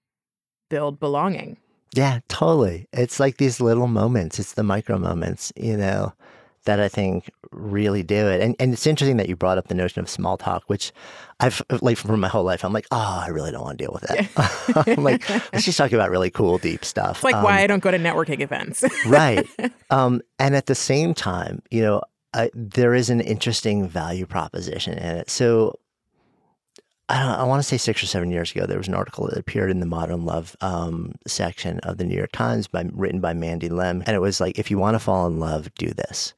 build 0.69 1.01
belonging. 1.01 1.57
Yeah, 1.95 2.21
totally. 2.29 2.89
It's 2.93 3.19
like 3.19 3.39
these 3.39 3.61
little 3.61 3.87
moments, 3.87 4.39
it's 4.39 4.53
the 4.53 4.63
micro 4.63 4.99
moments, 4.99 5.53
you 5.57 5.77
know, 5.77 6.13
that 6.65 6.81
I 6.81 6.89
think 6.89 7.31
really 7.53 8.03
do 8.03 8.29
it. 8.29 8.41
And 8.43 8.55
and 8.59 8.73
it's 8.73 8.87
interesting 8.87 9.17
that 9.17 9.29
you 9.29 9.37
brought 9.37 9.57
up 9.57 9.69
the 9.69 9.75
notion 9.75 10.01
of 10.01 10.11
small 10.11 10.37
talk, 10.37 10.65
which 10.67 10.93
I've 11.41 11.63
like 11.81 11.97
for 11.97 12.17
my 12.17 12.29
whole 12.29 12.45
life, 12.45 12.65
I'm 12.65 12.73
like, 12.73 12.87
oh, 12.91 13.23
I 13.25 13.29
really 13.29 13.51
don't 13.51 13.63
want 13.63 13.79
to 13.79 13.85
deal 13.85 13.93
with 13.95 14.03
that. 14.03 14.87
I'm 14.99 15.05
like, 15.05 15.29
let's 15.53 15.65
just 15.65 15.79
talk 15.79 15.93
about 15.93 16.11
really 16.11 16.31
cool, 16.31 16.59
deep 16.59 16.85
stuff. 16.85 17.19
It's 17.19 17.25
like 17.25 17.37
um, 17.37 17.45
why 17.45 17.61
I 17.61 17.67
don't 17.67 17.83
go 17.83 17.91
to 17.91 17.99
networking 17.99 18.41
events. 18.41 18.85
right. 19.07 19.47
Um, 19.89 20.21
and 20.41 20.57
at 20.57 20.67
the 20.67 20.75
same 20.75 21.15
time, 21.15 21.63
you 21.71 21.81
know, 21.81 22.03
I, 22.35 22.51
there 22.55 22.93
is 22.93 23.09
an 23.09 23.21
interesting 23.21 23.89
value 23.89 24.27
proposition 24.27 24.99
in 24.99 25.19
it. 25.19 25.31
So 25.31 25.79
I, 27.09 27.37
I 27.37 27.43
want 27.45 27.63
to 27.63 27.69
say 27.69 27.77
six 27.77 28.03
or 28.03 28.07
seven 28.07 28.31
years 28.31 28.51
ago, 28.51 28.67
there 28.67 28.79
was 28.79 28.89
an 28.89 28.95
article 28.95 29.27
that 29.29 29.39
appeared 29.39 29.71
in 29.71 29.81
the 29.81 29.87
Modern 29.87 30.25
Love 30.25 30.57
um, 30.61 31.15
section 31.27 31.79
of 31.81 31.99
the 31.99 32.05
New 32.05 32.17
York 32.17 32.33
Times 32.33 32.67
by 32.67 32.85
written 32.93 33.21
by 33.21 33.33
Mandy 33.33 33.69
Len, 33.69 34.03
and 34.07 34.17
it 34.17 34.21
was 34.21 34.41
like, 34.41 34.59
if 34.59 34.71
you 34.71 34.79
want 34.79 34.95
to 34.95 34.99
fall 34.99 35.27
in 35.27 35.39
love, 35.39 35.73
do 35.75 35.89
this. 35.89 36.35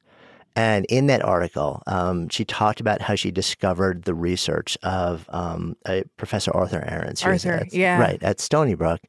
And 0.55 0.85
in 0.85 1.07
that 1.07 1.23
article, 1.23 1.81
um, 1.87 2.27
she 2.29 2.43
talked 2.43 2.79
about 2.81 3.01
how 3.01 3.15
she 3.15 3.31
discovered 3.31 4.03
the 4.03 4.13
research 4.13 4.77
of 4.83 5.25
um, 5.29 5.75
Professor 6.17 6.51
Arthur 6.51 6.83
Aarons, 6.87 7.23
Arthur, 7.23 7.53
at, 7.53 7.73
yeah, 7.73 7.99
right 7.99 8.21
at 8.21 8.39
Stony 8.39 8.73
Brook, 8.73 8.99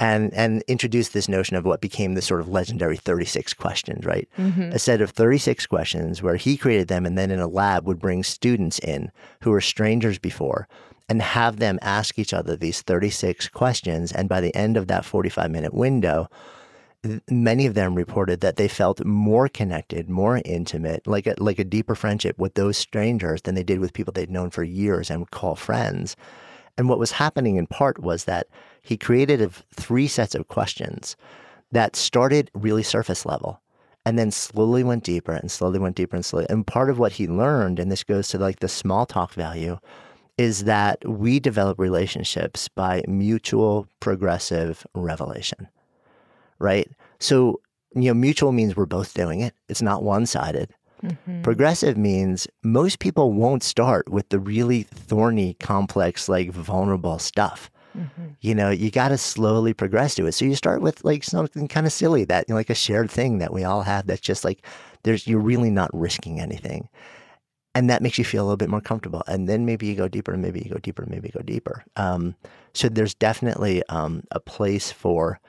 and 0.00 0.32
and 0.34 0.62
introduced 0.66 1.12
this 1.12 1.28
notion 1.28 1.56
of 1.56 1.64
what 1.64 1.80
became 1.80 2.14
the 2.14 2.22
sort 2.22 2.40
of 2.40 2.48
legendary 2.48 2.96
36 2.96 3.54
questions, 3.54 4.06
right? 4.06 4.28
Mm-hmm. 4.38 4.72
A 4.72 4.78
set 4.78 5.00
of 5.00 5.10
36 5.10 5.66
questions 5.66 6.22
where 6.22 6.36
he 6.36 6.56
created 6.56 6.88
them, 6.88 7.04
and 7.04 7.18
then 7.18 7.30
in 7.30 7.40
a 7.40 7.48
lab 7.48 7.86
would 7.86 7.98
bring 7.98 8.22
students 8.22 8.78
in 8.78 9.10
who 9.42 9.50
were 9.50 9.60
strangers 9.60 10.18
before 10.18 10.68
and 11.08 11.20
have 11.20 11.58
them 11.58 11.78
ask 11.82 12.18
each 12.18 12.32
other 12.32 12.56
these 12.56 12.82
36 12.82 13.48
questions. 13.48 14.12
And 14.12 14.28
by 14.28 14.40
the 14.40 14.54
end 14.54 14.76
of 14.76 14.86
that 14.88 15.04
45 15.04 15.50
minute 15.50 15.74
window, 15.74 16.28
many 17.30 17.66
of 17.66 17.74
them 17.74 17.94
reported 17.94 18.40
that 18.40 18.56
they 18.56 18.68
felt 18.68 19.04
more 19.04 19.48
connected, 19.48 20.08
more 20.08 20.40
intimate, 20.44 21.06
like 21.06 21.26
a, 21.26 21.34
like 21.38 21.58
a 21.58 21.64
deeper 21.64 21.94
friendship 21.94 22.38
with 22.38 22.54
those 22.54 22.76
strangers 22.76 23.42
than 23.42 23.54
they 23.54 23.62
did 23.62 23.80
with 23.80 23.92
people 23.92 24.12
they'd 24.12 24.30
known 24.30 24.50
for 24.50 24.62
years 24.62 25.10
and 25.10 25.20
would 25.20 25.30
call 25.30 25.54
friends. 25.54 26.16
And 26.76 26.88
what 26.88 26.98
was 26.98 27.12
happening 27.12 27.56
in 27.56 27.66
part 27.66 28.02
was 28.02 28.24
that 28.24 28.48
he 28.82 28.96
created 28.96 29.52
three 29.74 30.08
sets 30.08 30.34
of 30.34 30.48
questions 30.48 31.16
that 31.72 31.96
started 31.96 32.50
really 32.54 32.82
surface 32.82 33.26
level 33.26 33.60
and 34.06 34.18
then 34.18 34.30
slowly 34.30 34.84
went 34.84 35.04
deeper 35.04 35.32
and 35.32 35.50
slowly 35.50 35.78
went 35.78 35.96
deeper 35.96 36.16
and 36.16 36.24
slowly. 36.24 36.46
And 36.48 36.66
part 36.66 36.90
of 36.90 36.98
what 36.98 37.12
he 37.12 37.26
learned, 37.26 37.78
and 37.78 37.90
this 37.90 38.04
goes 38.04 38.28
to 38.28 38.38
like 38.38 38.60
the 38.60 38.68
small 38.68 39.06
talk 39.06 39.32
value, 39.32 39.78
is 40.36 40.64
that 40.64 41.06
we 41.08 41.38
develop 41.38 41.78
relationships 41.78 42.68
by 42.68 43.02
mutual 43.06 43.86
progressive 44.00 44.86
revelation, 44.94 45.68
right? 46.58 46.90
So, 47.20 47.60
you 47.94 48.10
know, 48.10 48.14
mutual 48.14 48.52
means 48.52 48.76
we're 48.76 48.86
both 48.86 49.14
doing 49.14 49.40
it, 49.40 49.54
it's 49.68 49.82
not 49.82 50.02
one 50.02 50.26
sided. 50.26 50.70
Mm-hmm. 51.04 51.42
Progressive 51.42 51.96
means 51.96 52.48
most 52.62 52.98
people 52.98 53.32
won't 53.32 53.62
start 53.62 54.08
with 54.08 54.28
the 54.30 54.38
really 54.38 54.84
thorny, 54.84 55.54
complex, 55.54 56.28
like 56.28 56.50
vulnerable 56.50 57.18
stuff. 57.18 57.70
Mm-hmm. 57.96 58.28
You 58.40 58.54
know, 58.54 58.70
you 58.70 58.90
got 58.90 59.08
to 59.08 59.18
slowly 59.18 59.72
progress 59.74 60.14
to 60.16 60.26
it. 60.26 60.32
So 60.32 60.44
you 60.44 60.56
start 60.56 60.80
with 60.80 61.04
like 61.04 61.22
something 61.22 61.68
kind 61.68 61.86
of 61.86 61.92
silly 61.92 62.24
that, 62.24 62.48
you 62.48 62.54
know, 62.54 62.56
like 62.56 62.70
a 62.70 62.74
shared 62.74 63.10
thing 63.10 63.38
that 63.38 63.52
we 63.52 63.64
all 63.64 63.82
have 63.82 64.06
that's 64.06 64.20
just 64.20 64.44
like, 64.44 64.64
there's, 65.04 65.26
you're 65.26 65.38
really 65.38 65.70
not 65.70 65.90
risking 65.92 66.40
anything 66.40 66.88
and 67.74 67.90
that 67.90 68.02
makes 68.02 68.18
you 68.18 68.24
feel 68.24 68.42
a 68.42 68.46
little 68.46 68.56
bit 68.56 68.70
more 68.70 68.80
comfortable. 68.80 69.22
And 69.26 69.48
then 69.48 69.66
maybe 69.66 69.86
you 69.86 69.94
go 69.94 70.08
deeper, 70.08 70.32
and 70.32 70.42
maybe 70.42 70.60
you 70.60 70.70
go 70.70 70.78
deeper, 70.78 71.02
and 71.02 71.10
maybe 71.10 71.28
you 71.28 71.32
go 71.32 71.44
deeper. 71.44 71.84
Um, 71.96 72.34
so 72.72 72.88
there's 72.88 73.14
definitely 73.14 73.82
um, 73.88 74.22
a 74.30 74.40
place 74.40 74.90
for 74.92 75.40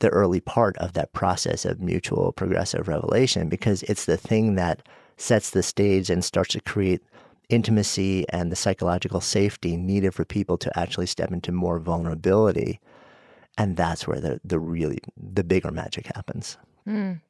the 0.00 0.08
early 0.08 0.40
part 0.40 0.76
of 0.78 0.92
that 0.94 1.12
process 1.12 1.64
of 1.64 1.80
mutual 1.80 2.32
progressive 2.32 2.88
revelation 2.88 3.48
because 3.48 3.82
it's 3.84 4.04
the 4.04 4.16
thing 4.16 4.54
that 4.56 4.82
sets 5.16 5.50
the 5.50 5.62
stage 5.62 6.10
and 6.10 6.24
starts 6.24 6.52
to 6.52 6.60
create 6.60 7.00
intimacy 7.48 8.26
and 8.30 8.50
the 8.50 8.56
psychological 8.56 9.20
safety 9.20 9.76
needed 9.76 10.12
for 10.12 10.24
people 10.24 10.58
to 10.58 10.78
actually 10.78 11.06
step 11.06 11.30
into 11.30 11.52
more 11.52 11.78
vulnerability. 11.78 12.80
And 13.56 13.76
that's 13.76 14.06
where 14.08 14.20
the, 14.20 14.40
the 14.44 14.58
really 14.58 14.98
the 15.16 15.44
bigger 15.44 15.70
magic 15.70 16.06
happens. 16.14 16.58
Mm. 16.88 17.20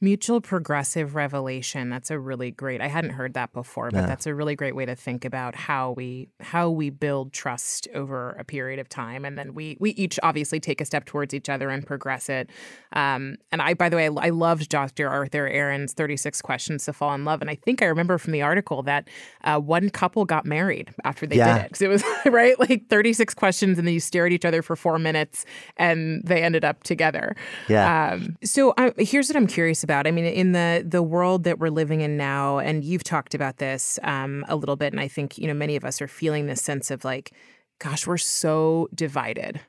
Mutual 0.00 0.40
progressive 0.40 1.14
revelation. 1.14 1.90
That's 1.90 2.10
a 2.10 2.18
really 2.18 2.50
great. 2.50 2.80
I 2.80 2.88
hadn't 2.88 3.10
heard 3.10 3.34
that 3.34 3.52
before, 3.52 3.90
but 3.90 4.00
yeah. 4.00 4.06
that's 4.06 4.26
a 4.26 4.34
really 4.34 4.56
great 4.56 4.74
way 4.74 4.86
to 4.86 4.94
think 4.94 5.24
about 5.24 5.54
how 5.54 5.92
we 5.92 6.28
how 6.40 6.70
we 6.70 6.90
build 6.90 7.32
trust 7.32 7.88
over 7.94 8.30
a 8.32 8.44
period 8.44 8.78
of 8.78 8.88
time, 8.88 9.24
and 9.24 9.38
then 9.38 9.54
we 9.54 9.76
we 9.80 9.90
each 9.90 10.18
obviously 10.22 10.60
take 10.60 10.80
a 10.80 10.84
step 10.84 11.04
towards 11.04 11.34
each 11.34 11.48
other 11.48 11.70
and 11.70 11.86
progress 11.86 12.28
it. 12.28 12.50
Um, 12.92 13.36
and 13.52 13.62
I, 13.62 13.74
by 13.74 13.88
the 13.88 13.96
way, 13.96 14.08
I, 14.08 14.26
I 14.26 14.30
loved 14.30 14.68
Dr. 14.68 15.08
Arthur 15.08 15.46
Aron's 15.46 15.92
Thirty 15.92 16.16
Six 16.16 16.42
Questions 16.42 16.84
to 16.86 16.92
Fall 16.92 17.14
in 17.14 17.24
Love, 17.24 17.40
and 17.40 17.50
I 17.50 17.54
think 17.54 17.82
I 17.82 17.86
remember 17.86 18.18
from 18.18 18.32
the 18.32 18.42
article 18.42 18.82
that 18.84 19.08
uh, 19.44 19.58
one 19.58 19.90
couple 19.90 20.24
got 20.24 20.44
married 20.44 20.92
after 21.04 21.26
they 21.26 21.36
yeah. 21.36 21.54
did 21.54 21.64
it. 21.64 21.68
because 21.68 21.82
it 21.82 21.88
was 21.88 22.04
right 22.26 22.58
like 22.58 22.88
thirty 22.88 23.12
six 23.12 23.34
questions, 23.34 23.78
and 23.78 23.86
then 23.86 23.94
you 23.94 24.00
stare 24.00 24.26
at 24.26 24.32
each 24.32 24.44
other 24.44 24.62
for 24.62 24.76
four 24.76 24.98
minutes, 24.98 25.44
and 25.76 26.22
they 26.24 26.42
ended 26.42 26.64
up 26.64 26.82
together. 26.82 27.36
Yeah. 27.68 28.12
Um, 28.12 28.36
so 28.42 28.74
I, 28.76 28.92
here's 28.98 29.28
what 29.28 29.36
I'm 29.36 29.46
curious 29.46 29.59
about 29.66 29.84
about. 29.84 30.06
I 30.06 30.10
mean, 30.10 30.24
in 30.24 30.52
the 30.52 30.84
the 30.86 31.02
world 31.02 31.44
that 31.44 31.58
we're 31.58 31.70
living 31.70 32.00
in 32.00 32.16
now, 32.16 32.58
and 32.58 32.84
you've 32.84 33.04
talked 33.04 33.34
about 33.34 33.58
this 33.58 33.98
um, 34.02 34.44
a 34.48 34.56
little 34.56 34.76
bit, 34.76 34.92
and 34.92 35.00
I 35.00 35.08
think 35.08 35.38
you 35.38 35.46
know 35.46 35.54
many 35.54 35.76
of 35.76 35.84
us 35.84 36.00
are 36.00 36.08
feeling 36.08 36.46
this 36.46 36.62
sense 36.62 36.90
of 36.90 37.04
like, 37.04 37.32
gosh, 37.78 38.06
we're 38.06 38.18
so 38.18 38.88
divided. 38.94 39.60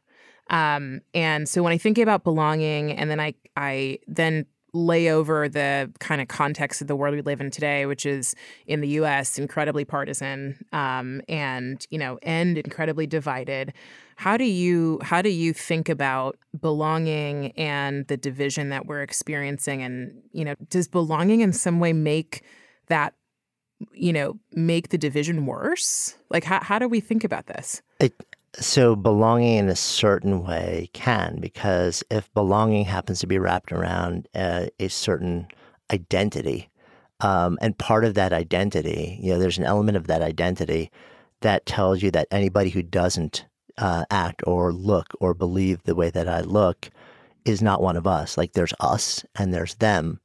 Um, 0.50 1.02
and 1.14 1.48
so 1.48 1.64
when 1.64 1.74
I 1.74 1.78
think 1.78 1.98
about 1.98 2.24
belonging, 2.24 2.92
and 2.92 3.10
then 3.10 3.20
I 3.20 3.34
I 3.56 4.00
then 4.08 4.46
lay 4.74 5.10
over 5.12 5.50
the 5.50 5.92
kind 6.00 6.22
of 6.22 6.28
context 6.28 6.82
of 6.82 6.88
the 6.88 6.96
world 6.96 7.14
we 7.14 7.22
live 7.22 7.42
in 7.42 7.52
today, 7.52 7.86
which 7.86 8.06
is 8.06 8.36
in 8.66 8.82
the 8.82 8.88
U.S. 8.90 9.38
incredibly 9.38 9.84
partisan 9.84 10.64
um, 10.72 11.22
and 11.28 11.86
you 11.90 11.98
know 11.98 12.18
and 12.24 12.58
incredibly 12.58 13.06
divided. 13.06 13.74
How 14.16 14.38
do 14.38 14.46
you 14.46 15.00
how 15.02 15.22
do 15.22 15.30
you 15.30 15.54
think 15.54 15.90
about 15.90 16.38
belonging 16.60 17.52
and 17.54 18.08
the 18.08 18.18
division 18.18 18.70
that 18.70 18.86
we're 18.86 19.02
experiencing? 19.02 19.82
And 19.82 20.22
you 20.32 20.46
know, 20.46 20.56
does 20.70 20.88
belonging 20.88 21.42
in 21.42 21.54
some 21.54 21.80
way 21.80 21.92
make 21.92 22.44
that 22.88 23.14
you 23.94 24.14
know 24.14 24.40
make 24.54 24.90
the 24.90 24.98
division 24.98 25.46
worse? 25.46 26.16
Like 26.30 26.44
how 26.44 26.62
how 26.62 26.80
do 26.80 26.88
we 26.88 27.00
think 27.00 27.24
about 27.24 27.48
this? 27.48 27.82
So 28.60 28.96
belonging 28.96 29.58
in 29.58 29.70
a 29.70 29.76
certain 29.76 30.44
way 30.44 30.90
can, 30.94 31.40
because 31.40 32.04
if 32.12 32.32
belonging 32.34 32.86
happens 32.86 33.20
to 33.20 33.28
be 33.28 33.40
wrapped 33.40 33.72
around 33.72 34.28
a, 34.36 34.70
a 34.80 34.90
certain 34.90 35.48
identity, 35.92 36.70
um, 37.22 37.58
and 37.62 37.78
part 37.78 38.04
of 38.04 38.16
that 38.16 38.34
identity, 38.34 39.18
you 39.22 39.32
know, 39.32 39.40
there's 39.40 39.58
an 39.58 39.64
element 39.64 39.96
of 39.96 40.08
that 40.08 40.22
identity 40.22 40.92
that 41.42 41.66
tells 41.66 42.02
you 42.02 42.12
that 42.12 42.28
anybody 42.32 42.70
who 42.70 42.82
doesn't 42.82 43.46
uh, 43.78 44.06
act 44.10 44.42
or 44.46 44.74
look 44.74 45.08
or 45.20 45.34
believe 45.34 45.84
the 45.84 45.96
way 45.96 46.10
that 46.10 46.28
I 46.28 46.42
look 46.42 46.90
is 47.46 47.62
not 47.62 47.82
one 47.82 47.98
of 47.98 48.08
us. 48.08 48.38
Like 48.38 48.54
there's 48.54 48.74
us 48.80 49.26
and 49.36 49.54
there's 49.54 49.76
them. 49.76 50.20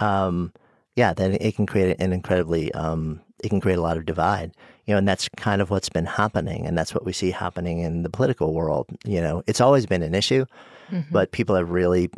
Um, 0.00 0.52
yeah, 0.94 1.12
then 1.12 1.36
it 1.40 1.56
can 1.56 1.66
create 1.66 2.00
an 2.00 2.12
incredibly, 2.12 2.72
um, 2.72 3.20
it 3.42 3.48
can 3.48 3.60
create 3.60 3.78
a 3.78 3.82
lot 3.82 3.96
of 3.96 4.06
divide. 4.06 4.52
You 4.86 4.94
know, 4.94 4.98
and 4.98 5.08
that's 5.08 5.28
kind 5.36 5.60
of 5.60 5.70
what's 5.70 5.88
been 5.88 6.06
happening, 6.06 6.64
and 6.66 6.78
that's 6.78 6.94
what 6.94 7.04
we 7.04 7.12
see 7.12 7.32
happening 7.32 7.80
in 7.80 8.02
the 8.02 8.10
political 8.10 8.54
world. 8.54 8.86
You 9.04 9.20
know, 9.20 9.42
it's 9.46 9.60
always 9.60 9.84
been 9.84 10.02
an 10.02 10.14
issue, 10.14 10.46
mm-hmm. 10.90 11.12
but 11.12 11.32
people 11.32 11.56
have 11.56 11.70
really 11.70 12.10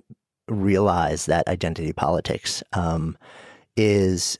realized 0.48 1.26
that 1.28 1.48
identity 1.48 1.92
politics 1.92 2.62
um, 2.72 3.16
is 3.76 4.38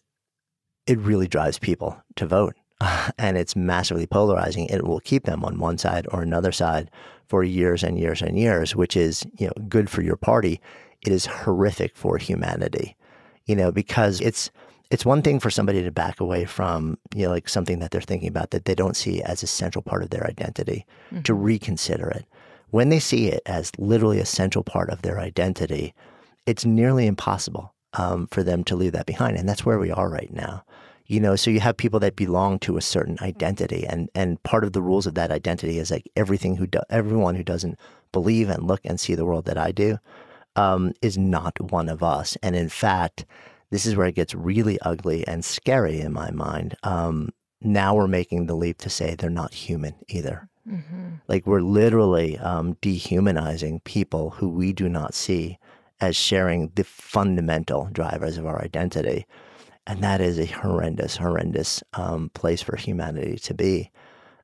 it 0.86 0.98
really 0.98 1.28
drives 1.28 1.58
people 1.58 2.02
to 2.16 2.26
vote 2.26 2.54
and 3.18 3.36
it's 3.36 3.56
massively 3.56 4.06
polarizing. 4.06 4.66
It 4.66 4.84
will 4.84 5.00
keep 5.00 5.24
them 5.24 5.44
on 5.44 5.58
one 5.58 5.78
side 5.78 6.06
or 6.10 6.22
another 6.22 6.52
side 6.52 6.90
for 7.26 7.44
years 7.44 7.82
and 7.82 7.98
years 7.98 8.22
and 8.22 8.38
years, 8.38 8.74
which 8.74 8.96
is 8.96 9.26
you 9.38 9.46
know 9.46 9.52
good 9.68 9.90
for 9.90 10.02
your 10.02 10.16
party. 10.16 10.60
It 11.06 11.12
is 11.12 11.26
horrific 11.26 11.96
for 11.96 12.18
humanity, 12.18 12.96
you 13.46 13.54
know, 13.54 13.70
because 13.70 14.20
it's 14.20 14.50
it's 14.90 15.04
one 15.04 15.22
thing 15.22 15.38
for 15.38 15.50
somebody 15.50 15.82
to 15.82 15.90
back 15.90 16.20
away 16.20 16.44
from 16.44 16.98
you 17.14 17.24
know 17.24 17.30
like 17.30 17.48
something 17.48 17.78
that 17.78 17.90
they're 17.90 18.00
thinking 18.00 18.28
about 18.28 18.50
that 18.50 18.64
they 18.64 18.74
don't 18.74 18.96
see 18.96 19.22
as 19.22 19.42
a 19.42 19.46
central 19.46 19.82
part 19.82 20.02
of 20.02 20.10
their 20.10 20.26
identity, 20.26 20.86
mm-hmm. 21.12 21.22
to 21.22 21.34
reconsider 21.34 22.08
it. 22.08 22.24
When 22.70 22.88
they 22.88 22.98
see 22.98 23.28
it 23.28 23.42
as 23.46 23.72
literally 23.78 24.18
a 24.18 24.26
central 24.26 24.62
part 24.62 24.90
of 24.90 25.02
their 25.02 25.18
identity, 25.18 25.94
it's 26.46 26.64
nearly 26.64 27.06
impossible 27.06 27.74
um, 27.94 28.26
for 28.26 28.42
them 28.42 28.62
to 28.64 28.76
leave 28.76 28.92
that 28.92 29.06
behind, 29.06 29.36
and 29.36 29.48
that's 29.48 29.64
where 29.64 29.78
we 29.78 29.90
are 29.90 30.08
right 30.08 30.32
now 30.32 30.64
you 31.08 31.18
know 31.18 31.34
so 31.34 31.50
you 31.50 31.58
have 31.58 31.76
people 31.76 31.98
that 31.98 32.14
belong 32.14 32.58
to 32.60 32.76
a 32.76 32.82
certain 32.82 33.18
identity 33.20 33.84
and 33.86 34.08
and 34.14 34.40
part 34.44 34.62
of 34.62 34.72
the 34.72 34.82
rules 34.82 35.06
of 35.06 35.14
that 35.14 35.32
identity 35.32 35.78
is 35.78 35.90
like 35.90 36.08
everything 36.14 36.54
who 36.54 36.66
do, 36.66 36.78
everyone 36.90 37.34
who 37.34 37.42
doesn't 37.42 37.78
believe 38.12 38.48
and 38.48 38.66
look 38.66 38.80
and 38.84 39.00
see 39.00 39.14
the 39.14 39.24
world 39.24 39.46
that 39.46 39.58
i 39.58 39.72
do 39.72 39.98
um, 40.54 40.92
is 41.02 41.18
not 41.18 41.58
one 41.72 41.88
of 41.88 42.02
us 42.02 42.36
and 42.42 42.54
in 42.54 42.68
fact 42.68 43.24
this 43.70 43.86
is 43.86 43.96
where 43.96 44.06
it 44.06 44.14
gets 44.14 44.34
really 44.34 44.78
ugly 44.80 45.26
and 45.26 45.44
scary 45.44 46.00
in 46.00 46.12
my 46.12 46.30
mind 46.30 46.76
um, 46.82 47.30
now 47.60 47.94
we're 47.94 48.08
making 48.08 48.46
the 48.46 48.56
leap 48.56 48.78
to 48.78 48.90
say 48.90 49.14
they're 49.14 49.30
not 49.30 49.52
human 49.52 49.94
either 50.08 50.48
mm-hmm. 50.68 51.08
like 51.26 51.46
we're 51.46 51.60
literally 51.60 52.38
um, 52.38 52.76
dehumanizing 52.80 53.80
people 53.80 54.30
who 54.30 54.48
we 54.48 54.72
do 54.72 54.88
not 54.88 55.14
see 55.14 55.58
as 56.00 56.14
sharing 56.14 56.70
the 56.76 56.84
fundamental 56.84 57.88
drivers 57.92 58.38
of 58.38 58.46
our 58.46 58.62
identity 58.62 59.26
and 59.88 60.02
that 60.02 60.20
is 60.20 60.38
a 60.38 60.44
horrendous, 60.44 61.16
horrendous 61.16 61.82
um, 61.94 62.30
place 62.34 62.60
for 62.60 62.76
humanity 62.76 63.38
to 63.38 63.54
be 63.54 63.90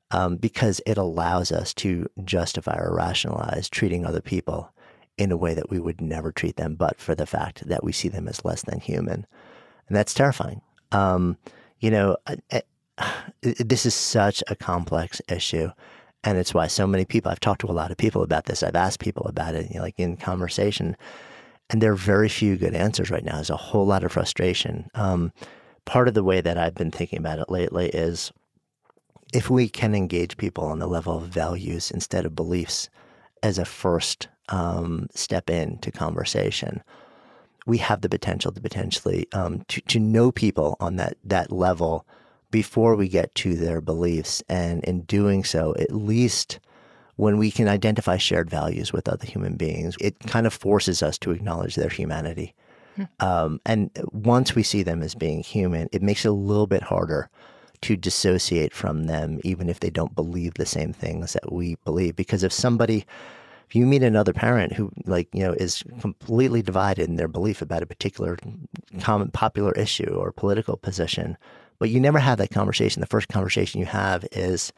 um, 0.09 0.37
because 0.37 0.81
it 0.87 0.97
allows 0.97 1.51
us 1.51 1.73
to 1.75 2.07
justify 2.23 2.75
or 2.77 2.95
rationalize 2.95 3.69
treating 3.69 4.05
other 4.05 4.21
people 4.21 4.73
in 5.17 5.31
a 5.31 5.37
way 5.37 5.53
that 5.53 5.69
we 5.69 5.79
would 5.79 6.01
never 6.01 6.31
treat 6.31 6.57
them, 6.57 6.75
but 6.75 6.99
for 6.99 7.15
the 7.15 7.25
fact 7.25 7.67
that 7.67 7.83
we 7.83 7.91
see 7.91 8.09
them 8.09 8.27
as 8.27 8.43
less 8.43 8.63
than 8.63 8.79
human. 8.79 9.25
And 9.87 9.95
that's 9.95 10.13
terrifying. 10.13 10.61
Um, 10.91 11.37
you 11.79 11.91
know, 11.91 12.17
this 13.41 13.85
is 13.85 13.93
such 13.93 14.43
a 14.47 14.55
complex 14.55 15.21
issue. 15.29 15.69
And 16.23 16.37
it's 16.37 16.53
why 16.53 16.67
so 16.67 16.87
many 16.87 17.05
people, 17.05 17.31
I've 17.31 17.39
talked 17.39 17.61
to 17.61 17.69
a 17.69 17.73
lot 17.73 17.91
of 17.91 17.97
people 17.97 18.23
about 18.23 18.45
this. 18.45 18.63
I've 18.63 18.75
asked 18.75 18.99
people 18.99 19.27
about 19.27 19.53
it, 19.55 19.69
you 19.69 19.77
know, 19.77 19.83
like 19.83 19.99
in 19.99 20.17
conversation. 20.17 20.97
And 21.69 21.81
there 21.81 21.91
are 21.91 21.95
very 21.95 22.29
few 22.29 22.57
good 22.57 22.73
answers 22.73 23.11
right 23.11 23.23
now. 23.23 23.35
There's 23.35 23.49
a 23.49 23.57
whole 23.57 23.85
lot 23.85 24.03
of 24.03 24.11
frustration. 24.11 24.89
Um, 24.95 25.31
part 25.85 26.07
of 26.07 26.13
the 26.13 26.23
way 26.23 26.41
that 26.41 26.57
I've 26.57 26.75
been 26.75 26.91
thinking 26.91 27.19
about 27.19 27.39
it 27.39 27.51
lately 27.51 27.89
is 27.89 28.31
if 29.33 29.49
we 29.49 29.69
can 29.69 29.93
engage 29.93 30.37
people 30.37 30.65
on 30.65 30.79
the 30.79 30.87
level 30.87 31.17
of 31.17 31.23
values 31.23 31.91
instead 31.91 32.25
of 32.25 32.35
beliefs 32.35 32.89
as 33.43 33.59
a 33.59 33.65
first 33.65 34.27
um, 34.49 35.07
step 35.13 35.49
into 35.49 35.91
conversation, 35.91 36.83
we 37.65 37.77
have 37.79 38.01
the 38.01 38.09
potential 38.09 38.51
to 38.51 38.61
potentially 38.61 39.27
um, 39.33 39.63
to, 39.67 39.81
to 39.81 39.99
know 39.99 40.31
people 40.31 40.77
on 40.79 40.97
that 40.97 41.17
that 41.23 41.51
level 41.51 42.05
before 42.51 42.95
we 42.95 43.07
get 43.07 43.33
to 43.35 43.55
their 43.55 43.81
beliefs, 43.81 44.43
and 44.47 44.83
in 44.85 45.01
doing 45.01 45.43
so, 45.43 45.75
at 45.77 45.91
least 45.91 46.59
when 47.17 47.37
we 47.37 47.49
can 47.49 47.67
identify 47.67 48.17
shared 48.17 48.49
values 48.49 48.93
with 48.93 49.07
other 49.07 49.25
human 49.25 49.55
beings, 49.55 49.95
it 49.99 50.17
kind 50.19 50.45
of 50.45 50.53
forces 50.53 51.01
us 51.01 51.17
to 51.17 51.31
acknowledge 51.31 51.75
their 51.75 51.89
humanity. 51.89 52.53
Hmm. 52.95 53.03
Um, 53.19 53.61
and 53.65 53.89
once 54.11 54.55
we 54.55 54.63
see 54.63 54.83
them 54.83 55.01
as 55.01 55.15
being 55.15 55.41
human, 55.41 55.89
it 55.91 56.01
makes 56.01 56.25
it 56.25 56.29
a 56.29 56.33
little 56.33 56.67
bit 56.67 56.83
harder 56.83 57.29
to 57.81 57.95
dissociate 57.95 58.73
from 58.73 59.05
them, 59.05 59.39
even 59.43 59.69
if 59.69 59.79
they 59.79 59.89
don't 59.89 60.15
believe 60.15 60.53
the 60.55 60.65
same 60.65 60.93
things 60.93 61.33
that 61.33 61.51
we 61.51 61.75
believe. 61.85 62.15
Because 62.15 62.43
if 62.43 62.51
somebody, 62.51 63.05
if 63.67 63.75
you 63.75 63.85
meet 63.85 64.03
another 64.03 64.33
parent 64.33 64.73
who, 64.73 64.91
like, 65.05 65.27
you 65.33 65.43
know, 65.43 65.53
is 65.53 65.83
completely 65.99 66.61
divided 66.61 67.09
in 67.09 67.15
their 67.15 67.27
belief 67.27 67.61
about 67.61 67.83
a 67.83 67.87
particular 67.87 68.37
common 68.99 69.31
popular 69.31 69.71
issue 69.73 70.13
or 70.15 70.31
political 70.31 70.77
position, 70.77 71.37
but 71.79 71.89
you 71.89 71.99
never 71.99 72.19
have 72.19 72.37
that 72.37 72.51
conversation, 72.51 73.01
the 73.01 73.07
first 73.07 73.27
conversation 73.27 73.79
you 73.79 73.85
have 73.85 74.25
is, 74.31 74.71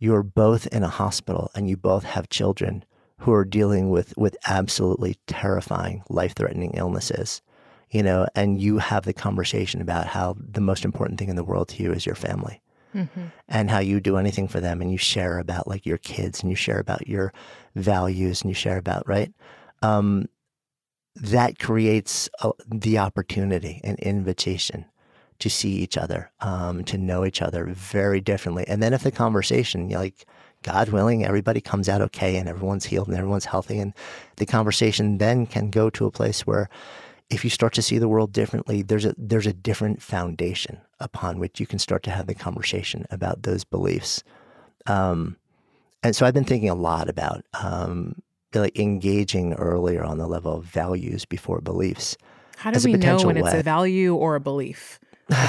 you're 0.00 0.22
both 0.22 0.66
in 0.68 0.82
a 0.82 0.88
hospital 0.88 1.50
and 1.54 1.68
you 1.68 1.76
both 1.76 2.04
have 2.04 2.28
children 2.30 2.84
who 3.18 3.32
are 3.32 3.44
dealing 3.44 3.90
with 3.90 4.16
with 4.16 4.36
absolutely 4.46 5.16
terrifying 5.26 6.02
life-threatening 6.08 6.72
illnesses 6.72 7.42
you 7.90 8.02
know 8.02 8.26
and 8.34 8.60
you 8.60 8.78
have 8.78 9.04
the 9.04 9.12
conversation 9.12 9.80
about 9.80 10.06
how 10.06 10.34
the 10.38 10.60
most 10.60 10.84
important 10.84 11.18
thing 11.18 11.28
in 11.28 11.36
the 11.36 11.44
world 11.44 11.68
to 11.68 11.82
you 11.82 11.92
is 11.92 12.06
your 12.06 12.14
family 12.14 12.60
mm-hmm. 12.94 13.26
and 13.48 13.70
how 13.70 13.78
you 13.78 14.00
do 14.00 14.16
anything 14.16 14.48
for 14.48 14.60
them 14.60 14.80
and 14.80 14.90
you 14.90 14.98
share 14.98 15.38
about 15.38 15.68
like 15.68 15.86
your 15.86 15.98
kids 15.98 16.40
and 16.40 16.50
you 16.50 16.56
share 16.56 16.78
about 16.78 17.06
your 17.08 17.32
values 17.74 18.42
and 18.42 18.50
you 18.50 18.54
share 18.54 18.78
about 18.78 19.06
right 19.08 19.32
um, 19.82 20.26
that 21.16 21.58
creates 21.58 22.28
a, 22.42 22.50
the 22.66 22.98
opportunity 22.98 23.80
and 23.84 23.98
invitation 23.98 24.86
to 25.38 25.50
see 25.50 25.70
each 25.70 25.96
other, 25.96 26.30
um, 26.40 26.84
to 26.84 26.98
know 26.98 27.24
each 27.24 27.42
other 27.42 27.66
very 27.66 28.20
differently. 28.20 28.64
And 28.68 28.82
then 28.82 28.92
if 28.92 29.02
the 29.02 29.10
conversation, 29.10 29.88
like 29.88 30.26
God 30.62 30.90
willing, 30.90 31.24
everybody 31.24 31.60
comes 31.60 31.88
out 31.88 32.02
okay 32.02 32.36
and 32.36 32.48
everyone's 32.48 32.84
healed 32.84 33.08
and 33.08 33.16
everyone's 33.16 33.46
healthy, 33.46 33.78
and 33.78 33.94
the 34.36 34.46
conversation 34.46 35.18
then 35.18 35.46
can 35.46 35.70
go 35.70 35.90
to 35.90 36.06
a 36.06 36.10
place 36.10 36.46
where 36.46 36.68
if 37.30 37.42
you 37.42 37.50
start 37.50 37.72
to 37.74 37.82
see 37.82 37.98
the 37.98 38.08
world 38.08 38.32
differently, 38.32 38.82
there's 38.82 39.06
a 39.06 39.14
there's 39.16 39.46
a 39.46 39.52
different 39.52 40.02
foundation 40.02 40.78
upon 41.00 41.38
which 41.38 41.60
you 41.60 41.66
can 41.66 41.78
start 41.78 42.02
to 42.04 42.10
have 42.10 42.26
the 42.26 42.34
conversation 42.34 43.06
about 43.10 43.42
those 43.42 43.64
beliefs. 43.64 44.22
Um, 44.86 45.36
and 46.02 46.14
so 46.14 46.26
I've 46.26 46.34
been 46.34 46.44
thinking 46.44 46.70
a 46.70 46.74
lot 46.74 47.08
about 47.08 47.44
um, 47.62 48.22
like 48.54 48.78
engaging 48.78 49.54
earlier 49.54 50.02
on 50.02 50.18
the 50.18 50.26
level 50.26 50.56
of 50.56 50.64
values 50.64 51.24
before 51.24 51.60
beliefs. 51.60 52.16
How 52.56 52.70
do 52.70 52.80
we 52.84 52.94
know 52.94 53.18
when 53.18 53.36
it's 53.36 53.54
a 53.54 53.62
value 53.62 54.14
or 54.14 54.36
a 54.36 54.40
belief? 54.40 54.98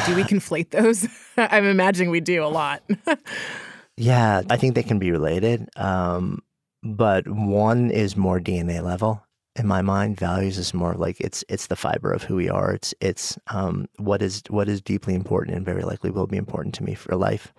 do 0.05 0.15
we 0.15 0.23
conflate 0.23 0.69
those? 0.69 1.07
I'm 1.37 1.65
imagining 1.65 2.09
we 2.09 2.21
do 2.21 2.43
a 2.43 2.47
lot. 2.47 2.83
yeah, 3.97 4.41
I 4.49 4.57
think 4.57 4.75
they 4.75 4.83
can 4.83 4.99
be 4.99 5.11
related. 5.11 5.69
Um, 5.75 6.41
but 6.83 7.27
one 7.27 7.91
is 7.91 8.15
more 8.15 8.39
DNA 8.39 8.83
level 8.83 9.23
in 9.61 9.67
my 9.67 9.81
mind. 9.81 10.19
Values 10.19 10.57
is 10.57 10.73
more 10.73 10.95
like 10.95 11.21
it's 11.21 11.43
it's 11.47 11.67
the 11.67 11.75
fiber 11.75 12.11
of 12.11 12.23
who 12.23 12.35
we 12.35 12.49
are. 12.49 12.73
It's 12.73 12.93
it's 12.99 13.37
um, 13.47 13.87
what 13.97 14.21
is 14.21 14.43
what 14.49 14.67
is 14.67 14.81
deeply 14.81 15.13
important 15.13 15.55
and 15.55 15.65
very 15.65 15.83
likely 15.83 16.09
will 16.09 16.27
be 16.27 16.37
important 16.37 16.75
to 16.75 16.83
me 16.83 16.95
for 16.95 17.15
life. 17.15 17.53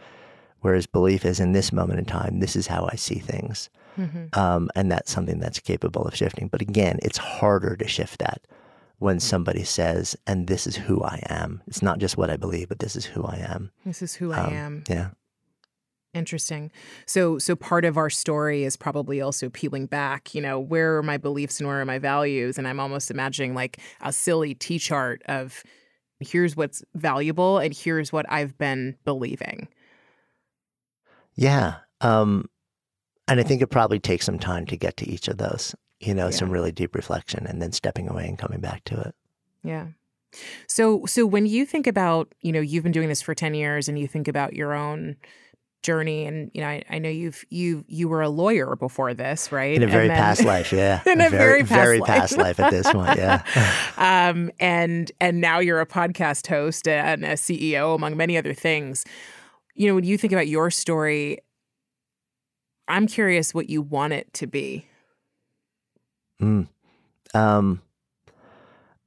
Whereas 0.60 0.86
belief 0.86 1.24
is 1.24 1.40
in 1.40 1.52
this 1.52 1.72
moment 1.72 1.98
in 1.98 2.04
time, 2.04 2.40
this 2.40 2.54
is 2.54 2.66
how 2.66 2.88
I 2.92 2.96
see 2.96 3.18
things. 3.18 3.70
Mm-hmm. 3.98 4.38
Um, 4.38 4.70
and 4.74 4.90
that's 4.90 5.10
something 5.10 5.38
that's 5.38 5.58
capable 5.58 6.02
of 6.02 6.14
shifting. 6.14 6.48
But 6.48 6.60
again, 6.60 6.98
it's 7.02 7.18
harder 7.18 7.76
to 7.76 7.88
shift 7.88 8.18
that 8.20 8.42
when 8.98 9.18
somebody 9.18 9.64
says, 9.64 10.16
and 10.26 10.46
this 10.46 10.66
is 10.66 10.76
who 10.76 11.02
I 11.02 11.20
am. 11.28 11.62
It's 11.66 11.82
not 11.82 11.98
just 11.98 12.16
what 12.16 12.30
I 12.30 12.36
believe, 12.36 12.68
but 12.68 12.78
this 12.78 12.94
is 12.94 13.04
who 13.04 13.24
I 13.24 13.36
am. 13.36 13.72
This 13.84 14.02
is 14.02 14.14
who 14.14 14.32
um, 14.32 14.38
I 14.38 14.52
am. 14.52 14.84
Yeah. 14.88 15.08
Interesting. 16.14 16.70
So 17.06 17.38
so 17.38 17.56
part 17.56 17.86
of 17.86 17.96
our 17.96 18.10
story 18.10 18.64
is 18.64 18.76
probably 18.76 19.22
also 19.22 19.48
peeling 19.48 19.86
back, 19.86 20.34
you 20.34 20.42
know, 20.42 20.60
where 20.60 20.98
are 20.98 21.02
my 21.02 21.16
beliefs 21.16 21.58
and 21.58 21.66
where 21.66 21.80
are 21.80 21.86
my 21.86 21.98
values? 21.98 22.58
And 22.58 22.68
I'm 22.68 22.78
almost 22.78 23.10
imagining 23.10 23.54
like 23.54 23.78
a 24.02 24.12
silly 24.12 24.54
T 24.54 24.78
chart 24.78 25.22
of 25.26 25.62
here's 26.20 26.54
what's 26.54 26.84
valuable 26.94 27.58
and 27.58 27.74
here's 27.74 28.12
what 28.12 28.26
I've 28.28 28.58
been 28.58 28.96
believing. 29.06 29.68
Yeah. 31.34 31.76
Um 32.02 32.50
and 33.26 33.40
I 33.40 33.42
think 33.42 33.62
it 33.62 33.68
probably 33.68 33.98
takes 33.98 34.26
some 34.26 34.38
time 34.38 34.66
to 34.66 34.76
get 34.76 34.98
to 34.98 35.08
each 35.08 35.28
of 35.28 35.38
those 35.38 35.74
you 36.02 36.14
know, 36.14 36.26
yeah. 36.26 36.30
some 36.30 36.50
really 36.50 36.72
deep 36.72 36.94
reflection 36.94 37.46
and 37.46 37.62
then 37.62 37.72
stepping 37.72 38.08
away 38.08 38.26
and 38.26 38.36
coming 38.36 38.60
back 38.60 38.84
to 38.84 39.00
it. 39.00 39.14
Yeah. 39.62 39.86
So 40.66 41.06
so 41.06 41.24
when 41.24 41.46
you 41.46 41.64
think 41.64 41.86
about, 41.86 42.34
you 42.42 42.52
know, 42.52 42.60
you've 42.60 42.82
been 42.82 42.92
doing 42.92 43.08
this 43.08 43.22
for 43.22 43.34
10 43.34 43.54
years 43.54 43.88
and 43.88 43.98
you 43.98 44.06
think 44.06 44.28
about 44.28 44.52
your 44.52 44.74
own 44.74 45.16
journey 45.82 46.26
and 46.26 46.50
you 46.54 46.60
know 46.60 46.68
I, 46.68 46.82
I 46.88 46.98
know 46.98 47.08
you've 47.08 47.44
you 47.50 47.84
you 47.88 48.08
were 48.08 48.22
a 48.22 48.28
lawyer 48.28 48.76
before 48.76 49.14
this 49.14 49.50
right 49.50 49.76
In 49.76 49.82
a 49.82 49.86
very 49.86 50.08
then- 50.08 50.16
past 50.16 50.44
life, 50.44 50.72
yeah. 50.72 51.02
In 51.06 51.20
a 51.20 51.28
very 51.28 51.60
past 51.62 51.72
very 51.72 51.98
life. 51.98 52.06
past 52.06 52.36
life 52.38 52.60
at 52.60 52.70
this 52.70 52.90
point, 52.90 53.16
yeah. 53.16 53.42
um, 53.96 54.50
and 54.60 55.10
and 55.20 55.40
now 55.40 55.58
you're 55.58 55.80
a 55.80 55.86
podcast 55.86 56.46
host 56.46 56.86
and 56.86 57.24
a 57.24 57.34
CEO 57.34 57.94
among 57.94 58.16
many 58.16 58.36
other 58.36 58.54
things. 58.54 59.04
You 59.74 59.88
know, 59.88 59.94
when 59.94 60.04
you 60.04 60.18
think 60.18 60.32
about 60.32 60.48
your 60.48 60.70
story, 60.70 61.38
I'm 62.88 63.06
curious 63.06 63.54
what 63.54 63.68
you 63.70 63.82
want 63.82 64.12
it 64.12 64.32
to 64.34 64.46
be. 64.46 64.86
Mm. 66.40 66.68
Um, 67.34 67.80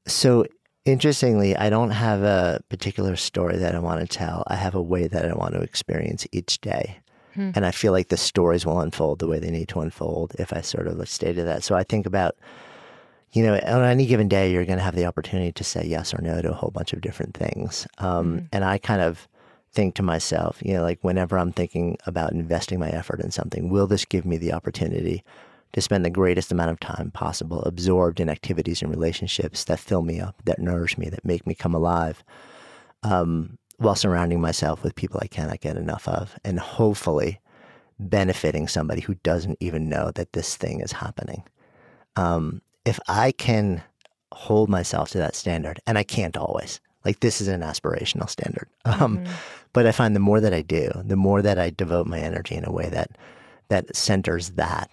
so 0.07 0.45
interestingly, 0.85 1.55
I 1.55 1.69
don't 1.69 1.91
have 1.91 2.21
a 2.23 2.61
particular 2.69 3.15
story 3.15 3.57
that 3.57 3.75
I 3.75 3.79
want 3.79 4.01
to 4.01 4.07
tell. 4.07 4.43
I 4.47 4.55
have 4.55 4.75
a 4.75 4.81
way 4.81 5.07
that 5.07 5.25
I 5.25 5.33
want 5.33 5.53
to 5.55 5.61
experience 5.61 6.25
each 6.31 6.61
day. 6.61 6.99
Hmm. 7.33 7.51
And 7.55 7.65
I 7.65 7.71
feel 7.71 7.91
like 7.91 8.07
the 8.07 8.17
stories 8.17 8.65
will 8.65 8.79
unfold 8.79 9.19
the 9.19 9.27
way 9.27 9.39
they 9.39 9.51
need 9.51 9.67
to 9.69 9.81
unfold 9.81 10.33
if 10.39 10.53
I 10.53 10.61
sort 10.61 10.87
of 10.87 11.09
stay 11.09 11.33
to 11.33 11.43
that. 11.43 11.63
So 11.63 11.75
I 11.75 11.83
think 11.83 12.05
about, 12.05 12.35
you 13.33 13.43
know, 13.43 13.55
on 13.55 13.83
any 13.83 14.05
given 14.05 14.29
day, 14.29 14.51
you're 14.51 14.63
going 14.65 14.77
to 14.77 14.83
have 14.83 14.95
the 14.95 15.05
opportunity 15.05 15.51
to 15.51 15.63
say 15.63 15.85
yes 15.85 16.13
or 16.13 16.21
no 16.21 16.41
to 16.41 16.51
a 16.51 16.53
whole 16.53 16.71
bunch 16.71 16.93
of 16.93 17.01
different 17.01 17.35
things. 17.35 17.87
Um, 17.97 18.37
Mhm. 18.37 18.47
And 18.53 18.63
I 18.63 18.77
kind 18.77 19.01
of 19.01 19.27
think 19.73 19.95
to 19.95 20.03
myself, 20.03 20.59
you 20.61 20.73
know, 20.73 20.83
like 20.83 20.99
whenever 21.01 21.37
I'm 21.37 21.51
thinking 21.51 21.97
about 22.05 22.31
investing 22.31 22.79
my 22.79 22.89
effort 22.89 23.19
in 23.19 23.31
something, 23.31 23.69
will 23.69 23.87
this 23.87 24.05
give 24.05 24.25
me 24.25 24.37
the 24.37 24.53
opportunity 24.53 25.21
to 25.75 25.81
spend 25.81 26.05
the 26.05 26.09
greatest 26.09 26.53
amount 26.53 26.71
of 26.71 26.79
time 26.79 27.11
possible 27.11 27.61
absorbed 27.63 28.21
in 28.21 28.29
activities 28.29 28.81
and 28.81 28.89
relationships 28.89 29.65
that 29.65 29.77
fill 29.77 30.01
me 30.03 30.21
up, 30.21 30.33
that 30.45 30.57
nourish 30.57 30.97
me, 30.97 31.09
that 31.09 31.25
make 31.25 31.45
me 31.45 31.53
come 31.53 31.75
alive, 31.75 32.23
um, 33.03 33.57
while 33.77 33.93
surrounding 33.93 34.39
myself 34.39 34.83
with 34.83 34.95
people 34.95 35.19
I 35.21 35.27
cannot 35.27 35.59
get 35.59 35.75
enough 35.75 36.07
of, 36.07 36.39
and 36.45 36.59
hopefully 36.61 37.41
benefiting 37.99 38.69
somebody 38.69 39.01
who 39.01 39.15
doesn't 39.15 39.57
even 39.59 39.89
know 39.89 40.11
that 40.15 40.31
this 40.31 40.55
thing 40.55 40.79
is 40.79 40.93
happening. 40.93 41.43
Um, 42.15 42.61
if 42.85 42.97
I 43.09 43.33
can 43.33 43.83
hold 44.31 44.69
myself 44.69 45.09
to 45.09 45.17
that 45.17 45.35
standard, 45.35 45.81
and 45.85 45.97
I 45.97 46.03
can't 46.03 46.37
always, 46.37 46.79
like 47.03 47.19
this 47.19 47.41
is 47.41 47.49
an 47.49 47.61
aspirational 47.61 48.29
standard, 48.29 48.69
um, 48.85 49.17
Mhm. 49.17 49.27
but 49.73 49.85
I 49.85 49.91
find 49.91 50.15
the 50.15 50.21
more 50.21 50.39
that 50.39 50.53
I 50.53 50.61
do, 50.61 50.89
the 51.03 51.17
more 51.17 51.41
that 51.41 51.59
I 51.59 51.69
devote 51.69 52.07
my 52.07 52.19
energy 52.19 52.55
in 52.55 52.63
a 52.63 52.71
way 52.71 52.87
that 52.91 53.11
that 53.67 53.93
centers 53.93 54.51
that, 54.51 54.89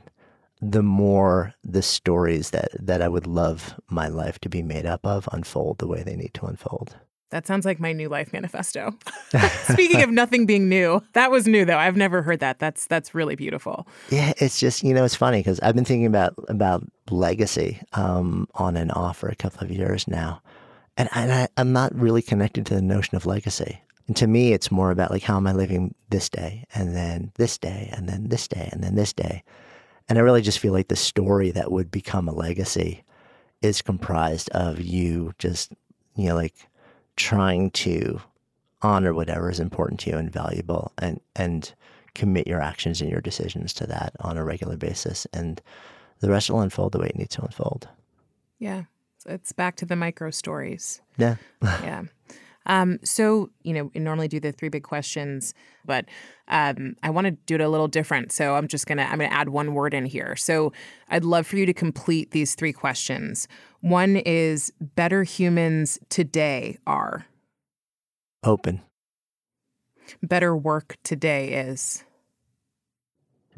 the 0.63 0.83
more 0.83 1.53
the 1.65 1.83
stories 1.83 2.51
that 2.51 2.71
that 2.79 3.03
I 3.03 3.09
would 3.09 3.27
love 3.27 3.75
my 3.89 4.07
life 4.07 4.39
to 4.41 4.49
be 4.49 4.63
made 4.63 4.87
up 4.87 5.05
of 5.05 5.29
unfold 5.33 5.79
the 5.79 5.89
way 5.89 6.05
they 6.05 6.15
need 6.15 6.35
to 6.35 6.47
unfold. 6.47 6.95
That 7.31 7.47
sounds 7.47 7.65
like 7.65 7.81
my 7.81 7.93
new 7.93 8.09
life 8.09 8.33
manifesto. 8.33 8.95
Speaking 9.73 10.03
of 10.03 10.11
nothing 10.11 10.47
being 10.47 10.69
new, 10.69 11.03
that 11.15 11.31
was 11.31 11.49
new 11.49 11.65
though. 11.65 11.79
I've 11.79 11.97
never 11.97 12.23
heard 12.23 12.41
that. 12.41 12.61
That's 12.61 12.87
that's 12.87 13.15
really 13.15 13.35
beautiful. 13.35 13.89
Yeah, 14.11 14.35
it's 14.37 14.61
just 14.61 14.85
you 14.85 14.95
know 14.95 15.05
it's 15.05 15.17
funny 15.17 15.41
because 15.41 15.59
I've 15.61 15.75
been 15.75 15.85
thinking 15.85 16.07
about 16.07 16.35
about 16.49 16.85
legacy 17.11 17.81
um, 17.95 18.47
on 18.55 18.77
and 18.77 18.93
off 18.93 19.19
for 19.19 19.29
a 19.29 19.35
couple 19.35 19.65
of 19.65 19.71
years 19.73 20.07
now, 20.07 20.43
and, 20.97 21.09
and 21.13 21.33
I, 21.33 21.49
I'm 21.57 21.73
not 21.73 21.93
really 21.95 22.23
connected 22.23 22.67
to 22.67 22.75
the 22.75 22.83
notion 22.83 23.17
of 23.17 23.27
legacy. 23.27 23.83
And 24.07 24.17
to 24.17 24.27
me, 24.27 24.53
it's 24.53 24.71
more 24.71 24.91
about 24.91 25.11
like 25.11 25.23
how 25.23 25.37
am 25.37 25.47
I 25.47 25.53
living 25.53 25.95
this 26.11 26.29
day, 26.29 26.67
and 26.73 26.95
then 26.95 27.33
this 27.37 27.59
day, 27.59 27.91
and 27.93 28.09
then 28.09 28.29
this 28.29 28.47
day, 28.47 28.69
and 28.73 28.85
then 28.85 28.95
this 28.95 29.13
day, 29.13 29.43
and 30.13 30.19
I 30.19 30.23
really 30.23 30.43
just 30.43 30.59
feel 30.59 30.75
like 30.75 30.89
the 30.89 30.95
story 30.95 31.53
that 31.53 31.73
would 31.73 31.91
become 31.91 32.29
a 32.29 32.35
legacy 32.35 33.03
is 33.63 33.81
comprised 33.81 34.51
of 34.51 34.79
you 34.79 35.33
just 35.39 35.73
you 36.17 36.27
know 36.29 36.35
like 36.35 36.55
trying 37.17 37.71
to 37.71 38.21
honor 38.83 39.15
whatever 39.15 39.51
is 39.51 39.59
important 39.59 40.01
to 40.01 40.11
you 40.11 40.19
and 40.19 40.31
valuable, 40.31 40.93
and 40.99 41.19
and 41.35 41.73
commit 42.15 42.47
your 42.47 42.61
actions 42.61 43.01
and 43.01 43.11
your 43.11 43.23
decisions 43.23 43.73
to 43.73 43.87
that 43.87 44.13
on 44.21 44.37
a 44.37 44.45
regular 44.45 44.77
basis. 44.77 45.27
And 45.33 45.63
the 46.21 46.29
rest 46.29 46.51
will 46.51 46.61
unfold 46.61 46.93
the 46.93 46.99
way 46.99 47.07
it 47.07 47.17
needs 47.17 47.35
to 47.37 47.45
unfold. 47.45 47.89
Yeah. 48.59 48.83
It's 49.25 49.53
back 49.53 49.77
to 49.77 49.87
the 49.87 49.97
micro 49.97 50.31
stories. 50.31 51.01
Yeah. 51.17 51.37
yeah. 51.63 52.03
Um, 52.67 52.99
so, 53.05 53.51
you 53.63 53.73
know, 53.73 53.91
we 53.95 54.01
normally 54.01 54.29
do 54.29 54.39
the 54.41 54.53
three 54.53 54.69
big 54.69 54.85
questions, 54.85 55.55
but 55.85 56.05
um, 56.49 56.97
I 57.03 57.11
want 57.11 57.27
to 57.27 57.33
do 57.33 57.55
it 57.57 57.61
a 57.61 57.69
little 57.69 57.89
different. 57.89 58.33
So 58.33 58.55
I'm 58.57 58.69
just 58.69 58.87
gonna 58.87 59.03
I'm 59.03 59.19
gonna 59.19 59.25
add 59.31 59.49
one 59.49 59.75
word 59.75 59.95
in 59.95 60.05
here. 60.07 60.37
So 60.37 60.73
I'd 61.09 61.25
love 61.25 61.47
for 61.47 61.57
you 61.57 61.67
to 61.67 61.75
complete 61.75 62.31
these 62.31 62.55
three 62.55 62.73
questions. 62.73 63.49
One 63.81 64.17
is 64.17 64.73
better 64.81 65.25
humans 65.25 65.99
today 66.09 66.79
are. 66.87 67.27
Open, 68.45 68.81
Better 70.23 70.57
work 70.57 70.97
today 71.05 71.49
is. 71.53 72.05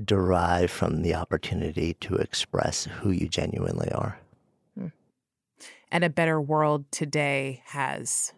derive 0.02 0.70
from 0.70 1.02
the 1.02 1.14
opportunity 1.14 1.94
to 1.94 2.16
express 2.16 2.84
who 2.84 3.10
you 3.10 3.28
genuinely 3.28 3.90
are. 3.92 4.18
And 5.90 6.02
a 6.04 6.10
better 6.10 6.40
world 6.40 6.90
today 6.90 7.62
has. 7.66 8.32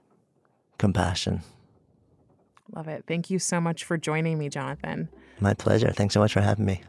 Compassion. 0.79 1.43
Love 2.75 2.89
it. 2.89 3.05
Thank 3.07 3.31
you 3.31 3.39
so 3.39 3.61
much 3.61 3.85
for 3.85 3.97
joining 3.97 4.39
me, 4.39 4.49
Jonathan. 4.49 5.09
My 5.41 5.55
pleasure. 5.55 5.93
Thanks 5.93 6.15
so 6.15 6.21
much 6.21 6.33
for 6.33 6.41
having 6.41 6.65
me. 6.65 6.83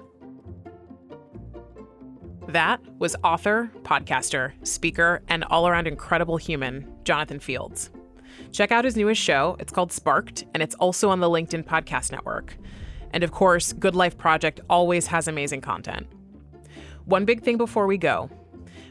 That 2.47 2.79
was 2.97 3.15
author, 3.23 3.69
podcaster, 3.83 4.53
speaker, 4.65 5.21
and 5.27 5.43
all 5.45 5.67
around 5.67 5.85
incredible 5.85 6.37
human, 6.37 6.91
Jonathan 7.03 7.39
Fields. 7.39 7.89
Check 8.51 8.71
out 8.71 8.85
his 8.85 8.95
newest 8.95 9.21
show. 9.21 9.57
It's 9.59 9.73
called 9.73 9.91
Sparked, 9.91 10.45
and 10.53 10.63
it's 10.63 10.75
also 10.75 11.09
on 11.09 11.19
the 11.19 11.29
LinkedIn 11.29 11.65
Podcast 11.65 12.11
Network. 12.11 12.55
And 13.11 13.23
of 13.23 13.31
course, 13.31 13.73
Good 13.73 13.95
Life 13.95 14.17
Project 14.17 14.61
always 14.69 15.07
has 15.07 15.27
amazing 15.27 15.61
content. 15.61 16.07
One 17.05 17.25
big 17.25 17.43
thing 17.43 17.57
before 17.57 17.85
we 17.85 17.97
go 17.97 18.29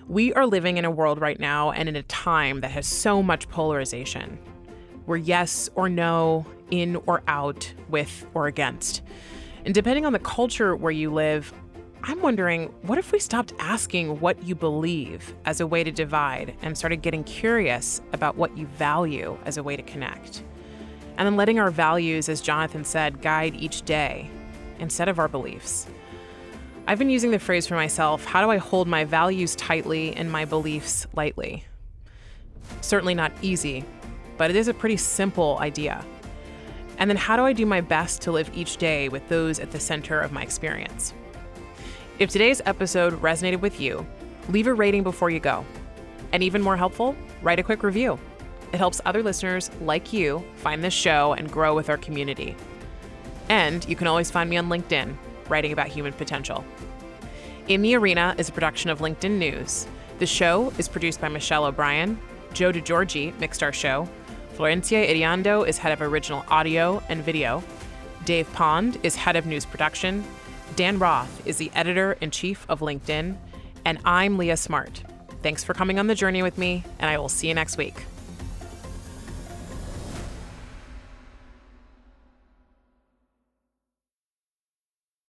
we 0.09 0.33
are 0.35 0.47
living 0.47 0.77
in 0.77 0.85
a 0.85 0.91
world 0.91 1.21
right 1.21 1.41
now 1.41 1.73
and 1.73 1.89
in 1.89 1.97
a 1.97 2.03
time 2.05 2.61
that 2.61 2.71
has 2.71 2.87
so 2.87 3.23
much 3.23 3.49
polarization. 3.49 4.39
We're 5.07 5.17
yes 5.17 5.71
or 5.75 5.89
no, 5.89 6.45
in 6.71 6.97
or 7.07 7.23
out, 7.29 7.73
with 7.89 8.27
or 8.35 8.47
against. 8.47 9.03
And 9.65 9.75
depending 9.75 10.05
on 10.05 10.13
the 10.13 10.19
culture 10.19 10.77
where 10.77 10.93
you 10.93 11.13
live, 11.13 11.53
I'm 12.03 12.23
wondering 12.23 12.73
what 12.83 12.99
if 12.99 13.11
we 13.11 13.19
stopped 13.19 13.53
asking 13.59 14.21
what 14.21 14.41
you 14.45 14.55
believe 14.55 15.35
as 15.45 15.61
a 15.61 15.67
way 15.67 15.83
to 15.83 15.91
divide 15.91 16.55
and 16.63 16.79
started 16.79 17.03
getting 17.03 17.25
curious 17.25 18.01
about 18.13 18.37
what 18.37 18.57
you 18.57 18.67
value 18.67 19.37
as 19.45 19.57
a 19.57 19.63
way 19.63 19.77
to 19.77 19.83
connect? 19.83 20.45
And 21.17 21.27
then 21.27 21.37
letting 21.37 21.59
our 21.59 21.71
values, 21.71 22.29
as 22.29 22.41
Jonathan 22.41 22.85
said, 22.85 23.23
guide 23.23 23.57
each 23.57 23.83
day 23.83 24.31
instead 24.79 25.09
of 25.09 25.19
our 25.19 25.29
beliefs. 25.29 25.87
I've 26.87 26.99
been 27.01 27.11
using 27.11 27.33
the 27.33 27.41
phrase 27.41 27.67
for 27.67 27.75
myself 27.75 28.25
how 28.25 28.41
do 28.43 28.51
I 28.51 28.59
hold 28.59 28.87
my 28.87 29.05
values 29.05 29.57
tightly 29.57 30.15
and 30.15 30.31
my 30.31 30.45
beliefs 30.45 31.09
lightly? 31.15 31.65
Certainly 32.81 33.15
not 33.15 33.33
easy, 33.43 33.85
but 34.37 34.51
it 34.51 34.57
is 34.57 34.68
a 34.68 34.74
pretty 34.74 34.97
simple 34.97 35.59
idea. 35.61 36.05
And 36.99 37.11
then 37.11 37.16
how 37.16 37.37
do 37.37 37.43
I 37.43 37.53
do 37.53 37.66
my 37.66 37.80
best 37.80 38.22
to 38.22 38.32
live 38.32 38.51
each 38.55 38.78
day 38.78 39.09
with 39.09 39.28
those 39.28 39.61
at 39.61 39.70
the 39.70 39.80
center 39.80 40.20
of 40.20 40.32
my 40.32 40.43
experience? 40.43 41.12
If 42.18 42.30
today's 42.30 42.62
episode 42.64 43.20
resonated 43.20 43.61
with 43.61 43.80
you, 43.80 44.07
leave 44.49 44.66
a 44.66 44.74
rating 44.74 45.03
before 45.03 45.28
you 45.28 45.41
go. 45.41 45.64
And 46.32 46.43
even 46.43 46.62
more 46.62 46.76
helpful, 46.76 47.14
write 47.43 47.59
a 47.59 47.62
quick 47.62 47.82
review. 47.82 48.18
It 48.72 48.78
helps 48.78 49.01
other 49.05 49.22
listeners 49.22 49.70
like 49.80 50.12
you 50.12 50.45
find 50.57 50.82
this 50.82 50.95
show 50.95 51.34
and 51.34 51.51
grow 51.51 51.74
with 51.74 51.91
our 51.91 51.99
community. 51.99 52.57
And 53.49 53.87
you 53.89 53.97
can 53.97 54.07
always 54.07 54.30
find 54.30 54.51
me 54.51 54.57
on 54.57 54.68
LinkedIn, 54.68 55.14
writing 55.49 55.72
about 55.72 55.89
human 55.89 56.12
potential. 56.12 56.64
In 57.68 57.82
the 57.82 57.95
Arena 57.97 58.34
is 58.39 58.49
a 58.49 58.53
production 58.53 58.91
of 58.91 59.01
LinkedIn 59.01 59.39
News. 59.39 59.87
The 60.18 60.26
show 60.26 60.72
is 60.78 60.89
produced 60.89 61.20
by 61.20 61.28
Michelle 61.28 61.66
O'Brien. 61.66 62.18
Joe 62.53 62.72
DeGiorgi 62.72 63.39
mixed 63.39 63.62
our 63.62 63.72
show. 63.72 64.09
Florencia 64.57 65.07
Iriondo 65.07 65.69
is 65.69 65.77
head 65.77 65.93
of 65.93 66.01
original 66.01 66.43
audio 66.49 67.03
and 67.11 67.23
video. 67.23 67.63
Dave 68.25 68.51
Pond 68.55 68.99
is 69.03 69.15
head 69.15 69.37
of 69.37 69.45
news 69.45 69.67
production. 69.67 70.25
Dan 70.77 70.99
Roth 70.99 71.47
is 71.47 71.59
the 71.59 71.71
editor 71.75 72.17
in 72.23 72.31
chief 72.31 72.65
of 72.71 72.81
LinkedIn. 72.81 73.37
And 73.85 73.99
I'm 74.07 74.39
Leah 74.39 74.57
Smart. 74.57 75.03
Thanks 75.43 75.63
for 75.63 75.75
coming 75.75 75.99
on 75.99 76.07
the 76.07 76.15
journey 76.15 76.43
with 76.43 76.57
me, 76.57 76.85
and 76.99 77.11
I 77.11 77.19
will 77.19 77.29
see 77.29 77.49
you 77.49 77.55
next 77.55 77.77
week. 77.77 78.07